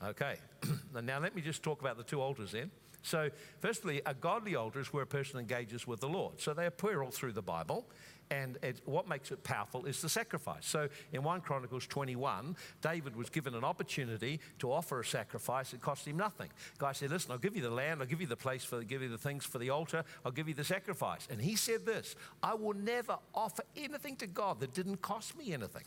Okay. 0.02 0.36
now, 1.02 1.18
let 1.18 1.34
me 1.34 1.42
just 1.42 1.62
talk 1.62 1.80
about 1.80 1.96
the 1.96 2.02
two 2.02 2.20
altars 2.20 2.52
then. 2.52 2.70
So, 3.02 3.30
firstly, 3.60 4.02
a 4.06 4.14
godly 4.14 4.56
altar 4.56 4.80
is 4.80 4.92
where 4.92 5.04
a 5.04 5.06
person 5.06 5.38
engages 5.38 5.86
with 5.86 6.00
the 6.00 6.08
Lord. 6.08 6.40
So, 6.40 6.52
they 6.52 6.66
appear 6.66 7.02
all 7.02 7.10
through 7.10 7.32
the 7.32 7.42
Bible. 7.42 7.86
And 8.30 8.58
it, 8.62 8.82
what 8.84 9.08
makes 9.08 9.30
it 9.30 9.42
powerful 9.42 9.86
is 9.86 10.02
the 10.02 10.08
sacrifice. 10.08 10.66
So 10.66 10.88
in 11.12 11.22
1 11.22 11.40
Chronicles 11.40 11.86
21, 11.86 12.56
David 12.82 13.16
was 13.16 13.30
given 13.30 13.54
an 13.54 13.64
opportunity 13.64 14.40
to 14.58 14.70
offer 14.70 15.00
a 15.00 15.04
sacrifice. 15.04 15.72
It 15.72 15.80
cost 15.80 16.06
him 16.06 16.18
nothing. 16.18 16.50
God 16.76 16.94
said, 16.94 17.10
Listen, 17.10 17.32
I'll 17.32 17.38
give 17.38 17.56
you 17.56 17.62
the 17.62 17.70
land, 17.70 18.00
I'll 18.00 18.06
give 18.06 18.20
you 18.20 18.26
the 18.26 18.36
place, 18.36 18.64
for, 18.64 18.82
give 18.82 19.00
you 19.00 19.08
the 19.08 19.16
things 19.16 19.46
for 19.46 19.58
the 19.58 19.70
altar, 19.70 20.04
I'll 20.26 20.32
give 20.32 20.46
you 20.46 20.54
the 20.54 20.64
sacrifice. 20.64 21.26
And 21.30 21.40
he 21.40 21.56
said 21.56 21.86
this 21.86 22.16
I 22.42 22.54
will 22.54 22.74
never 22.74 23.16
offer 23.34 23.62
anything 23.76 24.16
to 24.16 24.26
God 24.26 24.60
that 24.60 24.74
didn't 24.74 25.00
cost 25.00 25.36
me 25.38 25.54
anything. 25.54 25.84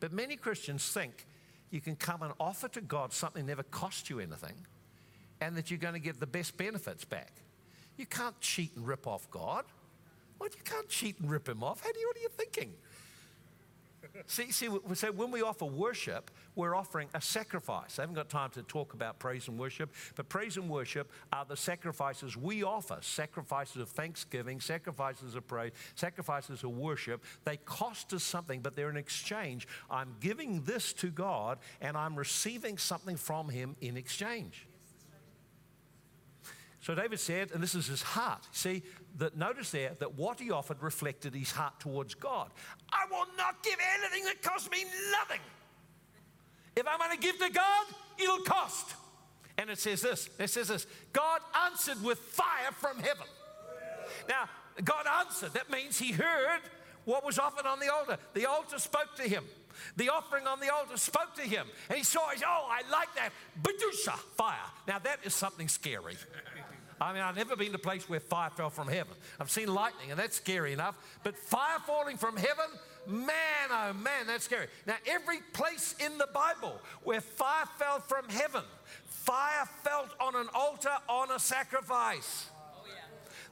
But 0.00 0.12
many 0.12 0.36
Christians 0.36 0.88
think 0.88 1.26
you 1.70 1.80
can 1.80 1.96
come 1.96 2.22
and 2.22 2.32
offer 2.40 2.68
to 2.68 2.80
God 2.80 3.12
something 3.12 3.44
that 3.44 3.50
never 3.50 3.62
cost 3.64 4.08
you 4.08 4.20
anything 4.20 4.54
and 5.40 5.56
that 5.56 5.70
you're 5.70 5.78
going 5.78 5.94
to 5.94 6.00
get 6.00 6.20
the 6.20 6.26
best 6.26 6.56
benefits 6.56 7.04
back. 7.04 7.32
You 7.96 8.06
can't 8.06 8.38
cheat 8.40 8.76
and 8.76 8.86
rip 8.86 9.06
off 9.06 9.30
God. 9.30 9.64
Well, 10.38 10.48
you 10.54 10.62
can't 10.64 10.88
cheat 10.88 11.18
and 11.20 11.30
rip 11.30 11.48
him 11.48 11.62
off. 11.62 11.82
How 11.82 11.92
do 11.92 11.98
you, 11.98 12.06
what 12.06 12.16
are 12.16 12.20
you 12.20 12.28
thinking? 12.28 12.74
see, 14.26 14.50
see, 14.50 14.68
so 14.94 15.12
when 15.12 15.30
we 15.30 15.42
offer 15.42 15.64
worship, 15.64 16.30
we're 16.54 16.74
offering 16.74 17.08
a 17.14 17.20
sacrifice. 17.20 17.98
I 17.98 18.02
haven't 18.02 18.14
got 18.14 18.28
time 18.28 18.50
to 18.50 18.62
talk 18.62 18.94
about 18.94 19.18
praise 19.18 19.48
and 19.48 19.58
worship, 19.58 19.92
but 20.16 20.28
praise 20.28 20.56
and 20.56 20.68
worship 20.68 21.10
are 21.32 21.44
the 21.44 21.56
sacrifices 21.56 22.36
we 22.36 22.62
offer 22.62 22.98
sacrifices 23.00 23.76
of 23.82 23.88
thanksgiving, 23.88 24.60
sacrifices 24.60 25.34
of 25.34 25.46
praise, 25.46 25.72
sacrifices 25.94 26.62
of 26.64 26.70
worship. 26.70 27.24
They 27.44 27.56
cost 27.58 28.12
us 28.12 28.22
something, 28.22 28.60
but 28.60 28.76
they're 28.76 28.88
an 28.88 28.96
exchange. 28.96 29.66
I'm 29.90 30.14
giving 30.20 30.62
this 30.62 30.92
to 30.94 31.08
God, 31.08 31.58
and 31.80 31.96
I'm 31.96 32.16
receiving 32.16 32.78
something 32.78 33.16
from 33.16 33.48
Him 33.48 33.76
in 33.80 33.96
exchange. 33.96 34.67
So 36.88 36.94
David 36.94 37.20
said, 37.20 37.50
and 37.52 37.62
this 37.62 37.74
is 37.74 37.86
his 37.86 38.00
heart. 38.00 38.48
See, 38.50 38.82
that 39.18 39.36
notice 39.36 39.70
there 39.72 39.92
that 39.98 40.14
what 40.14 40.40
he 40.40 40.50
offered 40.50 40.82
reflected 40.82 41.34
his 41.34 41.50
heart 41.50 41.78
towards 41.80 42.14
God. 42.14 42.50
I 42.90 43.04
will 43.10 43.26
not 43.36 43.62
give 43.62 43.76
anything 43.98 44.24
that 44.24 44.40
costs 44.40 44.70
me 44.70 44.86
nothing. 45.12 45.42
If 46.74 46.88
I'm 46.88 46.98
going 46.98 47.10
to 47.10 47.18
give 47.18 47.38
to 47.40 47.50
God, 47.50 47.86
it'll 48.18 48.38
cost. 48.38 48.94
And 49.58 49.68
it 49.68 49.78
says 49.78 50.00
this 50.00 50.30
it 50.38 50.48
says 50.48 50.68
this 50.68 50.86
God 51.12 51.42
answered 51.66 52.02
with 52.02 52.18
fire 52.20 52.72
from 52.72 53.00
heaven. 53.00 53.26
Now, 54.26 54.48
God 54.82 55.04
answered. 55.20 55.52
That 55.52 55.70
means 55.70 55.98
he 55.98 56.12
heard 56.12 56.60
what 57.04 57.22
was 57.22 57.38
offered 57.38 57.66
on 57.66 57.80
the 57.80 57.92
altar. 57.92 58.16
The 58.32 58.46
altar 58.46 58.78
spoke 58.78 59.14
to 59.16 59.24
him. 59.24 59.44
The 59.96 60.08
offering 60.08 60.46
on 60.46 60.58
the 60.58 60.72
altar 60.72 60.96
spoke 60.96 61.34
to 61.36 61.42
him. 61.42 61.66
And 61.90 61.98
he 61.98 62.04
saw, 62.04 62.20
oh, 62.20 62.68
I 62.70 62.80
like 62.90 63.14
that. 63.16 63.30
Badusha, 63.62 64.16
fire. 64.36 64.56
Now, 64.86 64.98
that 65.00 65.18
is 65.24 65.34
something 65.34 65.68
scary. 65.68 66.16
I 67.00 67.12
mean, 67.12 67.22
I've 67.22 67.36
never 67.36 67.56
been 67.56 67.68
to 67.68 67.76
a 67.76 67.78
place 67.78 68.08
where 68.08 68.20
fire 68.20 68.50
fell 68.50 68.70
from 68.70 68.88
heaven. 68.88 69.14
I've 69.38 69.50
seen 69.50 69.72
lightning, 69.72 70.10
and 70.10 70.18
that's 70.18 70.36
scary 70.36 70.72
enough. 70.72 70.96
But 71.22 71.36
fire 71.36 71.78
falling 71.86 72.16
from 72.16 72.36
heaven, 72.36 72.66
man, 73.06 73.68
oh 73.70 73.92
man, 73.94 74.26
that's 74.26 74.44
scary. 74.44 74.66
Now, 74.86 74.96
every 75.06 75.38
place 75.52 75.94
in 76.04 76.18
the 76.18 76.28
Bible 76.34 76.80
where 77.04 77.20
fire 77.20 77.66
fell 77.78 78.00
from 78.00 78.28
heaven, 78.28 78.62
fire 79.04 79.68
fell 79.84 80.08
on 80.20 80.34
an 80.36 80.48
altar 80.54 80.96
on 81.08 81.30
a 81.30 81.38
sacrifice. 81.38 82.46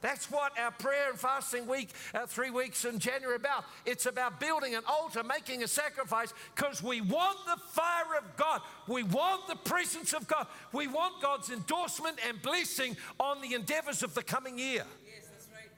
That's 0.01 0.29
what 0.29 0.57
our 0.59 0.71
prayer 0.71 1.09
and 1.09 1.19
fasting 1.19 1.67
week, 1.67 1.89
uh, 2.13 2.25
three 2.25 2.49
weeks 2.49 2.85
in 2.85 2.99
January, 2.99 3.35
about. 3.35 3.65
It's 3.85 4.05
about 4.05 4.39
building 4.39 4.75
an 4.75 4.83
altar, 4.87 5.23
making 5.23 5.63
a 5.63 5.67
sacrifice, 5.67 6.33
because 6.55 6.83
we 6.83 7.01
want 7.01 7.37
the 7.45 7.59
fire 7.71 8.17
of 8.17 8.35
God. 8.35 8.61
We 8.87 9.03
want 9.03 9.47
the 9.47 9.55
presence 9.55 10.13
of 10.13 10.27
God. 10.27 10.47
We 10.71 10.87
want 10.87 11.21
God's 11.21 11.49
endorsement 11.49 12.17
and 12.27 12.41
blessing 12.41 12.97
on 13.19 13.41
the 13.41 13.53
endeavors 13.53 14.03
of 14.03 14.13
the 14.13 14.23
coming 14.23 14.57
year. 14.57 14.83
Yes, 15.05 15.27
that's 15.31 15.47
right. 15.53 15.69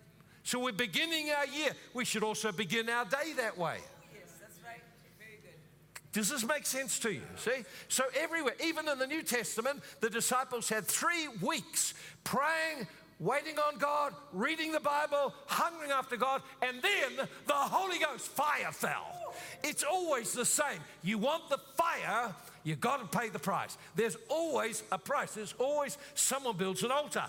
So 0.43 0.59
we're 0.59 0.73
beginning 0.73 1.29
our 1.31 1.45
year. 1.47 1.71
We 1.93 2.05
should 2.05 2.23
also 2.23 2.51
begin 2.51 2.89
our 2.89 3.05
day 3.05 3.33
that 3.37 3.57
way. 3.57 3.77
Yes, 4.13 4.33
that's 4.39 4.59
right. 4.65 4.81
Very 5.17 5.39
good. 5.41 6.11
Does 6.11 6.29
this 6.29 6.45
make 6.45 6.65
sense 6.65 6.99
to 6.99 7.13
you? 7.13 7.21
See? 7.37 7.63
So, 7.87 8.03
everywhere, 8.19 8.55
even 8.63 8.87
in 8.87 8.99
the 8.99 9.07
New 9.07 9.23
Testament, 9.23 9.81
the 10.01 10.09
disciples 10.09 10.69
had 10.69 10.85
three 10.85 11.27
weeks 11.41 11.93
praying, 12.23 12.87
waiting 13.19 13.57
on 13.59 13.77
God, 13.77 14.13
reading 14.31 14.71
the 14.71 14.79
Bible, 14.79 15.33
hungering 15.45 15.91
after 15.91 16.15
God, 16.15 16.41
and 16.61 16.81
then 16.81 17.27
the 17.47 17.53
Holy 17.53 17.99
Ghost 17.99 18.27
fire 18.27 18.71
fell. 18.71 19.33
It's 19.63 19.83
always 19.83 20.33
the 20.33 20.45
same. 20.45 20.79
You 21.03 21.17
want 21.17 21.49
the 21.49 21.59
fire, 21.75 22.33
you 22.63 22.75
got 22.75 23.11
to 23.11 23.17
pay 23.17 23.29
the 23.29 23.39
price. 23.39 23.77
There's 23.95 24.17
always 24.29 24.83
a 24.91 24.97
price, 24.97 25.33
there's 25.33 25.53
always 25.59 25.97
someone 26.15 26.57
builds 26.57 26.83
an 26.83 26.91
altar. 26.91 27.25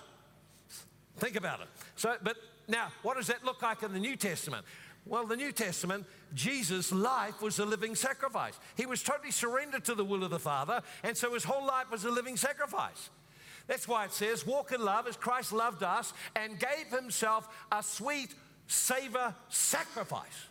Think 1.19 1.37
about 1.37 1.61
it. 1.61 1.67
So, 1.97 2.17
but 2.23 2.37
now, 2.69 2.89
what 3.03 3.17
does 3.17 3.27
that 3.27 3.45
look 3.45 3.63
like 3.63 3.83
in 3.83 3.93
the 3.93 3.99
New 3.99 4.17
Testament? 4.17 4.65
Well, 5.07 5.27
the 5.27 5.37
New 5.37 5.51
Testament, 5.51 6.07
Jesus' 6.35 6.93
life 6.93 7.43
was 7.43 7.59
a 7.59 7.65
living 7.65 7.95
sacrifice. 7.95 8.59
He 8.77 8.87
was 8.87 9.03
totally 9.03 9.33
surrendered 9.33 9.85
to 9.87 9.95
the 9.95 10.05
will 10.05 10.23
of 10.23 10.31
the 10.31 10.39
Father, 10.39 10.83
and 11.03 11.17
so 11.17 11.35
his 11.35 11.43
whole 11.43 11.67
life 11.67 11.91
was 11.91 12.05
a 12.05 12.11
living 12.11 12.37
sacrifice. 12.37 13.11
That's 13.71 13.87
why 13.87 14.05
it 14.05 14.13
says, 14.13 14.45
Walk 14.45 14.73
in 14.73 14.85
love 14.85 15.07
as 15.07 15.17
Christ 15.17 15.53
loved 15.53 15.85
us 15.85 16.13
and 16.35 16.59
gave 16.59 16.89
himself 16.91 17.49
a 17.71 17.85
sweet 17.85 18.35
savor 18.67 19.33
sacrifice. 19.49 20.49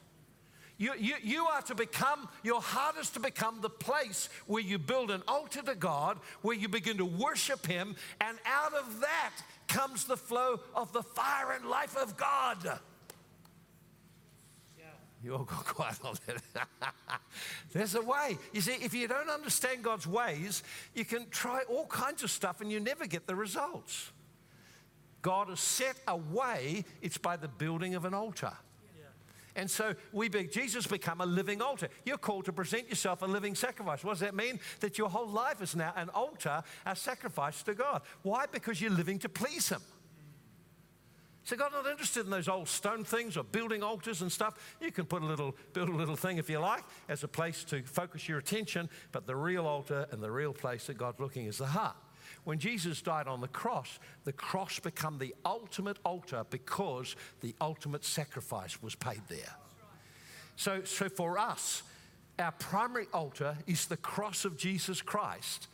You, 0.78 0.94
you, 0.98 1.16
you 1.22 1.46
are 1.46 1.62
to 1.64 1.76
become, 1.76 2.30
your 2.44 2.62
heart 2.62 2.96
is 2.96 3.10
to 3.10 3.20
become 3.20 3.60
the 3.60 3.70
place 3.70 4.30
where 4.48 4.64
you 4.64 4.80
build 4.80 5.12
an 5.12 5.22
altar 5.28 5.62
to 5.64 5.76
God, 5.76 6.18
where 6.44 6.56
you 6.56 6.70
begin 6.70 6.96
to 7.00 7.06
worship 7.06 7.68
Him, 7.68 7.98
and 8.22 8.38
out 8.46 8.74
of 8.74 9.02
that 9.02 9.34
comes 9.68 10.06
the 10.06 10.16
flow 10.16 10.62
of 10.74 10.94
the 10.94 11.04
fire 11.04 11.52
and 11.52 11.66
life 11.66 11.98
of 11.98 12.16
God. 12.16 12.80
You 15.24 15.36
all 15.36 15.44
got 15.44 15.66
quiet 15.66 15.98
on 16.04 16.16
that. 16.28 16.68
There's 17.74 17.96
a 17.96 18.02
way. 18.02 18.38
You 18.54 18.62
see, 18.62 18.74
if 18.74 18.94
you 18.94 19.08
don't 19.08 19.30
understand 19.30 19.84
God's 19.84 20.08
ways, 20.08 20.64
you 20.94 21.06
can 21.06 21.30
try 21.30 21.64
all 21.70 21.86
kinds 21.88 22.24
of 22.24 22.32
stuff 22.32 22.62
and 22.62 22.72
you 22.72 22.80
never 22.80 23.06
get 23.06 23.28
the 23.28 23.36
results. 23.36 24.12
God 25.22 25.50
has 25.50 25.60
set 25.60 25.98
a 26.08 26.16
way, 26.16 26.86
it's 27.02 27.18
by 27.18 27.36
the 27.36 27.50
building 27.50 27.96
of 27.96 28.06
an 28.06 28.14
altar. 28.14 28.54
And 29.56 29.70
so 29.70 29.94
we 30.14 30.30
be, 30.30 30.46
Jesus 30.46 30.88
become 30.88 31.20
a 31.20 31.26
living 31.26 31.62
altar. 31.62 31.90
You're 32.06 32.18
called 32.18 32.46
to 32.46 32.54
present 32.54 32.88
yourself 32.88 33.24
a 33.24 33.26
living 33.26 33.56
sacrifice. 33.56 34.06
What 34.06 34.14
does 34.14 34.22
that 34.22 34.34
mean? 34.34 34.60
That 34.80 34.98
your 34.98 35.10
whole 35.10 35.28
life 35.28 35.62
is 35.62 35.76
now 35.76 35.92
an 35.98 36.08
altar, 36.10 36.64
a 36.86 36.96
sacrifice 36.96 37.62
to 37.64 37.74
God. 37.74 38.04
Why? 38.22 38.46
Because 38.46 38.80
you're 38.80 38.92
living 38.92 39.20
to 39.20 39.28
please 39.28 39.68
Him. 39.68 39.82
So 41.44 41.56
God's 41.56 41.74
not 41.74 41.88
interested 41.88 42.26
in 42.26 42.32
those 42.32 42.48
old 42.48 42.68
stone 42.68 43.04
things 43.04 43.36
or 43.36 43.44
building 43.44 43.82
altars 43.82 44.22
and 44.22 44.32
stuff. 44.32 44.76
You 44.82 44.92
can 44.92 45.06
put 45.06 45.24
a 45.24 45.26
little, 45.26 45.56
build 45.74 45.90
a 45.90 45.96
little 45.96 46.16
thing 46.16 46.38
if 46.38 46.50
you 46.50 46.60
like 46.60 46.84
as 47.08 47.24
a 47.24 47.28
place 47.28 47.64
to 47.66 47.82
focus 47.84 48.28
your 48.28 48.38
attention, 48.38 48.90
but 49.12 49.26
the 49.26 49.36
real 49.36 49.66
altar 49.66 50.06
and 50.12 50.22
the 50.22 50.32
real 50.32 50.54
place 50.54 50.88
that 50.88 50.98
God's 50.98 51.20
looking 51.20 51.46
is 51.46 51.58
the 51.58 51.66
heart. 51.66 51.96
When 52.44 52.60
Jesus 52.60 53.02
died 53.02 53.28
on 53.28 53.42
the 53.42 53.48
cross, 53.48 54.00
the 54.24 54.34
cross 54.34 54.80
became 54.80 55.18
the 55.18 55.36
ultimate 55.46 55.98
altar 56.06 56.46
because 56.50 57.16
the 57.42 57.56
ultimate 57.60 58.06
sacrifice 58.06 58.82
was 58.82 58.96
paid 58.96 59.22
there. 59.28 59.56
So, 60.56 60.84
so 60.84 61.10
for 61.10 61.38
us, 61.38 61.84
our 62.38 62.52
primary 62.52 63.08
altar 63.14 63.58
is 63.68 63.86
the 63.86 63.98
cross 63.98 64.46
of 64.46 64.58
Jesus 64.58 65.02
Christ 65.02 65.68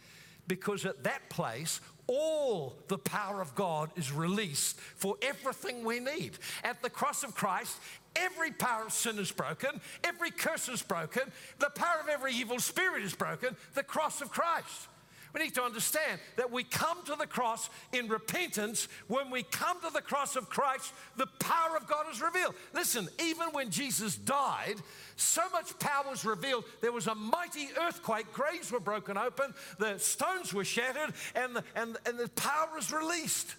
because 0.47 0.85
at 0.85 1.03
that 1.03 1.29
place, 1.29 1.81
all 2.07 2.75
the 2.87 2.97
power 2.97 3.41
of 3.41 3.55
God 3.55 3.89
is 3.95 4.11
released 4.11 4.79
for 4.79 5.15
everything 5.21 5.83
we 5.83 5.99
need. 5.99 6.37
At 6.63 6.81
the 6.81 6.89
cross 6.89 7.23
of 7.23 7.35
Christ, 7.35 7.77
every 8.15 8.51
power 8.51 8.85
of 8.85 8.93
sin 8.93 9.19
is 9.19 9.31
broken, 9.31 9.81
every 10.03 10.31
curse 10.31 10.69
is 10.69 10.81
broken, 10.81 11.23
the 11.59 11.69
power 11.69 11.99
of 12.01 12.09
every 12.09 12.33
evil 12.33 12.59
spirit 12.59 13.03
is 13.03 13.15
broken, 13.15 13.55
the 13.73 13.83
cross 13.83 14.21
of 14.21 14.29
Christ. 14.29 14.87
We 15.35 15.43
need 15.43 15.55
to 15.55 15.63
understand 15.63 16.21
that 16.37 16.49
we 16.49 16.63
come 16.63 17.03
to 17.07 17.15
the 17.19 17.27
cross 17.27 17.69
in 17.91 18.07
repentance. 18.07 18.87
When 19.09 19.29
we 19.29 19.43
come 19.43 19.81
to 19.81 19.91
the 19.93 20.01
cross 20.01 20.37
of 20.37 20.49
Christ, 20.49 20.93
the 21.17 21.27
power 21.39 21.75
of 21.75 21.87
God 21.87 22.05
is 22.09 22.21
revealed. 22.21 22.55
Listen, 22.73 23.09
even 23.21 23.49
when 23.49 23.69
Jesus 23.69 24.15
died, 24.15 24.75
so 25.17 25.41
much 25.51 25.77
power 25.77 26.05
was 26.09 26.23
revealed. 26.23 26.63
There 26.79 26.93
was 26.93 27.07
a 27.07 27.15
mighty 27.15 27.67
earthquake, 27.77 28.31
graves 28.31 28.71
were 28.71 28.79
broken 28.79 29.17
open, 29.17 29.53
the 29.77 29.97
stones 29.97 30.53
were 30.53 30.63
shattered, 30.63 31.13
and 31.35 31.57
the, 31.57 31.63
and, 31.75 31.97
and 32.05 32.17
the 32.17 32.29
power 32.29 32.69
was 32.73 32.93
released. 32.93 33.55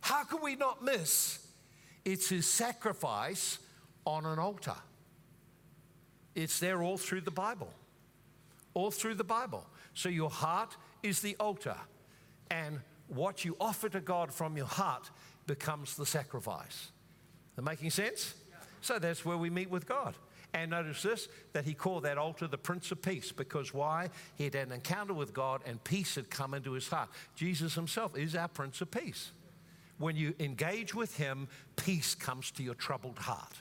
How 0.00 0.22
can 0.22 0.40
we 0.42 0.54
not 0.54 0.80
miss? 0.80 1.44
It's 2.04 2.28
his 2.28 2.46
sacrifice 2.46 3.58
on 4.04 4.24
an 4.24 4.38
altar. 4.38 4.76
It's 6.36 6.60
there 6.60 6.84
all 6.84 6.98
through 6.98 7.22
the 7.22 7.32
Bible. 7.32 7.72
All 8.74 8.92
through 8.92 9.14
the 9.16 9.24
Bible. 9.24 9.66
So 9.96 10.10
your 10.10 10.28
heart 10.28 10.76
is 11.02 11.20
the 11.20 11.36
altar, 11.40 11.76
and 12.50 12.80
what 13.08 13.46
you 13.46 13.56
offer 13.58 13.88
to 13.88 14.00
God 14.00 14.30
from 14.30 14.54
your 14.54 14.66
heart 14.66 15.10
becomes 15.46 15.96
the 15.96 16.04
sacrifice. 16.04 16.92
That 17.56 17.62
making 17.62 17.90
sense? 17.90 18.34
So 18.82 18.98
that's 18.98 19.24
where 19.24 19.38
we 19.38 19.48
meet 19.48 19.70
with 19.70 19.88
God. 19.88 20.14
And 20.52 20.70
notice 20.70 21.02
this 21.02 21.28
that 21.54 21.64
he 21.64 21.72
called 21.72 22.02
that 22.02 22.18
altar 22.18 22.46
the 22.46 22.58
Prince 22.58 22.92
of 22.92 23.00
Peace 23.00 23.32
because 23.32 23.72
why? 23.72 24.10
He 24.36 24.44
had 24.44 24.54
an 24.54 24.70
encounter 24.70 25.14
with 25.14 25.32
God 25.32 25.62
and 25.64 25.82
peace 25.82 26.14
had 26.16 26.28
come 26.28 26.52
into 26.52 26.72
his 26.72 26.88
heart. 26.88 27.08
Jesus 27.34 27.74
himself 27.74 28.16
is 28.18 28.36
our 28.36 28.48
Prince 28.48 28.82
of 28.82 28.90
Peace. 28.90 29.32
When 29.96 30.14
you 30.14 30.34
engage 30.38 30.94
with 30.94 31.16
him, 31.16 31.48
peace 31.76 32.14
comes 32.14 32.50
to 32.52 32.62
your 32.62 32.74
troubled 32.74 33.18
heart 33.18 33.54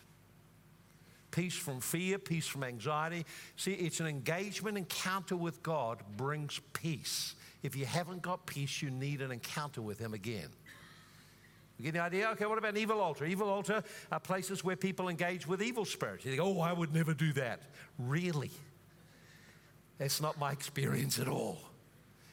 peace 1.36 1.56
from 1.56 1.82
fear, 1.82 2.18
peace 2.18 2.48
from 2.48 2.64
anxiety. 2.64 3.26
See, 3.58 3.74
it's 3.74 4.00
an 4.00 4.08
engagement 4.08 4.78
encounter 4.78 5.36
with 5.36 5.62
God 5.62 6.02
brings 6.16 6.62
peace. 6.72 7.36
If 7.62 7.76
you 7.76 7.86
haven't 7.86 8.22
got 8.22 8.46
peace, 8.46 8.82
you 8.82 8.90
need 8.90 9.22
an 9.22 9.32
encounter 9.32 9.82
with 9.82 10.00
Him 10.00 10.14
again. 10.14 10.48
You 11.78 11.84
get 11.84 11.94
the 11.94 12.00
idea? 12.00 12.30
Okay, 12.30 12.46
what 12.46 12.58
about 12.58 12.72
an 12.72 12.78
evil 12.78 13.02
altar? 13.02 13.26
Evil 13.26 13.50
altar 13.50 13.84
are 14.12 14.20
places 14.20 14.64
where 14.64 14.78
people 14.78 15.10
engage 15.10 15.46
with 15.46 15.62
evil 15.62 15.84
spirits. 15.84 16.24
You 16.24 16.32
think, 16.32 16.42
oh, 16.42 16.62
I 16.62 16.72
would 16.72 16.94
never 16.94 17.14
do 17.14 17.34
that. 17.34 17.60
Really? 18.00 18.52
That's 19.98 20.22
not 20.22 20.40
my 20.40 20.54
experience 20.54 21.20
at 21.20 21.28
all. 21.28 21.58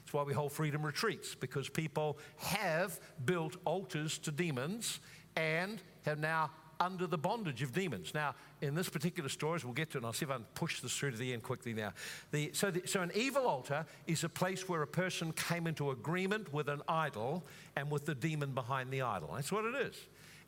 That's 0.00 0.12
why 0.12 0.22
we 0.22 0.32
hold 0.32 0.52
freedom 0.52 0.86
retreats, 0.86 1.34
because 1.34 1.68
people 1.68 2.18
have 2.36 3.00
built 3.24 3.56
altars 3.64 4.18
to 4.18 4.30
demons 4.30 5.00
and 5.34 5.80
have 6.04 6.20
now 6.20 6.50
under 6.82 7.06
the 7.06 7.18
bondage 7.18 7.62
of 7.62 7.72
demons. 7.72 8.12
Now, 8.14 8.34
in 8.60 8.74
this 8.74 8.88
particular 8.88 9.28
story, 9.28 9.56
as 9.56 9.64
we'll 9.64 9.74
get 9.74 9.90
to, 9.92 9.98
and 9.98 10.06
I'll 10.06 10.12
see 10.12 10.24
if 10.24 10.30
I 10.30 10.34
can 10.34 10.44
push 10.54 10.80
this 10.80 10.96
through 10.96 11.12
to 11.12 11.16
the 11.16 11.32
end 11.32 11.42
quickly 11.42 11.72
now. 11.72 11.92
The, 12.32 12.50
so, 12.52 12.70
the, 12.70 12.82
so, 12.86 13.00
an 13.00 13.12
evil 13.14 13.46
altar 13.46 13.86
is 14.06 14.24
a 14.24 14.28
place 14.28 14.68
where 14.68 14.82
a 14.82 14.86
person 14.86 15.32
came 15.32 15.66
into 15.66 15.90
agreement 15.90 16.52
with 16.52 16.68
an 16.68 16.82
idol 16.88 17.44
and 17.76 17.90
with 17.90 18.04
the 18.04 18.14
demon 18.14 18.52
behind 18.52 18.90
the 18.90 19.02
idol. 19.02 19.30
That's 19.34 19.52
what 19.52 19.64
it 19.64 19.74
is. 19.74 19.96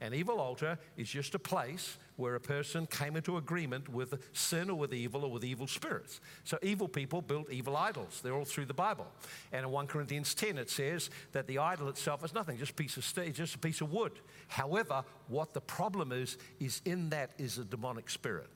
An 0.05 0.13
evil 0.13 0.39
altar 0.39 0.79
is 0.99 1.09
just 1.09 1.35
a 1.35 1.39
place 1.39 1.97
where 2.17 2.35
a 2.35 2.41
person 2.41 2.87
came 2.87 3.17
into 3.17 3.39
agreement 3.39 3.89
with 3.89 4.23
sin 4.35 4.69
or 4.69 4.75
with 4.77 4.93
evil 4.93 5.25
or 5.25 5.31
with 5.31 5.45
evil 5.45 5.67
spirits. 5.67 6.21
So 6.45 6.59
evil 6.61 6.89
people 6.89 7.23
built 7.23 7.51
evil 7.51 7.75
idols. 7.75 8.21
They're 8.23 8.35
all 8.35 8.45
through 8.45 8.67
the 8.67 8.75
Bible. 8.75 9.07
And 9.51 9.65
in 9.65 9.73
1 9.73 9.87
Corinthians 9.87 10.35
10, 10.35 10.59
it 10.59 10.69
says 10.69 11.09
that 11.33 11.47
the 11.47 11.57
idol 11.57 11.89
itself 11.89 12.23
is 12.23 12.35
nothing, 12.35 12.59
just 12.59 12.73
a 12.73 12.75
piece 12.75 12.99
of 12.99 13.05
stone, 13.05 13.33
just 13.33 13.55
a 13.55 13.59
piece 13.59 13.81
of 13.81 13.95
wood. 13.95 14.13
However, 14.49 15.05
what 15.29 15.55
the 15.55 15.63
problem 15.63 16.13
is, 16.13 16.37
is 16.61 16.83
in 16.85 17.09
that 17.09 17.31
is 17.39 17.57
a 17.57 17.65
demonic 17.65 18.11
spirit. 18.11 18.51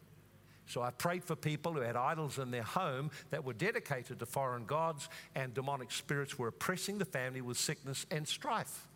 So 0.66 0.82
I 0.82 0.90
prayed 0.90 1.24
for 1.24 1.34
people 1.34 1.72
who 1.72 1.80
had 1.80 1.96
idols 1.96 2.38
in 2.38 2.50
their 2.50 2.62
home 2.62 3.10
that 3.30 3.42
were 3.42 3.54
dedicated 3.54 4.18
to 4.18 4.26
foreign 4.26 4.66
gods, 4.66 5.08
and 5.34 5.54
demonic 5.54 5.92
spirits 5.92 6.38
were 6.38 6.48
oppressing 6.48 6.98
the 6.98 7.06
family 7.06 7.40
with 7.40 7.56
sickness 7.56 8.04
and 8.10 8.28
strife. 8.28 8.86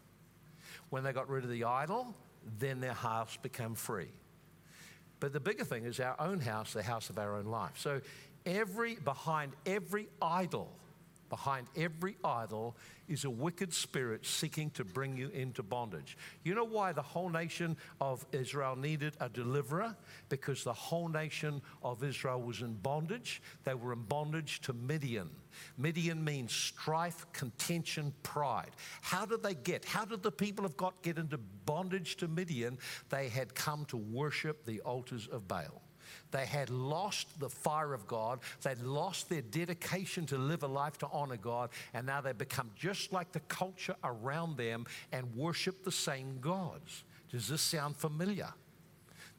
When 0.90 1.02
they 1.02 1.14
got 1.14 1.30
rid 1.30 1.44
of 1.44 1.50
the 1.50 1.64
idol, 1.64 2.14
then 2.58 2.80
their 2.80 2.92
house 2.92 3.36
became 3.42 3.74
free. 3.74 4.10
But 5.20 5.32
the 5.32 5.40
bigger 5.40 5.64
thing 5.64 5.84
is 5.84 6.00
our 6.00 6.20
own 6.20 6.40
house, 6.40 6.72
the 6.72 6.82
house 6.82 7.08
of 7.10 7.18
our 7.18 7.36
own 7.36 7.44
life. 7.44 7.72
So 7.76 8.00
every 8.44 8.96
behind 8.96 9.52
every 9.66 10.08
idol, 10.20 10.72
Behind 11.32 11.66
every 11.76 12.18
idol 12.22 12.76
is 13.08 13.24
a 13.24 13.30
wicked 13.30 13.72
spirit 13.72 14.26
seeking 14.26 14.68
to 14.72 14.84
bring 14.84 15.16
you 15.16 15.30
into 15.30 15.62
bondage. 15.62 16.18
You 16.44 16.54
know 16.54 16.64
why 16.64 16.92
the 16.92 17.00
whole 17.00 17.30
nation 17.30 17.78
of 18.02 18.26
Israel 18.32 18.76
needed 18.76 19.14
a 19.18 19.30
deliverer? 19.30 19.96
Because 20.28 20.62
the 20.62 20.74
whole 20.74 21.08
nation 21.08 21.62
of 21.82 22.04
Israel 22.04 22.42
was 22.42 22.60
in 22.60 22.74
bondage. 22.74 23.40
They 23.64 23.72
were 23.72 23.94
in 23.94 24.02
bondage 24.02 24.60
to 24.60 24.74
Midian. 24.74 25.30
Midian 25.78 26.22
means 26.22 26.52
strife, 26.52 27.24
contention, 27.32 28.12
pride. 28.22 28.72
How 29.00 29.24
did 29.24 29.42
they 29.42 29.54
get? 29.54 29.86
How 29.86 30.04
did 30.04 30.22
the 30.22 30.30
people 30.30 30.66
of 30.66 30.76
God 30.76 30.92
get 31.00 31.16
into 31.16 31.38
bondage 31.64 32.16
to 32.16 32.28
Midian? 32.28 32.76
They 33.08 33.30
had 33.30 33.54
come 33.54 33.86
to 33.86 33.96
worship 33.96 34.66
the 34.66 34.80
altars 34.80 35.28
of 35.28 35.48
Baal. 35.48 35.81
They 36.32 36.46
had 36.46 36.70
lost 36.70 37.38
the 37.38 37.48
fire 37.48 37.94
of 37.94 38.06
God. 38.06 38.40
They'd 38.62 38.80
lost 38.80 39.28
their 39.28 39.42
dedication 39.42 40.26
to 40.26 40.38
live 40.38 40.64
a 40.64 40.66
life 40.66 40.98
to 40.98 41.08
honor 41.12 41.36
God. 41.36 41.70
And 41.94 42.06
now 42.06 42.20
they've 42.20 42.36
become 42.36 42.70
just 42.74 43.12
like 43.12 43.30
the 43.32 43.40
culture 43.40 43.94
around 44.02 44.56
them 44.56 44.86
and 45.12 45.34
worship 45.36 45.84
the 45.84 45.92
same 45.92 46.40
gods. 46.40 47.04
Does 47.30 47.48
this 47.48 47.62
sound 47.62 47.96
familiar? 47.96 48.48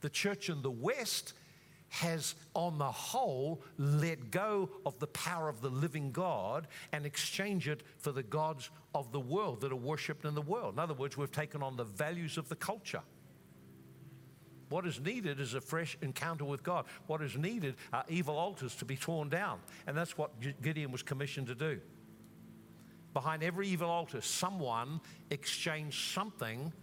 The 0.01 0.09
church 0.09 0.49
in 0.49 0.61
the 0.61 0.71
West 0.71 1.33
has, 1.89 2.33
on 2.55 2.79
the 2.79 2.91
whole, 2.91 3.61
let 3.77 4.31
go 4.31 4.69
of 4.85 4.97
the 4.99 5.07
power 5.07 5.47
of 5.47 5.61
the 5.61 5.69
living 5.69 6.11
God 6.11 6.67
and 6.91 7.05
exchange 7.05 7.67
it 7.67 7.83
for 7.99 8.11
the 8.11 8.23
gods 8.23 8.71
of 8.95 9.11
the 9.11 9.19
world 9.19 9.61
that 9.61 9.71
are 9.71 9.75
worshipped 9.75 10.25
in 10.25 10.33
the 10.33 10.41
world. 10.41 10.73
In 10.73 10.79
other 10.79 10.95
words, 10.95 11.17
we've 11.17 11.31
taken 11.31 11.61
on 11.61 11.77
the 11.77 11.83
values 11.83 12.37
of 12.37 12.49
the 12.49 12.55
culture. 12.55 13.01
What 14.73 14.87
is 14.87 14.99
needed 14.99 15.39
is 15.39 15.53
a 15.53 15.61
fresh 15.61 15.95
encounter 16.01 16.45
with 16.45 16.63
God. 16.63 16.85
What 17.05 17.21
is 17.21 17.37
needed 17.37 17.75
are 17.93 18.03
evil 18.09 18.35
altars 18.35 18.73
to 18.77 18.85
be 18.85 18.95
torn 18.95 19.29
down. 19.29 19.59
And 19.85 19.95
that's 19.95 20.17
what 20.17 20.31
Gideon 20.63 20.91
was 20.91 21.03
commissioned 21.03 21.45
to 21.45 21.53
do. 21.53 21.79
Behind 23.13 23.43
every 23.43 23.67
evil 23.67 23.87
altar, 23.87 24.19
someone 24.19 24.99
exchanged 25.29 26.11
something 26.15 26.73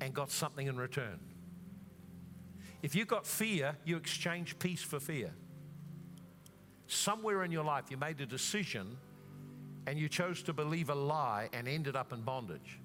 and 0.00 0.14
got 0.14 0.30
something 0.30 0.66
in 0.66 0.78
return. 0.78 1.20
If 2.82 2.94
you 2.94 3.04
got 3.04 3.26
fear, 3.26 3.76
you 3.84 3.98
exchange 3.98 4.58
peace 4.58 4.82
for 4.82 4.98
fear. 4.98 5.34
Somewhere 6.86 7.44
in 7.44 7.52
your 7.52 7.64
life, 7.64 7.90
you 7.90 7.98
made 7.98 8.18
a 8.22 8.26
decision 8.26 8.96
and 9.86 9.98
you 9.98 10.08
chose 10.08 10.42
to 10.44 10.54
believe 10.54 10.88
a 10.88 10.94
lie 10.94 11.50
and 11.52 11.68
ended 11.68 11.96
up 11.96 12.14
in 12.14 12.22
bondage. 12.22 12.80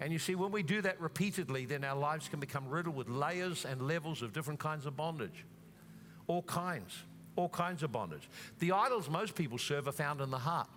And 0.00 0.12
you 0.12 0.18
see, 0.18 0.34
when 0.34 0.50
we 0.50 0.62
do 0.62 0.80
that 0.82 1.00
repeatedly, 1.00 1.66
then 1.66 1.84
our 1.84 1.96
lives 1.96 2.28
can 2.28 2.40
become 2.40 2.68
riddled 2.68 2.96
with 2.96 3.08
layers 3.08 3.64
and 3.64 3.82
levels 3.82 4.22
of 4.22 4.32
different 4.32 4.58
kinds 4.58 4.86
of 4.86 4.96
bondage. 4.96 5.44
All 6.26 6.42
kinds, 6.42 6.96
all 7.36 7.50
kinds 7.50 7.82
of 7.82 7.92
bondage. 7.92 8.28
The 8.60 8.72
idols 8.72 9.10
most 9.10 9.34
people 9.34 9.58
serve 9.58 9.86
are 9.88 9.92
found 9.92 10.20
in 10.20 10.30
the 10.30 10.38
heart. 10.38 10.68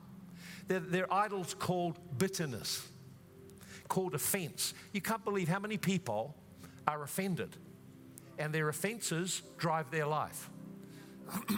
They're, 0.68 0.80
they're 0.80 1.14
idols 1.14 1.54
called 1.54 1.98
bitterness, 2.18 2.88
called 3.88 4.14
offense. 4.14 4.74
You 4.92 5.02
can't 5.02 5.24
believe 5.24 5.48
how 5.48 5.60
many 5.60 5.78
people 5.78 6.36
are 6.88 7.04
offended 7.04 7.56
and 8.38 8.54
their 8.54 8.70
offenses 8.70 9.42
drive 9.58 9.90
their 9.92 10.08
life. 10.08 10.50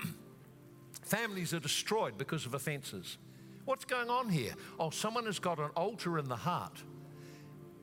Families 1.01 1.53
are 1.53 1.59
destroyed 1.59 2.18
because 2.18 2.45
of 2.45 2.53
offenses. 2.53 3.18
What's 3.66 3.86
going 3.86 4.09
on 4.09 4.30
here? 4.30 4.53
Oh, 4.80 4.89
someone 4.89 5.26
has 5.26 5.39
got 5.39 5.59
an 5.59 5.70
altar 5.76 6.20
in 6.20 6.28
the 6.28 6.36
heart, 6.36 6.84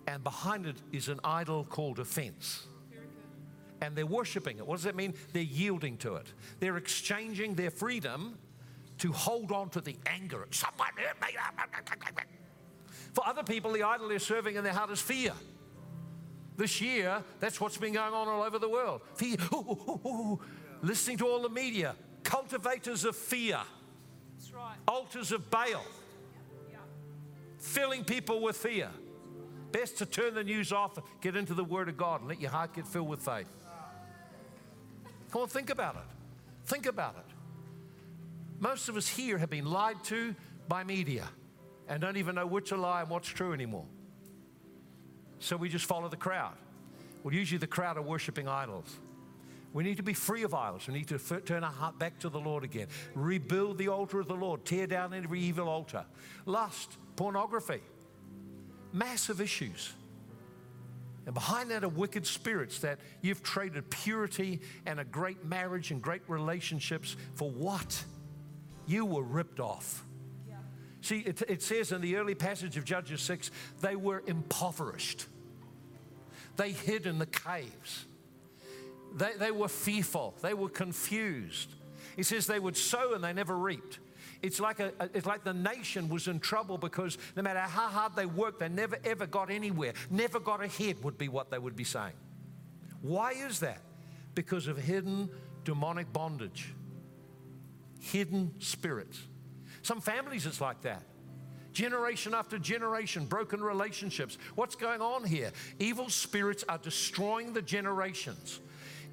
and 0.06 0.22
behind 0.24 0.66
it 0.66 0.76
is 0.92 1.08
an 1.08 1.20
idol 1.24 1.64
called 1.64 1.98
offense. 1.98 2.66
And 3.80 3.96
they're 3.96 4.06
worshiping 4.06 4.58
it. 4.58 4.66
What 4.66 4.76
does 4.76 4.84
that 4.84 4.94
mean? 4.94 5.14
They're 5.32 5.42
yielding 5.42 5.96
to 5.98 6.14
it. 6.14 6.32
They're 6.60 6.76
exchanging 6.76 7.54
their 7.54 7.70
freedom 7.70 8.38
to 8.98 9.10
hold 9.10 9.50
on 9.50 9.70
to 9.70 9.80
the 9.80 9.96
anger. 10.06 10.46
Someone 10.50 10.90
hurt 10.96 11.20
me. 11.20 11.36
For 13.12 13.26
other 13.26 13.42
people, 13.42 13.72
the 13.72 13.82
idol 13.82 14.08
they're 14.08 14.20
serving 14.20 14.54
in 14.54 14.62
their 14.62 14.72
heart 14.72 14.90
is 14.90 15.00
fear. 15.00 15.32
This 16.56 16.80
year, 16.80 17.22
that's 17.40 17.60
what's 17.60 17.76
been 17.76 17.94
going 17.94 18.12
on 18.12 18.28
all 18.28 18.42
over 18.42 18.58
the 18.58 18.68
world. 18.68 19.00
Fear, 19.14 19.36
ooh, 19.52 19.56
ooh, 19.56 20.08
ooh, 20.08 20.40
listening 20.82 21.18
to 21.18 21.26
all 21.26 21.42
the 21.42 21.48
media, 21.48 21.96
cultivators 22.22 23.04
of 23.04 23.16
fear, 23.16 23.58
right. 24.54 24.76
altars 24.86 25.32
of 25.32 25.50
Baal, 25.50 25.84
yeah. 26.70 26.76
filling 27.58 28.04
people 28.04 28.42
with 28.42 28.56
fear. 28.56 28.90
Best 29.72 29.98
to 29.98 30.06
turn 30.06 30.34
the 30.34 30.44
news 30.44 30.72
off, 30.72 30.98
get 31.20 31.34
into 31.36 31.54
the 31.54 31.64
Word 31.64 31.88
of 31.88 31.96
God, 31.96 32.20
and 32.20 32.28
let 32.28 32.40
your 32.40 32.50
heart 32.50 32.74
get 32.74 32.86
filled 32.86 33.08
with 33.08 33.20
faith. 33.20 33.48
Come 35.30 35.42
on, 35.42 35.48
think 35.48 35.70
about 35.70 35.96
it. 35.96 36.02
Think 36.66 36.86
about 36.86 37.16
it. 37.16 37.34
Most 38.60 38.88
of 38.88 38.96
us 38.96 39.08
here 39.08 39.38
have 39.38 39.50
been 39.50 39.64
lied 39.64 40.04
to 40.04 40.34
by 40.68 40.84
media 40.84 41.28
and 41.88 42.00
don't 42.00 42.16
even 42.16 42.34
know 42.34 42.46
which 42.46 42.70
are 42.70 42.76
lie 42.76 43.00
and 43.00 43.10
what's 43.10 43.28
true 43.28 43.52
anymore. 43.52 43.86
So 45.40 45.56
we 45.56 45.68
just 45.68 45.86
follow 45.86 46.08
the 46.08 46.16
crowd. 46.16 46.54
Well, 47.24 47.34
usually 47.34 47.58
the 47.58 47.66
crowd 47.66 47.96
are 47.96 48.02
worshiping 48.02 48.46
idols. 48.46 48.98
We 49.72 49.84
need 49.84 49.96
to 49.96 50.02
be 50.02 50.12
free 50.12 50.42
of 50.42 50.54
idols. 50.54 50.86
We 50.86 50.94
need 50.94 51.08
to 51.08 51.18
turn 51.40 51.64
our 51.64 51.72
heart 51.72 51.98
back 51.98 52.18
to 52.20 52.28
the 52.28 52.38
Lord 52.38 52.62
again. 52.62 52.88
Rebuild 53.14 53.78
the 53.78 53.88
altar 53.88 54.20
of 54.20 54.28
the 54.28 54.34
Lord. 54.34 54.64
Tear 54.64 54.86
down 54.86 55.14
every 55.14 55.40
evil 55.40 55.68
altar. 55.68 56.04
Lust, 56.44 56.98
pornography, 57.16 57.80
massive 58.92 59.40
issues. 59.40 59.92
And 61.24 61.34
behind 61.34 61.70
that 61.70 61.84
are 61.84 61.88
wicked 61.88 62.26
spirits 62.26 62.80
that 62.80 62.98
you've 63.20 63.42
traded 63.42 63.88
purity 63.90 64.60
and 64.86 64.98
a 64.98 65.04
great 65.04 65.44
marriage 65.44 65.90
and 65.90 66.02
great 66.02 66.22
relationships 66.26 67.16
for 67.34 67.50
what? 67.50 68.04
You 68.86 69.04
were 69.04 69.22
ripped 69.22 69.60
off. 69.60 70.04
See, 71.00 71.18
it, 71.18 71.42
it 71.48 71.62
says 71.62 71.90
in 71.90 72.00
the 72.00 72.16
early 72.16 72.34
passage 72.34 72.76
of 72.76 72.84
Judges 72.84 73.20
6, 73.22 73.50
they 73.80 73.96
were 73.96 74.22
impoverished. 74.26 75.26
They 76.56 76.70
hid 76.70 77.06
in 77.06 77.18
the 77.18 77.26
caves. 77.26 78.04
They, 79.16 79.32
they 79.36 79.50
were 79.50 79.68
fearful. 79.68 80.34
They 80.42 80.54
were 80.54 80.68
confused. 80.68 81.74
He 82.14 82.22
says 82.22 82.46
they 82.46 82.60
would 82.60 82.76
sow 82.76 83.14
and 83.14 83.24
they 83.24 83.32
never 83.32 83.56
reaped. 83.56 83.98
It's 84.42 84.58
like, 84.58 84.80
a, 84.80 84.92
it's 85.14 85.26
like 85.26 85.44
the 85.44 85.54
nation 85.54 86.08
was 86.08 86.26
in 86.26 86.40
trouble 86.40 86.76
because 86.76 87.16
no 87.36 87.42
matter 87.42 87.60
how 87.60 87.88
hard 87.88 88.16
they 88.16 88.26
worked, 88.26 88.58
they 88.58 88.68
never 88.68 88.98
ever 89.04 89.26
got 89.26 89.50
anywhere, 89.50 89.92
never 90.10 90.40
got 90.40 90.62
ahead, 90.62 91.02
would 91.04 91.16
be 91.16 91.28
what 91.28 91.50
they 91.50 91.58
would 91.58 91.76
be 91.76 91.84
saying. 91.84 92.14
Why 93.00 93.32
is 93.32 93.60
that? 93.60 93.80
Because 94.34 94.66
of 94.66 94.76
hidden 94.76 95.30
demonic 95.64 96.12
bondage, 96.12 96.74
hidden 98.00 98.52
spirits. 98.58 99.20
Some 99.82 100.00
families, 100.00 100.44
it's 100.46 100.60
like 100.60 100.82
that. 100.82 101.02
Generation 101.72 102.34
after 102.34 102.58
generation, 102.58 103.24
broken 103.24 103.62
relationships. 103.62 104.38
What's 104.56 104.74
going 104.74 105.00
on 105.00 105.24
here? 105.24 105.52
Evil 105.78 106.08
spirits 106.10 106.64
are 106.68 106.78
destroying 106.78 107.52
the 107.52 107.62
generations. 107.62 108.60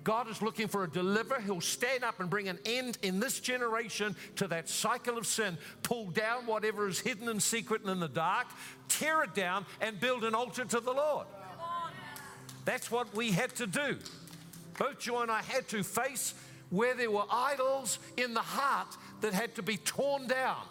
God 0.04 0.30
is 0.30 0.41
looking 0.41 0.68
for 0.68 0.84
a 0.84 0.89
deliverer 0.89 1.41
who'll 1.41 1.62
stand 1.62 2.04
up 2.04 2.20
and 2.20 2.30
bring 2.30 2.47
an 2.47 2.60
end 2.66 2.97
in 3.02 3.20
this 3.20 3.39
generation 3.39 4.16
to 4.38 4.47
that 4.47 4.70
cycle 4.70 5.18
of 5.18 5.28
sin. 5.28 5.58
Pull 5.84 6.12
down 6.12 6.45
whatever 6.45 6.88
is 6.88 7.00
hidden 7.00 7.28
and 7.28 7.41
secret 7.41 7.82
and 7.82 7.91
in 7.91 8.00
the 8.00 8.08
dark, 8.08 8.47
tear 8.88 9.24
it 9.24 9.34
down, 9.34 9.66
and 9.82 10.00
build 10.00 10.24
an 10.24 10.34
altar 10.34 10.66
to 10.66 10.80
the 10.80 10.91
Lord. 10.91 11.28
That's 12.66 12.89
what 12.91 13.14
we 13.16 13.32
had 13.32 13.56
to 13.56 13.68
do. 13.68 13.97
Both 14.78 15.06
you 15.06 15.18
and 15.18 15.30
I 15.30 15.41
had 15.41 15.68
to 15.70 15.84
face 15.84 16.34
where 16.70 16.93
there 16.93 17.12
were 17.12 17.26
idols 17.30 18.00
in 18.16 18.34
the 18.34 18.41
heart 18.41 18.95
that 19.22 19.34
had 19.34 19.56
to 19.56 19.64
be 19.64 19.78
torn 19.78 20.28
down. 20.28 20.62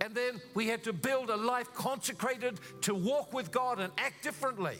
And 0.00 0.14
then 0.14 0.40
we 0.54 0.68
had 0.68 0.84
to 0.84 0.92
build 0.92 1.30
a 1.30 1.36
life 1.36 1.72
consecrated 1.72 2.60
to 2.82 2.94
walk 2.94 3.32
with 3.32 3.50
God 3.50 3.80
and 3.80 3.92
act 3.96 4.22
differently. 4.22 4.76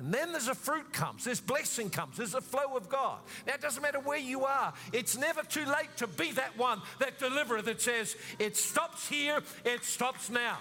And 0.00 0.14
then 0.14 0.32
there's 0.32 0.48
a 0.48 0.54
fruit 0.54 0.94
comes, 0.94 1.24
there's 1.24 1.42
blessing 1.42 1.90
comes, 1.90 2.16
there's 2.16 2.34
a 2.34 2.40
flow 2.40 2.74
of 2.74 2.88
God. 2.88 3.18
Now 3.46 3.52
it 3.52 3.60
doesn't 3.60 3.82
matter 3.82 4.00
where 4.00 4.18
you 4.18 4.46
are, 4.46 4.72
it's 4.94 5.18
never 5.18 5.42
too 5.42 5.66
late 5.66 5.94
to 5.98 6.06
be 6.06 6.32
that 6.32 6.56
one, 6.56 6.80
that 7.00 7.18
deliverer 7.18 7.60
that 7.60 7.82
says, 7.82 8.16
it 8.38 8.56
stops 8.56 9.06
here, 9.06 9.42
it 9.62 9.84
stops 9.84 10.30
now. 10.30 10.56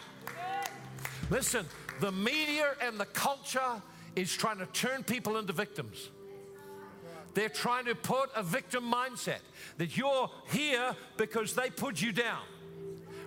Listen, 1.29 1.65
the 2.01 2.11
media 2.11 2.73
and 2.81 2.99
the 2.99 3.05
culture 3.05 3.81
is 4.13 4.35
trying 4.35 4.57
to 4.57 4.65
turn 4.65 5.03
people 5.03 5.37
into 5.37 5.53
victims. 5.53 6.09
They're 7.33 7.47
trying 7.47 7.85
to 7.85 7.95
put 7.95 8.31
a 8.35 8.43
victim 8.43 8.91
mindset 8.91 9.39
that 9.77 9.95
you're 9.95 10.29
here 10.51 10.93
because 11.15 11.55
they 11.55 11.69
put 11.69 12.01
you 12.01 12.11
down. 12.11 12.41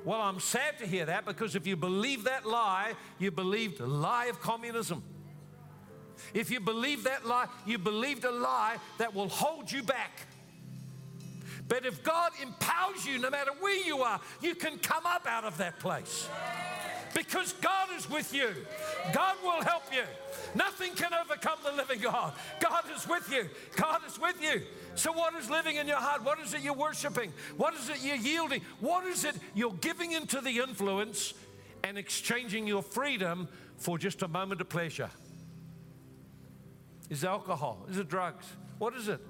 Well, 0.04 0.20
I'm 0.20 0.40
sad 0.40 0.78
to 0.80 0.86
hear 0.86 1.06
that 1.06 1.24
because 1.24 1.54
if 1.54 1.66
you 1.66 1.76
believe 1.76 2.24
that 2.24 2.44
lie, 2.44 2.92
you 3.18 3.30
believed 3.30 3.80
a 3.80 3.86
lie 3.86 4.26
of 4.26 4.38
communism. 4.42 5.02
If 6.34 6.50
you 6.50 6.60
believe 6.60 7.04
that 7.04 7.26
lie, 7.26 7.46
you 7.66 7.78
believed 7.78 8.24
a 8.24 8.30
lie 8.30 8.76
that 8.98 9.14
will 9.14 9.28
hold 9.28 9.70
you 9.70 9.82
back. 9.82 10.26
But 11.68 11.86
if 11.86 12.02
God 12.02 12.32
empowers 12.42 13.06
you, 13.06 13.18
no 13.18 13.30
matter 13.30 13.52
where 13.60 13.82
you 13.86 14.02
are, 14.02 14.20
you 14.40 14.54
can 14.54 14.78
come 14.78 15.06
up 15.06 15.26
out 15.26 15.44
of 15.44 15.56
that 15.58 15.78
place 15.78 16.28
Because 17.14 17.52
God 17.54 17.88
is 17.96 18.10
with 18.10 18.34
you. 18.34 18.50
God 19.12 19.36
will 19.42 19.62
help 19.62 19.84
you. 19.92 20.02
Nothing 20.54 20.92
can 20.94 21.12
overcome 21.14 21.58
the 21.64 21.72
living 21.72 22.00
God. 22.00 22.34
God 22.60 22.84
is 22.94 23.08
with 23.08 23.30
you. 23.32 23.48
God 23.76 24.00
is 24.06 24.18
with 24.18 24.42
you. 24.42 24.62
So, 24.94 25.12
what 25.12 25.34
is 25.34 25.48
living 25.48 25.76
in 25.76 25.86
your 25.86 25.96
heart? 25.96 26.24
What 26.24 26.40
is 26.40 26.52
it 26.52 26.60
you're 26.60 26.74
worshiping? 26.74 27.32
What 27.56 27.74
is 27.74 27.88
it 27.88 28.02
you're 28.02 28.16
yielding? 28.16 28.60
What 28.80 29.06
is 29.06 29.24
it 29.24 29.36
you're 29.54 29.74
giving 29.74 30.12
into 30.12 30.40
the 30.40 30.58
influence 30.58 31.34
and 31.84 31.96
exchanging 31.96 32.66
your 32.66 32.82
freedom 32.82 33.48
for 33.76 33.98
just 33.98 34.22
a 34.22 34.28
moment 34.28 34.60
of 34.60 34.68
pleasure? 34.68 35.10
Is 37.10 37.24
alcohol? 37.24 37.86
Is 37.90 37.98
it 37.98 38.08
drugs? 38.08 38.46
What 38.78 38.94
is 38.94 39.08
it? 39.08 39.20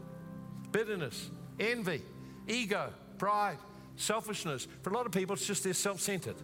Bitterness, 0.71 1.31
envy, 1.59 2.03
ego, 2.49 2.93
pride, 3.19 3.59
selfishness. 3.97 4.67
For 4.83 4.91
a 4.91 4.95
lot 4.95 5.07
of 5.07 5.13
people, 5.13 5.35
it's 5.35 5.47
just 5.47 5.65
they're 5.65 5.75
self 5.75 6.01
centered. 6.01 6.37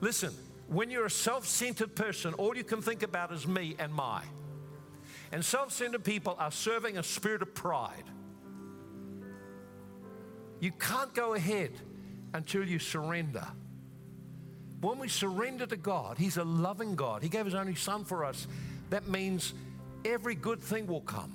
Listen, 0.00 0.32
when 0.66 0.90
you're 0.90 1.06
a 1.06 1.10
self 1.10 1.46
centered 1.46 1.94
person, 1.94 2.34
all 2.34 2.56
you 2.56 2.64
can 2.64 2.80
think 2.80 3.02
about 3.02 3.32
is 3.32 3.46
me 3.46 3.76
and 3.78 3.92
my. 3.92 4.22
And 5.32 5.44
self 5.44 5.72
centered 5.72 6.04
people 6.04 6.36
are 6.38 6.50
serving 6.50 6.98
a 6.98 7.02
spirit 7.02 7.42
of 7.42 7.54
pride. 7.54 8.04
You 10.60 10.72
can't 10.72 11.14
go 11.14 11.34
ahead 11.34 11.72
until 12.34 12.64
you 12.64 12.78
surrender. 12.78 13.46
When 14.80 14.98
we 14.98 15.08
surrender 15.08 15.66
to 15.66 15.76
God, 15.76 16.18
He's 16.18 16.36
a 16.36 16.44
loving 16.44 16.94
God. 16.94 17.22
He 17.22 17.28
gave 17.28 17.44
His 17.44 17.54
only 17.54 17.74
Son 17.74 18.04
for 18.04 18.24
us. 18.24 18.46
That 18.90 19.08
means 19.08 19.54
every 20.04 20.34
good 20.34 20.60
thing 20.60 20.86
will 20.86 21.00
come. 21.00 21.32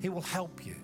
He 0.00 0.08
will 0.08 0.22
help 0.22 0.64
you, 0.64 0.76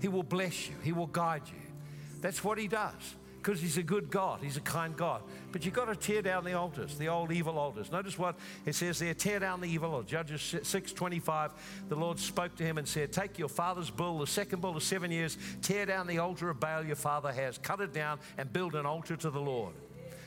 He 0.00 0.08
will 0.08 0.22
bless 0.22 0.68
you, 0.68 0.74
He 0.82 0.92
will 0.92 1.06
guide 1.06 1.42
you. 1.46 1.72
That's 2.20 2.42
what 2.42 2.58
He 2.58 2.68
does 2.68 3.16
because 3.42 3.60
he's 3.60 3.78
a 3.78 3.82
good 3.82 4.10
God. 4.10 4.40
He's 4.42 4.58
a 4.58 4.60
kind 4.60 4.94
God. 4.96 5.22
But 5.50 5.64
you've 5.64 5.74
got 5.74 5.86
to 5.86 5.96
tear 5.96 6.20
down 6.20 6.44
the 6.44 6.52
altars, 6.52 6.98
the 6.98 7.08
old 7.08 7.32
evil 7.32 7.58
altars. 7.58 7.90
Notice 7.90 8.18
what 8.18 8.36
it 8.66 8.74
says 8.74 8.98
there 8.98 9.14
tear 9.14 9.38
down 9.38 9.60
the 9.60 9.66
evil 9.66 9.94
altars. 9.94 10.10
Judges 10.10 10.40
6:25, 10.40 11.52
the 11.88 11.96
Lord 11.96 12.18
spoke 12.18 12.54
to 12.56 12.64
him 12.64 12.78
and 12.78 12.86
said, 12.86 13.12
Take 13.12 13.38
your 13.38 13.48
father's 13.48 13.90
bull, 13.90 14.18
the 14.18 14.26
second 14.26 14.60
bull 14.60 14.76
of 14.76 14.82
seven 14.82 15.10
years, 15.10 15.38
tear 15.62 15.86
down 15.86 16.06
the 16.06 16.18
altar 16.18 16.50
of 16.50 16.60
Baal 16.60 16.84
your 16.84 16.96
father 16.96 17.32
has, 17.32 17.56
cut 17.58 17.80
it 17.80 17.92
down, 17.92 18.18
and 18.36 18.52
build 18.52 18.74
an 18.74 18.84
altar 18.84 19.16
to 19.16 19.30
the 19.30 19.40
Lord. 19.40 19.74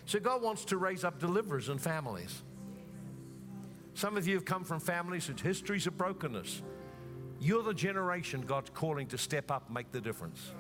So 0.05 0.19
God 0.19 0.41
wants 0.41 0.65
to 0.65 0.78
raise 0.78 1.03
up 1.03 1.19
deliverers 1.19 1.69
and 1.69 1.80
families. 1.80 2.41
Some 3.93 4.17
of 4.17 4.27
you 4.27 4.35
have 4.35 4.45
come 4.45 4.63
from 4.63 4.79
families 4.79 5.27
with 5.27 5.39
histories 5.39 5.87
of 5.87 5.97
brokenness. 5.97 6.61
You're 7.39 7.63
the 7.63 7.73
generation 7.73 8.41
God's 8.41 8.69
calling 8.69 9.07
to 9.07 9.17
step 9.17 9.51
up 9.51 9.65
and 9.67 9.75
make 9.75 9.91
the 9.91 10.01
difference. 10.01 10.53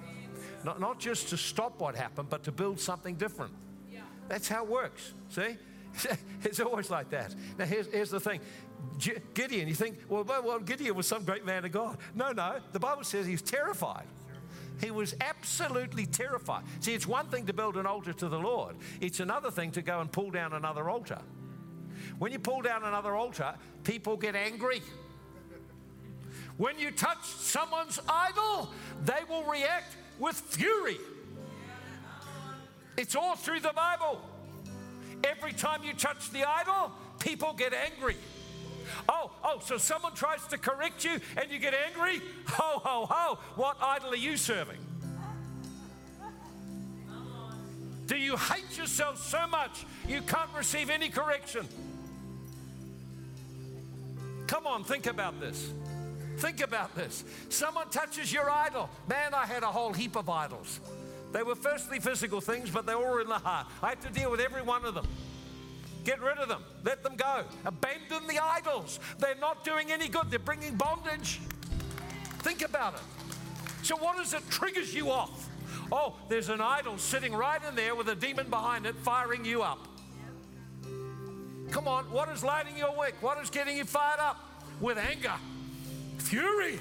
Not, 0.63 0.79
not 0.79 0.99
just 0.99 1.29
to 1.29 1.37
stop 1.37 1.79
what 1.79 1.95
happened, 1.95 2.29
but 2.29 2.43
to 2.43 2.51
build 2.51 2.79
something 2.79 3.15
different. 3.15 3.53
Yeah. 3.91 4.01
That's 4.27 4.47
how 4.47 4.63
it 4.63 4.69
works. 4.69 5.13
See? 5.29 5.57
It's 6.43 6.59
always 6.59 6.89
like 6.89 7.09
that. 7.11 7.33
Now, 7.57 7.65
here's, 7.65 7.87
here's 7.87 8.09
the 8.09 8.19
thing 8.19 8.41
Gideon, 9.33 9.67
you 9.67 9.75
think, 9.75 9.97
well, 10.09 10.23
well, 10.23 10.59
Gideon 10.59 10.95
was 10.95 11.07
some 11.07 11.23
great 11.23 11.45
man 11.45 11.63
of 11.65 11.71
God. 11.71 11.97
No, 12.13 12.31
no. 12.31 12.59
The 12.73 12.79
Bible 12.79 13.03
says 13.03 13.25
he's 13.25 13.41
terrified. 13.41 14.05
He 14.81 14.91
was 14.91 15.15
absolutely 15.21 16.05
terrified. 16.05 16.63
See, 16.79 16.93
it's 16.93 17.07
one 17.07 17.27
thing 17.27 17.45
to 17.45 17.53
build 17.53 17.77
an 17.77 17.85
altar 17.85 18.11
to 18.13 18.27
the 18.27 18.39
Lord, 18.39 18.75
it's 18.99 19.19
another 19.19 19.51
thing 19.51 19.71
to 19.71 19.81
go 19.81 20.01
and 20.01 20.11
pull 20.11 20.31
down 20.31 20.53
another 20.53 20.89
altar. 20.89 21.21
When 22.19 22.31
you 22.31 22.39
pull 22.39 22.61
down 22.61 22.83
another 22.83 23.15
altar, 23.15 23.53
people 23.83 24.17
get 24.17 24.35
angry. 24.35 24.81
When 26.57 26.77
you 26.77 26.91
touch 26.91 27.23
someone's 27.23 27.99
idol, 28.07 28.71
they 29.05 29.19
will 29.27 29.43
react 29.43 29.95
with 30.19 30.35
fury. 30.35 30.97
It's 32.97 33.15
all 33.15 33.35
through 33.35 33.61
the 33.61 33.73
Bible. 33.73 34.21
Every 35.23 35.53
time 35.53 35.83
you 35.83 35.93
touch 35.93 36.29
the 36.31 36.43
idol, 36.47 36.91
people 37.19 37.53
get 37.53 37.73
angry. 37.73 38.17
Oh, 39.09 39.31
oh, 39.43 39.59
so 39.63 39.77
someone 39.77 40.13
tries 40.13 40.45
to 40.47 40.57
correct 40.57 41.03
you 41.03 41.19
and 41.37 41.49
you 41.49 41.57
get 41.57 41.73
angry? 41.73 42.21
Ho, 42.49 42.79
ho, 42.79 43.07
ho. 43.09 43.39
What 43.55 43.77
idol 43.81 44.11
are 44.11 44.15
you 44.15 44.37
serving? 44.37 44.77
Do 48.07 48.17
you 48.17 48.35
hate 48.35 48.77
yourself 48.77 49.17
so 49.17 49.47
much 49.47 49.85
you 50.07 50.21
can't 50.21 50.49
receive 50.55 50.89
any 50.89 51.09
correction? 51.09 51.67
Come 54.47 54.67
on, 54.67 54.83
think 54.83 55.07
about 55.07 55.39
this. 55.39 55.71
Think 56.37 56.61
about 56.61 56.95
this. 56.95 57.23
Someone 57.49 57.89
touches 57.89 58.33
your 58.33 58.49
idol. 58.49 58.89
Man, 59.07 59.33
I 59.33 59.45
had 59.45 59.63
a 59.63 59.67
whole 59.67 59.93
heap 59.93 60.15
of 60.15 60.29
idols. 60.29 60.79
They 61.31 61.43
were 61.43 61.55
firstly 61.55 61.99
physical 61.99 62.41
things, 62.41 62.69
but 62.69 62.85
they 62.85 62.95
were 62.95 63.21
in 63.21 63.27
the 63.27 63.39
heart. 63.39 63.67
I 63.81 63.89
had 63.89 64.01
to 64.01 64.09
deal 64.09 64.29
with 64.29 64.39
every 64.39 64.61
one 64.61 64.85
of 64.85 64.93
them. 64.93 65.07
Get 66.03 66.21
rid 66.21 66.37
of 66.37 66.49
them. 66.49 66.61
Let 66.83 67.01
them 67.01 67.15
go. 67.15 67.43
Abandon 67.65 68.27
the 68.27 68.39
idols. 68.43 68.99
They're 69.19 69.35
not 69.39 69.63
doing 69.63 69.91
any 69.91 70.09
good. 70.09 70.29
They're 70.29 70.39
bringing 70.39 70.75
bondage. 70.75 71.39
Think 72.39 72.61
about 72.61 72.95
it. 72.95 73.01
So, 73.83 73.95
what 73.95 74.19
is 74.19 74.33
it 74.33 74.47
triggers 74.49 74.93
you 74.93 75.09
off? 75.09 75.49
Oh, 75.91 76.15
there's 76.29 76.49
an 76.49 76.61
idol 76.61 76.97
sitting 76.97 77.33
right 77.33 77.61
in 77.67 77.75
there 77.75 77.95
with 77.95 78.07
a 78.09 78.15
demon 78.15 78.49
behind 78.49 78.85
it 78.85 78.95
firing 78.97 79.45
you 79.45 79.61
up. 79.61 79.87
Come 81.71 81.87
on, 81.87 82.05
what 82.11 82.29
is 82.29 82.43
lighting 82.43 82.77
your 82.77 82.97
wick? 82.97 83.15
What 83.21 83.41
is 83.41 83.49
getting 83.49 83.77
you 83.77 83.85
fired 83.85 84.19
up? 84.19 84.37
With 84.79 84.97
anger 84.97 85.33
fury. 86.33 86.79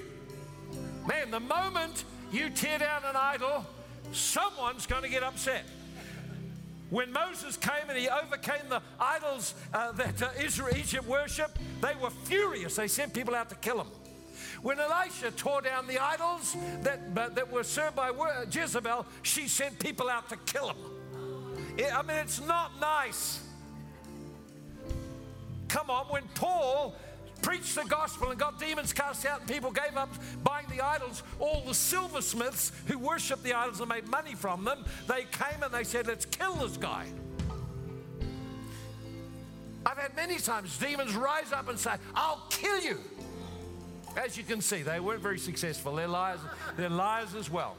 Man, 1.06 1.30
the 1.30 1.40
moment 1.40 2.04
you 2.30 2.48
tear 2.48 2.78
down 2.78 3.02
an 3.04 3.16
idol, 3.16 3.66
someone's 4.12 4.86
going 4.86 5.02
to 5.02 5.08
get 5.08 5.22
upset. 5.22 5.64
When 6.90 7.12
Moses 7.12 7.56
came 7.56 7.88
and 7.88 7.98
he 7.98 8.08
overcame 8.08 8.68
the 8.68 8.82
idols 9.00 9.54
uh, 9.72 9.92
that 9.92 10.22
uh, 10.22 10.28
Israel, 10.40 10.74
Egypt 10.76 11.06
worshiped, 11.06 11.58
they 11.80 11.94
were 12.00 12.10
furious. 12.24 12.76
They 12.76 12.88
sent 12.88 13.14
people 13.14 13.34
out 13.34 13.48
to 13.48 13.56
kill 13.56 13.80
him. 13.80 13.86
When 14.62 14.78
Elisha 14.78 15.32
tore 15.32 15.60
down 15.60 15.88
the 15.88 15.98
idols 15.98 16.56
that, 16.82 17.14
that 17.14 17.50
were 17.50 17.64
served 17.64 17.96
by 17.96 18.12
Jezebel, 18.50 19.06
she 19.22 19.48
sent 19.48 19.78
people 19.78 20.08
out 20.08 20.28
to 20.28 20.36
kill 20.46 20.70
him. 20.70 20.76
I 21.92 22.02
mean, 22.02 22.18
it's 22.18 22.40
not 22.40 22.78
nice. 22.80 23.40
Come 25.68 25.90
on, 25.90 26.06
when 26.06 26.22
Paul 26.34 26.94
preached 27.40 27.74
the 27.74 27.84
gospel 27.84 28.30
and 28.30 28.38
got 28.38 28.60
demons 28.60 28.92
cast 28.92 29.26
out, 29.26 29.40
and 29.40 29.48
people 29.48 29.72
gave 29.72 29.96
up 29.96 30.10
buying 30.44 30.66
the 30.68 30.84
idols. 30.84 31.24
All 31.40 31.62
the 31.66 31.74
silversmiths 31.74 32.70
who 32.86 32.98
worshiped 32.98 33.42
the 33.42 33.54
idols 33.54 33.80
and 33.80 33.88
made 33.88 34.06
money 34.06 34.34
from 34.34 34.64
them, 34.64 34.84
they 35.08 35.24
came 35.24 35.62
and 35.62 35.72
they 35.72 35.82
said, 35.82 36.06
Let's 36.06 36.24
kill 36.24 36.54
this 36.54 36.76
guy. 36.76 37.06
I've 39.84 39.98
had 39.98 40.14
many 40.14 40.38
times 40.38 40.78
demons 40.78 41.14
rise 41.14 41.52
up 41.52 41.68
and 41.68 41.78
say, 41.78 41.94
I'll 42.14 42.46
kill 42.50 42.80
you. 42.80 43.00
As 44.16 44.36
you 44.36 44.44
can 44.44 44.60
see, 44.60 44.82
they 44.82 45.00
weren't 45.00 45.22
very 45.22 45.38
successful. 45.38 45.94
They're 45.94 46.08
liars, 46.08 46.40
they're 46.76 46.90
liars 46.90 47.34
as 47.34 47.50
well. 47.50 47.76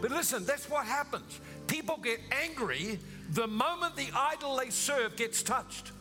But 0.00 0.10
listen, 0.10 0.44
that's 0.44 0.68
what 0.68 0.84
happens. 0.84 1.40
People 1.66 1.98
get 2.02 2.20
angry 2.30 2.98
the 3.30 3.46
moment 3.46 3.96
the 3.96 4.08
idol 4.14 4.56
they 4.56 4.70
serve 4.70 5.16
gets 5.16 5.42
touched. 5.42 5.92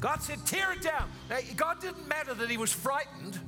God 0.00 0.22
said, 0.22 0.44
tear 0.46 0.72
it 0.72 0.82
down. 0.82 1.10
Now, 1.28 1.38
God 1.56 1.80
didn't 1.80 2.08
matter 2.08 2.32
that 2.34 2.50
he 2.50 2.56
was 2.56 2.72
frightened. 2.72 3.38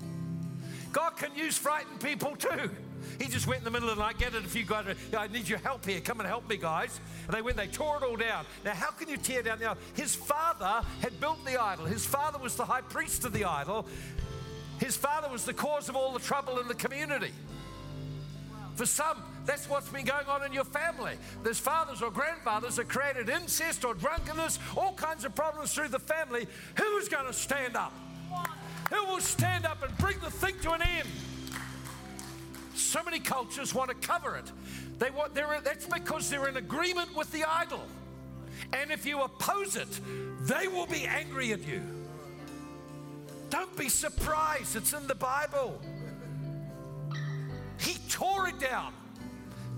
God 0.93 1.17
can 1.17 1.35
use 1.35 1.57
frightened 1.57 2.01
people 2.01 2.37
too. 2.37 2.71
He 3.19 3.29
just 3.29 3.47
went 3.47 3.59
in 3.59 3.65
the 3.65 3.71
middle 3.71 3.89
of 3.89 3.97
the 3.97 4.03
night, 4.03 4.19
get 4.19 4.35
it 4.35 4.45
a 4.45 4.49
few 4.49 4.65
guys, 4.65 4.85
I 5.17 5.29
need 5.29 5.49
your 5.49 5.59
help 5.59 5.85
here, 5.85 6.01
come 6.01 6.21
and 6.21 6.29
help 6.29 6.49
me, 6.49 6.57
guys. 6.57 7.01
And 7.27 7.37
they 7.37 7.43
went, 7.43 7.57
they 7.57 7.67
tore 7.67 7.99
it 7.99 8.03
all 8.03 8.17
down. 8.17 8.45
Now, 8.65 8.73
how 8.73 8.91
can 8.91 9.09
you 9.09 9.17
tear 9.17 9.43
down 9.43 9.59
the 9.59 9.67
idol? 9.67 9.83
His 9.95 10.15
father 10.15 10.87
had 11.01 11.19
built 11.21 11.45
the 11.45 11.61
idol, 11.61 11.87
his 11.87 12.05
father 12.05 12.39
was 12.39 12.57
the 12.57 12.65
high 12.65 12.83
priest 12.83 13.25
of 13.25 13.33
the 13.33 13.45
idol, 13.45 13.87
his 14.79 14.97
father 14.97 15.29
was 15.29 15.45
the 15.45 15.55
cause 15.55 15.89
of 15.89 15.97
all 15.97 16.13
the 16.13 16.21
trouble 16.21 16.59
in 16.59 16.69
the 16.69 16.75
community. 16.75 17.33
For 18.75 18.87
some, 18.87 19.23
that's 19.45 19.69
what's 19.69 19.89
been 19.89 20.05
going 20.05 20.27
on 20.27 20.45
in 20.45 20.53
your 20.53 20.65
family. 20.65 21.13
There's 21.43 21.59
fathers 21.59 22.01
or 22.01 22.11
grandfathers 22.11 22.77
that 22.77 22.89
created 22.89 23.29
incest 23.29 23.85
or 23.85 23.95
drunkenness, 23.95 24.59
all 24.77 24.95
kinds 24.95 25.25
of 25.25 25.35
problems 25.35 25.75
through 25.75 25.89
the 25.89 25.99
family. 25.99 26.47
Who's 26.79 27.09
going 27.09 27.27
to 27.27 27.33
stand 27.33 27.77
up? 27.77 27.93
Who 28.91 29.05
will 29.07 29.21
stand 29.21 29.67
up 29.67 29.83
and 29.83 29.97
bring 29.99 30.19
the 30.21 30.31
thing 30.31 30.55
to 30.63 30.73
an 30.73 30.83
end? 30.83 31.09
So 32.75 33.03
many 33.03 33.21
cultures 33.21 33.75
want 33.75 33.91
to 33.91 33.97
cover 34.07 34.37
it. 34.37 34.51
They 34.99 35.11
want, 35.11 35.35
they're, 35.35 35.61
that's 35.63 35.87
because 35.87 36.31
they're 36.31 36.49
in 36.49 36.57
agreement 36.57 37.15
with 37.17 37.31
the 37.33 37.45
idol. 37.45 37.85
And 38.73 38.91
if 38.91 39.05
you 39.05 39.23
oppose 39.23 39.77
it, 39.77 40.01
they 40.43 40.69
will 40.69 40.87
be 40.87 41.05
angry 41.05 41.53
at 41.53 41.67
you. 41.67 41.83
Don't 43.51 43.77
be 43.77 43.89
surprised, 43.89 44.77
it's 44.77 44.93
in 44.93 45.07
the 45.07 45.15
Bible. 45.15 45.81
He 47.79 47.97
tore 48.09 48.49
it 48.49 48.59
down, 48.59 48.95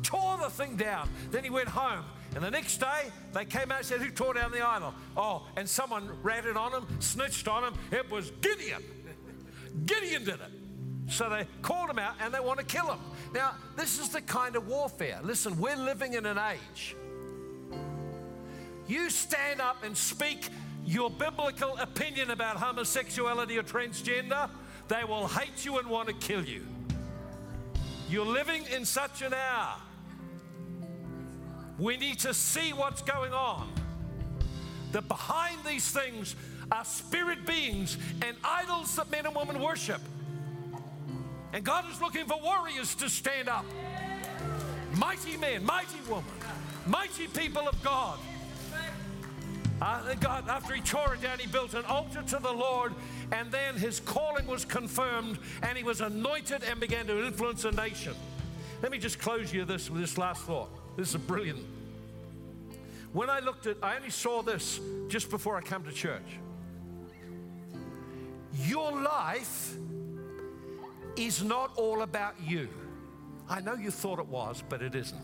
tore 0.02 0.36
the 0.36 0.50
thing 0.50 0.76
down. 0.76 1.08
Then 1.30 1.42
he 1.42 1.50
went 1.50 1.68
home. 1.68 2.04
And 2.34 2.44
the 2.44 2.50
next 2.50 2.78
day, 2.78 3.10
they 3.32 3.44
came 3.44 3.70
out 3.70 3.78
and 3.78 3.86
said, 3.86 4.00
Who 4.00 4.10
tore 4.10 4.34
down 4.34 4.50
the 4.50 4.60
idol? 4.60 4.92
Oh, 5.16 5.46
and 5.56 5.68
someone 5.68 6.10
ratted 6.22 6.56
on 6.56 6.72
him, 6.72 6.86
snitched 7.00 7.46
on 7.46 7.64
him. 7.64 7.74
It 7.92 8.10
was 8.10 8.30
Gideon. 8.40 8.82
Gideon 9.86 10.24
did 10.24 10.34
it. 10.34 10.63
So 11.08 11.28
they 11.28 11.46
called 11.62 11.90
him 11.90 11.98
out 11.98 12.14
and 12.20 12.32
they 12.32 12.40
want 12.40 12.58
to 12.60 12.64
kill 12.64 12.90
him. 12.90 12.98
Now, 13.32 13.52
this 13.76 13.98
is 13.98 14.08
the 14.08 14.22
kind 14.22 14.56
of 14.56 14.66
warfare. 14.66 15.20
Listen, 15.22 15.58
we're 15.58 15.76
living 15.76 16.14
in 16.14 16.24
an 16.26 16.38
age 16.38 16.96
you 18.86 19.10
stand 19.10 19.60
up 19.60 19.82
and 19.82 19.96
speak 19.96 20.48
your 20.84 21.10
biblical 21.10 21.76
opinion 21.78 22.30
about 22.30 22.56
homosexuality 22.56 23.56
or 23.56 23.62
transgender, 23.62 24.50
they 24.88 25.04
will 25.04 25.26
hate 25.26 25.64
you 25.64 25.78
and 25.78 25.88
want 25.88 26.08
to 26.08 26.14
kill 26.14 26.44
you. 26.44 26.66
You're 28.10 28.26
living 28.26 28.64
in 28.74 28.84
such 28.84 29.22
an 29.22 29.32
hour. 29.32 29.76
We 31.78 31.96
need 31.96 32.18
to 32.20 32.34
see 32.34 32.72
what's 32.72 33.02
going 33.02 33.32
on. 33.32 33.72
That 34.92 35.08
behind 35.08 35.58
these 35.66 35.90
things 35.90 36.36
are 36.70 36.84
spirit 36.84 37.46
beings 37.46 37.96
and 38.22 38.36
idols 38.44 38.94
that 38.96 39.10
men 39.10 39.26
and 39.26 39.34
women 39.34 39.60
worship. 39.60 40.00
And 41.54 41.62
God 41.62 41.84
is 41.88 42.00
looking 42.00 42.26
for 42.26 42.36
warriors 42.42 42.96
to 42.96 43.08
stand 43.08 43.48
up. 43.48 43.64
Mighty 44.96 45.36
men, 45.36 45.64
mighty 45.64 46.00
women, 46.08 46.24
mighty 46.84 47.28
people 47.28 47.68
of 47.68 47.80
God. 47.80 48.18
Uh, 49.80 50.14
God, 50.14 50.48
after 50.48 50.74
he 50.74 50.80
tore 50.80 51.14
it 51.14 51.22
down, 51.22 51.38
he 51.38 51.46
built 51.46 51.74
an 51.74 51.84
altar 51.84 52.22
to 52.22 52.38
the 52.40 52.50
Lord, 52.50 52.92
and 53.30 53.52
then 53.52 53.76
his 53.76 54.00
calling 54.00 54.48
was 54.48 54.64
confirmed, 54.64 55.38
and 55.62 55.78
he 55.78 55.84
was 55.84 56.00
anointed 56.00 56.64
and 56.64 56.80
began 56.80 57.06
to 57.06 57.24
influence 57.24 57.64
a 57.64 57.70
nation. 57.70 58.14
Let 58.82 58.90
me 58.90 58.98
just 58.98 59.20
close 59.20 59.52
you 59.52 59.64
this 59.64 59.88
with 59.88 60.00
this 60.00 60.18
last 60.18 60.42
thought. 60.42 60.70
This 60.96 61.10
is 61.10 61.20
brilliant. 61.20 61.64
When 63.12 63.30
I 63.30 63.38
looked 63.38 63.68
at, 63.68 63.76
I 63.80 63.94
only 63.94 64.10
saw 64.10 64.42
this 64.42 64.80
just 65.06 65.30
before 65.30 65.56
I 65.56 65.60
came 65.60 65.84
to 65.84 65.92
church. 65.92 66.40
Your 68.54 68.90
life 68.90 69.76
is 71.16 71.42
not 71.42 71.72
all 71.76 72.02
about 72.02 72.34
you. 72.40 72.68
I 73.48 73.60
know 73.60 73.74
you 73.74 73.90
thought 73.90 74.18
it 74.18 74.26
was, 74.26 74.62
but 74.68 74.82
it 74.82 74.94
isn't. 74.94 75.20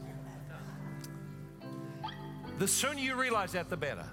The 2.58 2.68
sooner 2.68 3.00
you 3.00 3.14
realize 3.14 3.52
that, 3.52 3.70
the 3.70 3.76
better. 3.76 4.06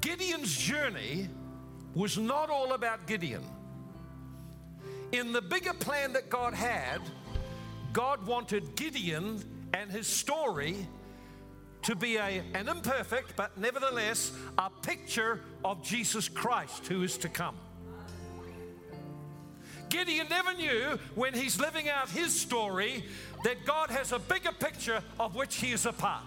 Gideon's 0.00 0.56
journey 0.56 1.28
was 1.94 2.16
not 2.18 2.50
all 2.50 2.72
about 2.72 3.06
Gideon. 3.06 3.42
In 5.12 5.32
the 5.32 5.42
bigger 5.42 5.72
plan 5.72 6.12
that 6.12 6.28
God 6.28 6.54
had, 6.54 7.00
God 7.92 8.26
wanted 8.26 8.76
Gideon 8.76 9.42
and 9.72 9.90
his 9.90 10.06
story 10.06 10.86
to 11.82 11.94
be 11.94 12.16
a, 12.16 12.42
an 12.54 12.68
imperfect, 12.68 13.36
but 13.36 13.56
nevertheless 13.58 14.32
a 14.58 14.70
picture 14.70 15.40
of 15.64 15.82
Jesus 15.82 16.28
Christ 16.28 16.86
who 16.86 17.02
is 17.02 17.18
to 17.18 17.28
come. 17.28 17.56
Gideon 19.94 20.26
never 20.28 20.52
knew 20.54 20.98
when 21.14 21.34
he's 21.34 21.60
living 21.60 21.88
out 21.88 22.10
his 22.10 22.34
story 22.38 23.04
that 23.44 23.64
God 23.64 23.90
has 23.90 24.10
a 24.10 24.18
bigger 24.18 24.50
picture 24.50 25.00
of 25.20 25.36
which 25.36 25.54
he 25.54 25.70
is 25.70 25.86
a 25.86 25.92
part. 25.92 26.24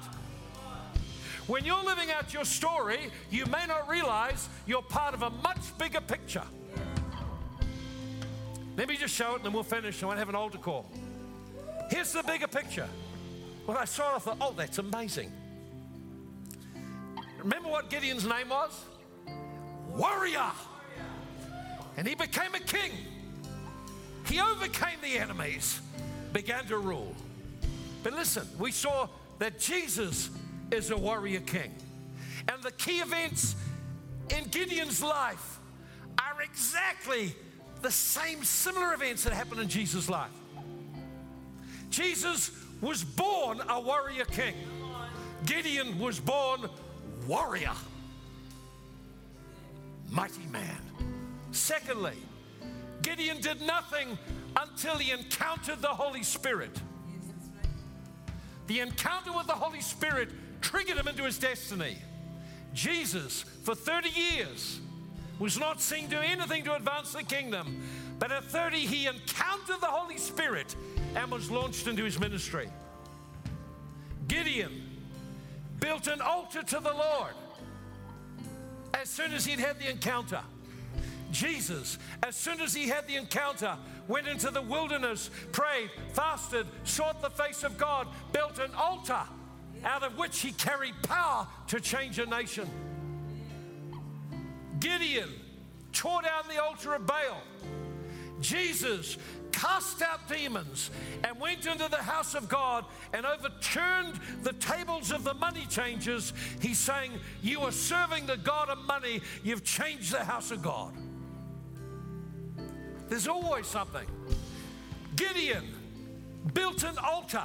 When 1.47 1.65
you're 1.65 1.83
living 1.83 2.09
out 2.09 2.33
your 2.33 2.45
story, 2.45 3.11
you 3.29 3.45
may 3.47 3.65
not 3.67 3.89
realize 3.89 4.47
you're 4.65 4.81
part 4.81 5.13
of 5.13 5.21
a 5.21 5.29
much 5.29 5.77
bigger 5.77 5.99
picture. 5.99 6.45
Let 8.77 8.87
me 8.87 8.95
just 8.95 9.13
show 9.13 9.31
it 9.31 9.37
and 9.37 9.45
then 9.45 9.51
we'll 9.51 9.63
finish. 9.63 10.01
I 10.01 10.05
want 10.05 10.15
to 10.15 10.19
have 10.19 10.29
an 10.29 10.35
altar 10.35 10.59
call. 10.59 10.89
Here's 11.89 12.13
the 12.13 12.23
bigger 12.23 12.47
picture. 12.47 12.87
When 13.65 13.75
I 13.75 13.83
saw 13.83 14.13
it, 14.13 14.15
I 14.15 14.19
thought, 14.19 14.37
oh, 14.39 14.53
that's 14.55 14.77
amazing. 14.77 15.29
Remember 17.39 17.67
what 17.67 17.89
Gideon's 17.89 18.25
name 18.25 18.47
was? 18.47 18.85
Warrior. 19.89 20.51
And 21.97 22.07
he 22.07 22.15
became 22.15 22.55
a 22.55 22.61
king. 22.61 22.91
He 24.27 24.41
overcame 24.41 24.99
the 25.01 25.17
enemies, 25.17 25.79
began 26.33 26.65
to 26.65 26.77
rule. 26.77 27.15
But 28.03 28.13
listen, 28.13 28.47
we 28.59 28.71
saw 28.71 29.07
that 29.39 29.59
Jesus 29.59 30.29
is 30.71 30.91
a 30.91 30.97
warrior 30.97 31.39
king. 31.39 31.73
And 32.49 32.61
the 32.61 32.71
key 32.71 32.99
events 32.99 33.55
in 34.29 34.45
Gideon's 34.45 35.01
life 35.01 35.59
are 36.19 36.41
exactly 36.41 37.33
the 37.81 37.91
same 37.91 38.43
similar 38.43 38.93
events 38.93 39.23
that 39.23 39.33
happened 39.33 39.61
in 39.61 39.69
Jesus' 39.69 40.09
life. 40.09 40.31
Jesus 41.89 42.51
was 42.81 43.03
born 43.03 43.61
a 43.69 43.79
warrior 43.79 44.25
king. 44.25 44.55
Gideon 45.45 45.99
was 45.99 46.19
born 46.19 46.69
warrior. 47.27 47.73
Mighty 50.09 50.45
man. 50.51 50.81
Secondly, 51.51 52.17
Gideon 53.01 53.39
did 53.41 53.61
nothing 53.61 54.17
until 54.55 54.97
he 54.97 55.11
encountered 55.11 55.81
the 55.81 55.87
Holy 55.87 56.23
Spirit. 56.23 56.81
The 58.67 58.79
encounter 58.81 59.31
with 59.31 59.47
the 59.47 59.53
Holy 59.53 59.81
Spirit 59.81 60.29
triggered 60.61 60.97
him 60.97 61.07
into 61.07 61.23
his 61.23 61.37
destiny. 61.37 61.97
Jesus, 62.73 63.43
for 63.63 63.75
30 63.75 64.09
years, 64.09 64.79
was 65.39 65.57
not 65.57 65.79
seen 65.79 66.07
do 66.07 66.17
anything 66.17 66.63
to 66.63 66.75
advance 66.75 67.13
the 67.13 67.23
kingdom, 67.23 67.81
but 68.19 68.31
at 68.31 68.43
30, 68.43 68.77
he 68.79 69.05
encountered 69.05 69.79
the 69.79 69.87
Holy 69.87 70.17
Spirit 70.17 70.75
and 71.15 71.31
was 71.31 71.49
launched 71.51 71.87
into 71.87 72.03
his 72.03 72.19
ministry. 72.19 72.69
Gideon 74.27 74.83
built 75.79 76.07
an 76.07 76.21
altar 76.21 76.63
to 76.63 76.79
the 76.79 76.93
Lord 76.93 77.33
as 78.93 79.09
soon 79.09 79.31
as 79.33 79.45
he'd 79.45 79.59
had 79.59 79.79
the 79.79 79.89
encounter. 79.89 80.41
Jesus, 81.31 81.97
as 82.23 82.35
soon 82.35 82.61
as 82.61 82.73
he 82.73 82.87
had 82.87 83.07
the 83.07 83.15
encounter, 83.15 83.75
went 84.07 84.27
into 84.27 84.49
the 84.49 84.61
wilderness, 84.61 85.29
prayed, 85.51 85.89
fasted, 86.13 86.65
sought 86.83 87.21
the 87.21 87.29
face 87.29 87.63
of 87.63 87.77
God, 87.77 88.07
built 88.31 88.59
an 88.59 88.71
altar 88.75 89.21
out 89.83 90.03
of 90.03 90.17
which 90.17 90.39
he 90.39 90.51
carried 90.53 90.95
power 91.03 91.47
to 91.67 91.79
change 91.79 92.19
a 92.19 92.25
nation. 92.25 92.69
Gideon 94.79 95.29
tore 95.91 96.21
down 96.21 96.43
the 96.53 96.61
altar 96.61 96.93
of 96.93 97.05
Baal. 97.05 97.41
Jesus 98.39 99.17
cast 99.51 100.03
out 100.03 100.29
demons 100.29 100.91
and 101.23 101.39
went 101.39 101.65
into 101.65 101.89
the 101.89 101.97
house 101.97 102.35
of 102.35 102.47
God 102.47 102.85
and 103.11 103.25
overturned 103.25 104.19
the 104.43 104.53
tables 104.53 105.11
of 105.11 105.23
the 105.23 105.33
money 105.33 105.65
changers. 105.67 106.33
He's 106.61 106.77
saying, 106.77 107.11
You 107.41 107.61
are 107.61 107.71
serving 107.71 108.27
the 108.27 108.37
God 108.37 108.69
of 108.69 108.77
money, 108.85 109.21
you've 109.43 109.63
changed 109.63 110.13
the 110.13 110.23
house 110.23 110.51
of 110.51 110.61
God. 110.61 110.93
There's 113.09 113.27
always 113.27 113.67
something. 113.67 114.07
Gideon 115.15 115.65
built 116.53 116.83
an 116.83 116.97
altar 116.97 117.43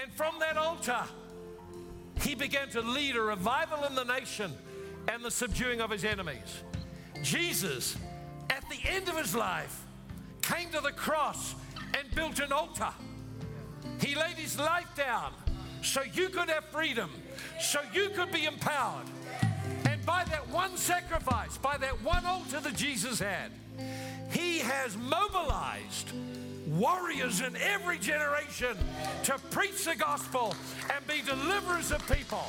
and 0.00 0.12
from 0.12 0.38
that 0.40 0.56
altar, 0.56 1.02
he 2.20 2.34
began 2.34 2.68
to 2.70 2.80
lead 2.80 3.16
a 3.16 3.20
revival 3.20 3.84
in 3.84 3.94
the 3.94 4.04
nation 4.04 4.52
and 5.08 5.24
the 5.24 5.30
subduing 5.30 5.80
of 5.80 5.90
his 5.90 6.04
enemies. 6.04 6.62
Jesus, 7.22 7.96
at 8.50 8.64
the 8.68 8.78
end 8.88 9.08
of 9.08 9.16
his 9.16 9.34
life, 9.34 9.84
came 10.42 10.70
to 10.70 10.80
the 10.80 10.92
cross 10.92 11.54
and 11.98 12.14
built 12.14 12.38
an 12.40 12.52
altar. 12.52 12.90
He 14.00 14.14
laid 14.14 14.36
his 14.36 14.58
life 14.58 14.88
down 14.96 15.32
so 15.82 16.02
you 16.02 16.28
could 16.28 16.50
have 16.50 16.64
freedom, 16.66 17.10
so 17.60 17.80
you 17.92 18.10
could 18.10 18.32
be 18.32 18.44
empowered. 18.44 19.06
And 19.88 20.04
by 20.04 20.24
that 20.24 20.48
one 20.48 20.76
sacrifice, 20.76 21.56
by 21.58 21.78
that 21.78 22.02
one 22.02 22.24
altar 22.26 22.60
that 22.60 22.76
Jesus 22.76 23.18
had, 23.18 23.50
he 24.30 24.58
has 24.58 24.96
mobilized 24.96 26.12
warriors 26.66 27.40
in 27.40 27.56
every 27.56 27.98
generation 27.98 28.76
to 29.24 29.38
preach 29.50 29.84
the 29.84 29.94
gospel 29.94 30.54
and 30.94 31.06
be 31.06 31.22
deliverers 31.22 31.92
of 31.92 32.06
people. 32.10 32.44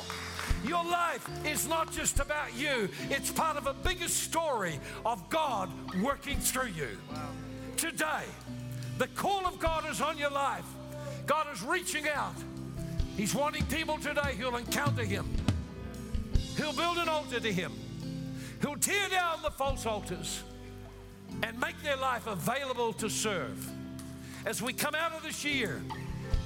Your 0.66 0.84
life 0.84 1.28
is 1.46 1.68
not 1.68 1.92
just 1.92 2.20
about 2.20 2.56
you, 2.58 2.90
it's 3.10 3.32
part 3.32 3.58
of 3.58 3.68
a 3.68 3.74
bigger 3.74 4.08
story 4.08 4.80
of 5.06 5.30
God 5.30 5.70
working 6.02 6.38
through 6.38 6.70
you. 6.70 6.98
Today, 7.78 8.24
the 8.98 9.08
call 9.10 9.46
of 9.46 9.60
God 9.60 9.90
is 9.90 10.02
on 10.02 10.18
your 10.18 10.32
life. 10.32 10.66
God 11.28 11.48
is 11.54 11.62
reaching 11.62 12.08
out. 12.08 12.34
He's 13.16 13.36
wanting 13.36 13.66
people 13.66 13.98
today 13.98 14.36
who'll 14.38 14.58
encounter 14.58 15.04
Him. 15.04 15.28
He'll 16.56 16.74
build 16.74 16.98
an 16.98 17.08
altar 17.08 17.40
to 17.40 17.54
Him. 17.54 17.72
He'll 18.62 18.78
tear 18.78 19.10
down 19.10 19.44
the 19.44 19.52
false 19.52 19.86
altars 19.86 20.44
and 21.44 21.60
make 21.60 21.82
their 21.84 21.98
life 21.98 22.28
available 22.28 22.94
to 22.94 23.10
serve 23.10 23.72
as 24.48 24.62
we 24.62 24.72
come 24.72 24.96
out 24.96 25.12
of 25.12 25.24
this 25.24 25.44
year 25.44 25.82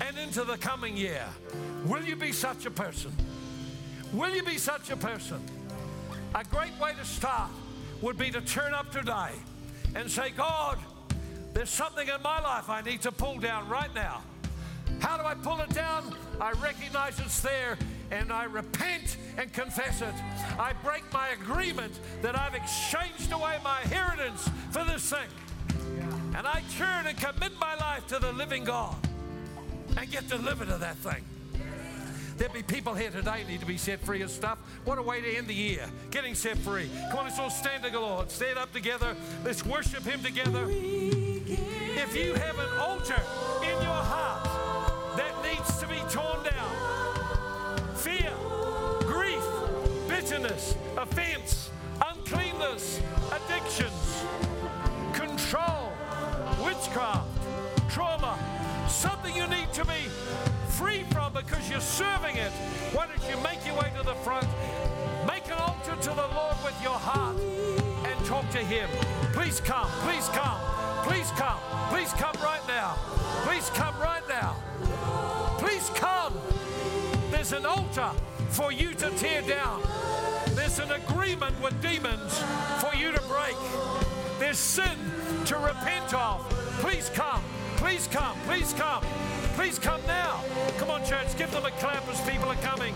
and 0.01 0.17
into 0.17 0.43
the 0.43 0.57
coming 0.57 0.97
year, 0.97 1.23
will 1.85 2.03
you 2.03 2.15
be 2.15 2.31
such 2.31 2.65
a 2.65 2.71
person? 2.71 3.11
Will 4.11 4.33
you 4.33 4.43
be 4.43 4.57
such 4.57 4.89
a 4.89 4.97
person? 4.97 5.39
A 6.33 6.43
great 6.43 6.77
way 6.79 6.93
to 6.97 7.05
start 7.05 7.51
would 8.01 8.17
be 8.17 8.31
to 8.31 8.41
turn 8.41 8.73
up 8.73 8.91
today 8.91 9.31
and 9.93 10.09
say, 10.09 10.31
God, 10.31 10.79
there's 11.53 11.69
something 11.69 12.07
in 12.07 12.21
my 12.23 12.41
life 12.41 12.69
I 12.69 12.81
need 12.81 13.01
to 13.01 13.11
pull 13.11 13.37
down 13.37 13.69
right 13.69 13.93
now. 13.93 14.23
How 14.99 15.17
do 15.17 15.23
I 15.23 15.35
pull 15.35 15.59
it 15.61 15.69
down? 15.69 16.15
I 16.39 16.53
recognize 16.53 17.19
it's 17.19 17.41
there 17.41 17.77
and 18.11 18.31
I 18.31 18.43
repent 18.43 19.17
and 19.37 19.51
confess 19.53 20.01
it. 20.01 20.13
I 20.59 20.73
break 20.83 21.03
my 21.13 21.29
agreement 21.29 21.99
that 22.21 22.37
I've 22.37 22.55
exchanged 22.55 23.31
away 23.31 23.57
my 23.63 23.81
inheritance 23.81 24.49
for 24.71 24.83
this 24.83 25.09
thing 25.09 25.29
and 26.35 26.47
I 26.47 26.61
turn 26.77 27.07
and 27.07 27.17
commit 27.17 27.51
my 27.59 27.75
life 27.75 28.07
to 28.07 28.19
the 28.19 28.31
living 28.31 28.63
God 28.63 28.95
and 29.97 30.09
get 30.09 30.27
delivered 30.29 30.69
of 30.69 30.79
that 30.79 30.95
thing. 30.97 31.23
There'll 32.37 32.53
be 32.53 32.63
people 32.63 32.95
here 32.95 33.11
today 33.11 33.43
need 33.47 33.59
to 33.59 33.65
be 33.65 33.77
set 33.77 33.99
free 33.99 34.21
of 34.21 34.31
stuff. 34.31 34.57
What 34.85 34.97
a 34.97 35.01
way 35.01 35.21
to 35.21 35.37
end 35.37 35.47
the 35.47 35.53
year, 35.53 35.85
getting 36.09 36.33
set 36.33 36.57
free. 36.57 36.89
Come 37.09 37.19
on, 37.19 37.25
let's 37.25 37.37
all 37.37 37.49
stand 37.49 37.83
to 37.83 37.91
the 37.91 37.99
Lord. 37.99 38.31
Stand 38.31 38.57
up 38.57 38.73
together. 38.73 39.15
Let's 39.43 39.65
worship 39.65 40.03
Him 40.03 40.23
together. 40.23 40.65
If 40.69 42.15
you 42.15 42.33
have 42.33 42.57
an 42.57 42.79
altar 42.79 43.21
in 43.61 43.81
your 43.81 44.01
heart 44.01 45.17
that 45.17 45.35
needs 45.43 45.77
to 45.79 45.87
be 45.87 45.99
torn 46.09 46.43
down, 46.43 46.50
bitterness, 50.41 50.75
offense, 50.97 51.69
uncleanness, 52.09 52.99
addictions, 53.31 54.23
control, 55.13 55.91
witchcraft, 56.63 57.27
trauma, 57.89 58.37
something 58.87 59.35
you 59.35 59.47
need 59.47 59.71
to 59.73 59.85
be 59.85 60.09
free 60.67 61.03
from 61.11 61.33
because 61.33 61.69
you're 61.69 61.79
serving 61.79 62.37
it, 62.37 62.51
why 62.93 63.05
don't 63.07 63.29
you 63.29 63.37
make 63.43 63.65
your 63.65 63.75
way 63.75 63.91
to 63.97 64.03
the 64.03 64.15
front? 64.15 64.47
Make 65.27 65.45
an 65.47 65.59
altar 65.59 65.95
to 66.01 66.09
the 66.09 66.27
Lord 66.35 66.55
with 66.63 66.81
your 66.81 66.97
heart 66.97 67.37
and 68.05 68.25
talk 68.25 68.49
to 68.51 68.59
Him. 68.59 68.89
Please 69.33 69.59
come, 69.59 69.89
please 70.01 70.27
come, 70.29 70.59
please 71.03 71.29
come, 71.31 71.59
please 71.89 72.11
come 72.13 72.35
right 72.41 72.65
now. 72.67 72.95
Please 73.45 73.69
come 73.71 73.97
right 73.99 74.27
now. 74.27 74.55
Please 75.59 75.89
come. 75.95 76.33
There's 77.29 77.53
an 77.53 77.65
altar 77.65 78.11
for 78.49 78.71
you 78.71 78.93
to 78.95 79.09
tear 79.11 79.41
down. 79.41 79.81
There's 80.73 80.89
an 80.89 81.01
agreement 81.03 81.61
with 81.61 81.81
demons 81.81 82.39
for 82.79 82.95
you 82.95 83.11
to 83.11 83.21
break. 83.23 83.57
There's 84.39 84.57
sin 84.57 84.97
to 85.47 85.57
repent 85.57 86.13
of. 86.13 86.49
Please 86.79 87.09
come. 87.13 87.43
Please 87.75 88.07
come. 88.07 88.37
Please 88.47 88.71
come. 88.71 89.03
Please 89.57 89.77
come 89.77 89.99
now. 90.07 90.41
Come 90.77 90.89
on, 90.89 91.03
church. 91.03 91.37
Give 91.37 91.51
them 91.51 91.65
a 91.65 91.71
clap 91.71 92.07
as 92.07 92.21
people 92.21 92.47
are 92.47 92.55
coming. 92.55 92.95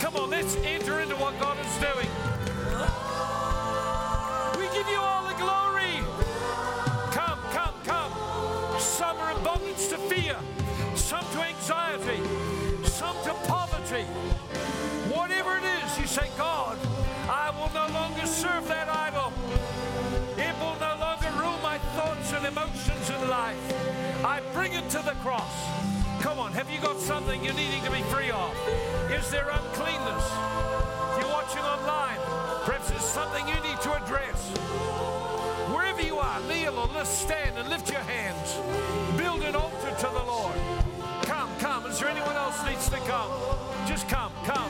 Come 0.00 0.16
on, 0.16 0.28
let's 0.28 0.56
enter 0.56 1.00
into 1.00 1.16
what 1.16 1.32
God 1.40 1.56
is 1.64 1.74
doing. 1.78 2.08
We 4.60 4.66
give 4.76 4.86
you 4.90 4.98
all 4.98 5.26
the 5.26 5.34
glory. 5.38 5.77
To 24.90 25.02
the 25.04 25.12
cross. 25.20 25.52
Come 26.22 26.38
on, 26.38 26.52
have 26.52 26.70
you 26.70 26.80
got 26.80 26.98
something 26.98 27.44
you're 27.44 27.52
needing 27.52 27.82
to 27.82 27.90
be 27.90 28.00
free 28.04 28.30
of? 28.30 28.56
Is 29.12 29.30
there 29.30 29.46
uncleanness? 29.50 30.24
If 31.12 31.20
you're 31.20 31.30
watching 31.30 31.60
online, 31.60 32.16
perhaps 32.64 32.88
there's 32.88 33.02
something 33.02 33.46
you 33.46 33.54
need 33.60 33.78
to 33.82 33.92
address. 34.02 34.48
Wherever 35.74 36.00
you 36.00 36.16
are, 36.16 36.40
kneel 36.48 36.78
or 36.78 36.88
let's 36.94 37.10
stand 37.10 37.58
and 37.58 37.68
lift 37.68 37.90
your 37.90 38.00
hands. 38.00 38.56
Build 39.18 39.42
an 39.42 39.56
altar 39.56 39.90
to 39.90 40.06
the 40.06 40.24
Lord. 40.24 40.56
Come, 41.22 41.50
come. 41.58 41.84
Is 41.84 41.98
there 42.00 42.08
anyone 42.08 42.36
else 42.36 42.64
needs 42.64 42.88
to 42.88 42.96
come? 43.00 43.30
Just 43.86 44.08
come, 44.08 44.32
come. 44.44 44.67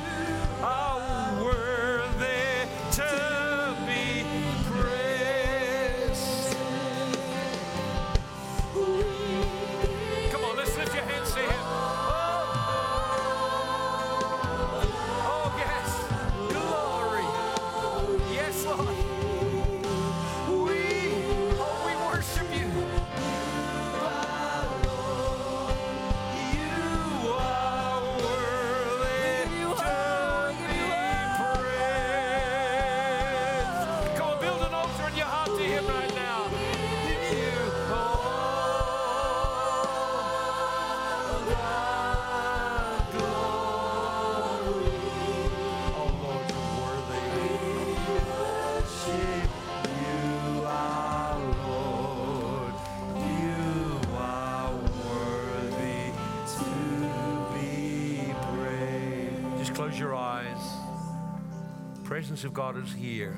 God 62.59 62.76
is 62.76 62.92
here. 62.92 63.36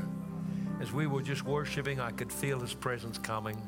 As 0.80 0.92
we 0.92 1.06
were 1.06 1.20
just 1.20 1.44
worshiping, 1.44 2.00
I 2.00 2.10
could 2.10 2.32
feel 2.32 2.58
His 2.58 2.72
presence 2.72 3.18
coming. 3.18 3.60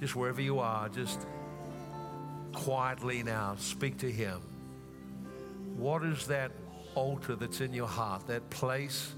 Just 0.00 0.16
wherever 0.16 0.40
you 0.40 0.58
are, 0.58 0.88
just 0.88 1.24
quietly 2.52 3.22
now, 3.22 3.54
speak 3.56 3.96
to 3.98 4.10
Him. 4.10 4.40
What 5.76 6.02
is 6.02 6.26
that 6.26 6.50
altar 6.96 7.36
that's 7.36 7.60
in 7.60 7.72
your 7.72 7.86
heart, 7.86 8.26
that 8.26 8.50
place 8.50 9.12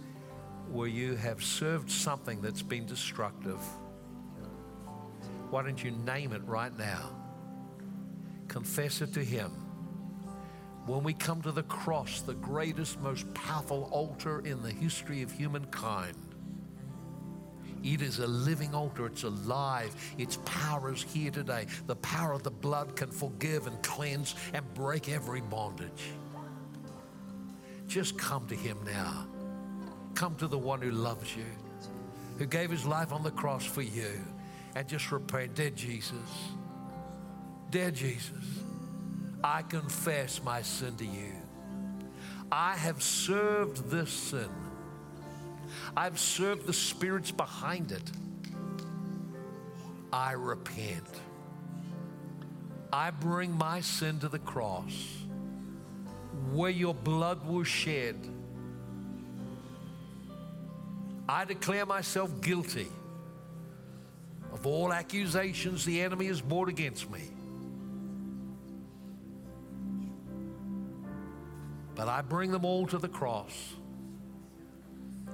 where 0.71 0.89
you 0.89 1.15
have 1.15 1.43
served 1.43 1.91
something 1.91 2.43
that's 2.43 2.61
been 2.61 2.85
destructive? 2.85 3.61
Why 5.49 5.63
don't 5.63 5.83
you 5.83 5.93
name 5.93 6.35
it 6.35 6.43
right 6.45 6.79
now? 6.79 7.09
Confess 8.49 9.01
it 9.01 9.15
to 9.15 9.25
Him. 9.25 9.70
When 10.87 11.03
we 11.03 11.13
come 11.13 11.43
to 11.43 11.53
the 11.53 11.63
cross, 11.65 12.23
the 12.23 12.35
greatest, 12.35 13.01
most 13.01 13.33
powerful 13.35 13.89
altar 13.93 14.41
in 14.41 14.63
the 14.63 14.71
history 14.71 15.23
of 15.23 15.31
humankind, 15.31 16.17
it 17.83 18.03
is 18.03 18.19
a 18.19 18.27
living 18.27 18.75
altar. 18.75 19.07
It's 19.07 19.23
alive. 19.23 19.95
Its 20.19 20.39
power 20.45 20.93
is 20.93 21.03
here 21.03 21.31
today. 21.31 21.67
The 21.87 21.97
power 21.97 22.33
of 22.33 22.43
the 22.43 22.51
blood 22.51 22.95
can 22.95 23.11
forgive 23.11 23.67
and 23.67 23.83
cleanse 23.83 24.35
and 24.53 24.63
break 24.75 25.09
every 25.09 25.41
bondage. 25.41 26.13
Just 27.87 28.19
come 28.19 28.47
to 28.49 28.55
Him 28.55 28.79
now. 28.85 29.27
Come 30.15 30.37
to 30.37 30.47
the 30.47 30.59
one 30.59 30.83
who 30.83 30.91
loves 30.91 31.35
you, 31.35 31.47
who 32.39 32.47
gave 32.47 32.71
His 32.71 32.85
life 32.85 33.13
on 33.13 33.23
the 33.23 33.31
cross 33.31 33.65
for 33.65 33.83
you, 33.83 34.13
and 34.75 34.87
just 34.87 35.11
repent, 35.11 35.55
Dear 35.55 35.71
Jesus, 35.71 36.15
dear 37.71 37.91
Jesus, 37.91 38.45
I 39.43 39.63
confess 39.63 40.43
my 40.43 40.63
sin 40.63 40.97
to 40.97 41.05
you. 41.05 41.33
I 42.53 42.77
have 42.77 43.03
served 43.03 43.91
this 43.91 44.11
sin. 44.11 44.51
I've 45.97 46.19
served 46.19 46.67
the 46.67 46.73
spirits 46.73 47.31
behind 47.31 47.93
it. 47.93 48.11
I 50.13 50.33
repent. 50.33 51.07
I 52.93 53.11
bring 53.11 53.53
my 53.53 53.81
sin 53.81 54.19
to 54.21 54.29
the 54.29 54.41
cross 54.41 55.07
where 56.53 56.71
your 56.71 56.95
blood 56.95 57.47
was 57.47 57.69
shed. 57.69 58.17
I 61.29 61.45
declare 61.45 61.87
myself 61.87 62.41
guilty 62.41 62.89
of 64.53 64.67
all 64.67 64.93
accusations 64.93 65.85
the 65.85 66.01
enemy 66.01 66.27
has 66.27 66.41
brought 66.41 66.69
against 66.69 67.09
me. 67.09 67.31
But 72.01 72.09
I 72.09 72.23
bring 72.23 72.51
them 72.51 72.65
all 72.65 72.87
to 72.87 72.97
the 72.97 73.11
cross. 73.11 73.75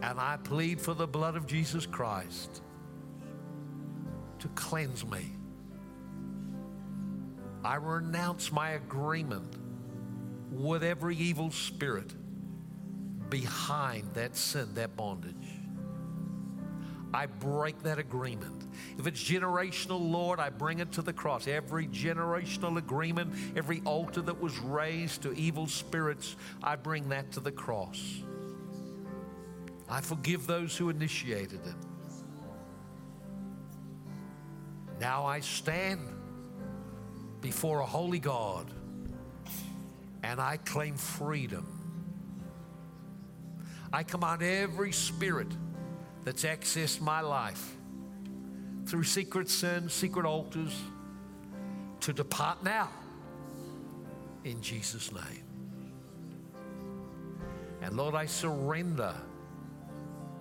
And 0.02 0.18
I 0.18 0.36
plead 0.36 0.80
for 0.80 0.94
the 0.94 1.06
blood 1.06 1.36
of 1.36 1.46
Jesus 1.46 1.86
Christ 1.86 2.60
to 4.40 4.48
cleanse 4.48 5.06
me. 5.06 5.30
I 7.64 7.76
renounce 7.76 8.50
my 8.50 8.70
agreement 8.70 9.54
with 10.50 10.82
every 10.82 11.14
evil 11.16 11.52
spirit 11.52 12.12
behind 13.30 14.14
that 14.14 14.34
sin, 14.34 14.66
that 14.74 14.96
bondage. 14.96 15.35
I 17.14 17.26
break 17.26 17.82
that 17.82 17.98
agreement. 17.98 18.66
If 18.98 19.06
it's 19.06 19.22
generational, 19.22 20.10
Lord, 20.10 20.40
I 20.40 20.50
bring 20.50 20.80
it 20.80 20.92
to 20.92 21.02
the 21.02 21.12
cross. 21.12 21.46
Every 21.46 21.86
generational 21.86 22.78
agreement, 22.78 23.32
every 23.56 23.80
altar 23.84 24.20
that 24.22 24.40
was 24.40 24.58
raised 24.58 25.22
to 25.22 25.32
evil 25.32 25.66
spirits, 25.66 26.36
I 26.62 26.76
bring 26.76 27.08
that 27.10 27.32
to 27.32 27.40
the 27.40 27.52
cross. 27.52 28.20
I 29.88 30.00
forgive 30.00 30.46
those 30.46 30.76
who 30.76 30.88
initiated 30.88 31.60
it. 31.64 31.74
Now 35.00 35.26
I 35.26 35.40
stand 35.40 36.00
before 37.40 37.80
a 37.80 37.86
holy 37.86 38.18
God 38.18 38.72
and 40.22 40.40
I 40.40 40.56
claim 40.56 40.96
freedom. 40.96 41.72
I 43.92 44.02
command 44.02 44.42
every 44.42 44.92
spirit 44.92 45.48
that's 46.26 46.42
accessed 46.42 47.00
my 47.00 47.20
life 47.20 47.76
through 48.84 49.04
secret 49.04 49.48
sin, 49.48 49.88
secret 49.88 50.26
altars, 50.26 50.76
to 52.00 52.12
depart 52.12 52.64
now 52.64 52.90
in 54.42 54.60
Jesus' 54.60 55.12
name. 55.12 55.44
And 57.80 57.96
Lord, 57.96 58.16
I 58.16 58.26
surrender 58.26 59.14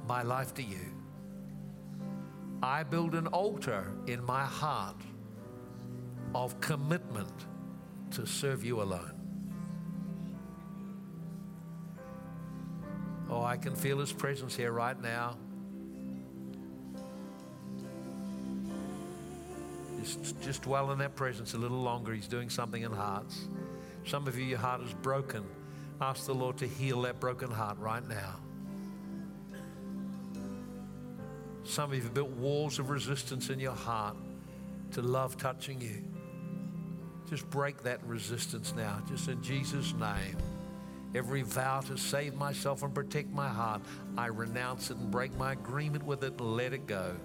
my 0.07 0.23
life 0.23 0.55
to 0.55 0.63
you. 0.63 0.91
I 2.63 2.81
build 2.81 3.13
an 3.13 3.27
altar 3.27 3.91
in 4.07 4.25
my 4.25 4.43
heart 4.43 4.99
of 6.33 6.59
commitment 6.61 7.45
to 8.09 8.25
serve 8.25 8.65
you 8.65 8.81
alone. 8.81 9.11
Oh, 13.29 13.43
I 13.43 13.55
can 13.57 13.75
feel 13.75 13.99
his 13.99 14.11
presence 14.11 14.55
here 14.55 14.71
right 14.71 14.99
now. 14.99 15.37
Just, 20.05 20.41
just 20.41 20.61
dwell 20.61 20.91
in 20.91 20.99
that 20.99 21.15
presence 21.15 21.55
a 21.55 21.57
little 21.57 21.81
longer. 21.81 22.13
He's 22.13 22.27
doing 22.27 22.49
something 22.49 22.83
in 22.83 22.91
hearts. 22.91 23.47
Some 24.05 24.27
of 24.27 24.37
you, 24.37 24.45
your 24.45 24.59
heart 24.59 24.81
is 24.81 24.93
broken. 24.93 25.43
Ask 25.99 26.27
the 26.27 26.35
Lord 26.35 26.57
to 26.57 26.67
heal 26.67 27.01
that 27.03 27.19
broken 27.19 27.49
heart 27.49 27.79
right 27.79 28.07
now. 28.07 28.35
Some 31.63 31.89
of 31.89 31.97
you 31.97 32.03
have 32.03 32.13
built 32.13 32.29
walls 32.29 32.77
of 32.77 32.91
resistance 32.91 33.49
in 33.49 33.59
your 33.59 33.73
heart 33.73 34.15
to 34.91 35.01
love 35.01 35.37
touching 35.37 35.81
you. 35.81 36.03
Just 37.27 37.49
break 37.49 37.81
that 37.81 38.03
resistance 38.05 38.75
now, 38.75 39.01
just 39.09 39.27
in 39.27 39.41
Jesus' 39.41 39.93
name. 39.93 40.37
Every 41.15 41.41
vow 41.41 41.79
to 41.81 41.97
save 41.97 42.35
myself 42.35 42.83
and 42.83 42.93
protect 42.93 43.31
my 43.31 43.47
heart, 43.47 43.81
I 44.15 44.27
renounce 44.27 44.91
it 44.91 44.97
and 44.97 45.09
break 45.09 45.35
my 45.37 45.53
agreement 45.53 46.03
with 46.03 46.23
it 46.23 46.39
and 46.39 46.55
let 46.55 46.73
it 46.73 46.85
go. 46.85 47.15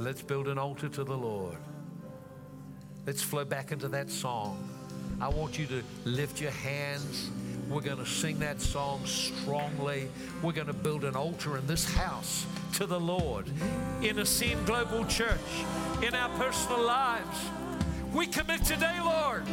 Let's 0.00 0.20
build 0.20 0.46
an 0.48 0.58
altar 0.58 0.90
to 0.90 1.04
the 1.04 1.16
Lord. 1.16 1.56
Let's 3.06 3.22
flow 3.22 3.46
back 3.46 3.72
into 3.72 3.88
that 3.88 4.10
song. 4.10 4.68
I 5.22 5.28
want 5.28 5.58
you 5.58 5.66
to 5.66 5.82
lift 6.04 6.38
your 6.38 6.50
hands. 6.50 7.30
We're 7.70 7.80
going 7.80 7.96
to 7.98 8.06
sing 8.06 8.38
that 8.40 8.60
song 8.60 9.06
strongly. 9.06 10.10
We're 10.42 10.52
going 10.52 10.66
to 10.66 10.74
build 10.74 11.04
an 11.04 11.16
altar 11.16 11.56
in 11.56 11.66
this 11.66 11.90
house 11.94 12.44
to 12.74 12.84
the 12.84 13.00
Lord 13.00 13.46
in 14.02 14.18
Ascend 14.18 14.66
Global 14.66 15.06
Church, 15.06 15.64
in 16.02 16.14
our 16.14 16.28
personal 16.36 16.82
lives. 16.82 17.38
We 18.12 18.26
commit 18.26 18.64
today, 18.64 18.98
Lord, 19.02 19.46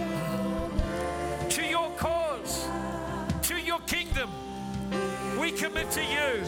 to 1.51 1.65
your 1.65 1.89
cause, 1.97 2.67
to 3.43 3.55
your 3.55 3.79
kingdom. 3.81 4.29
We 5.39 5.51
commit 5.51 5.89
to 5.91 6.03
you. 6.03 6.43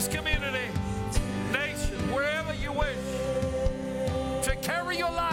this 0.00 0.16
community, 0.16 0.66
nation, 1.52 1.94
wherever 2.10 2.54
you 2.54 2.72
wish, 2.72 2.96
to 4.42 4.56
carry 4.62 4.96
your 4.96 5.10
life. 5.10 5.29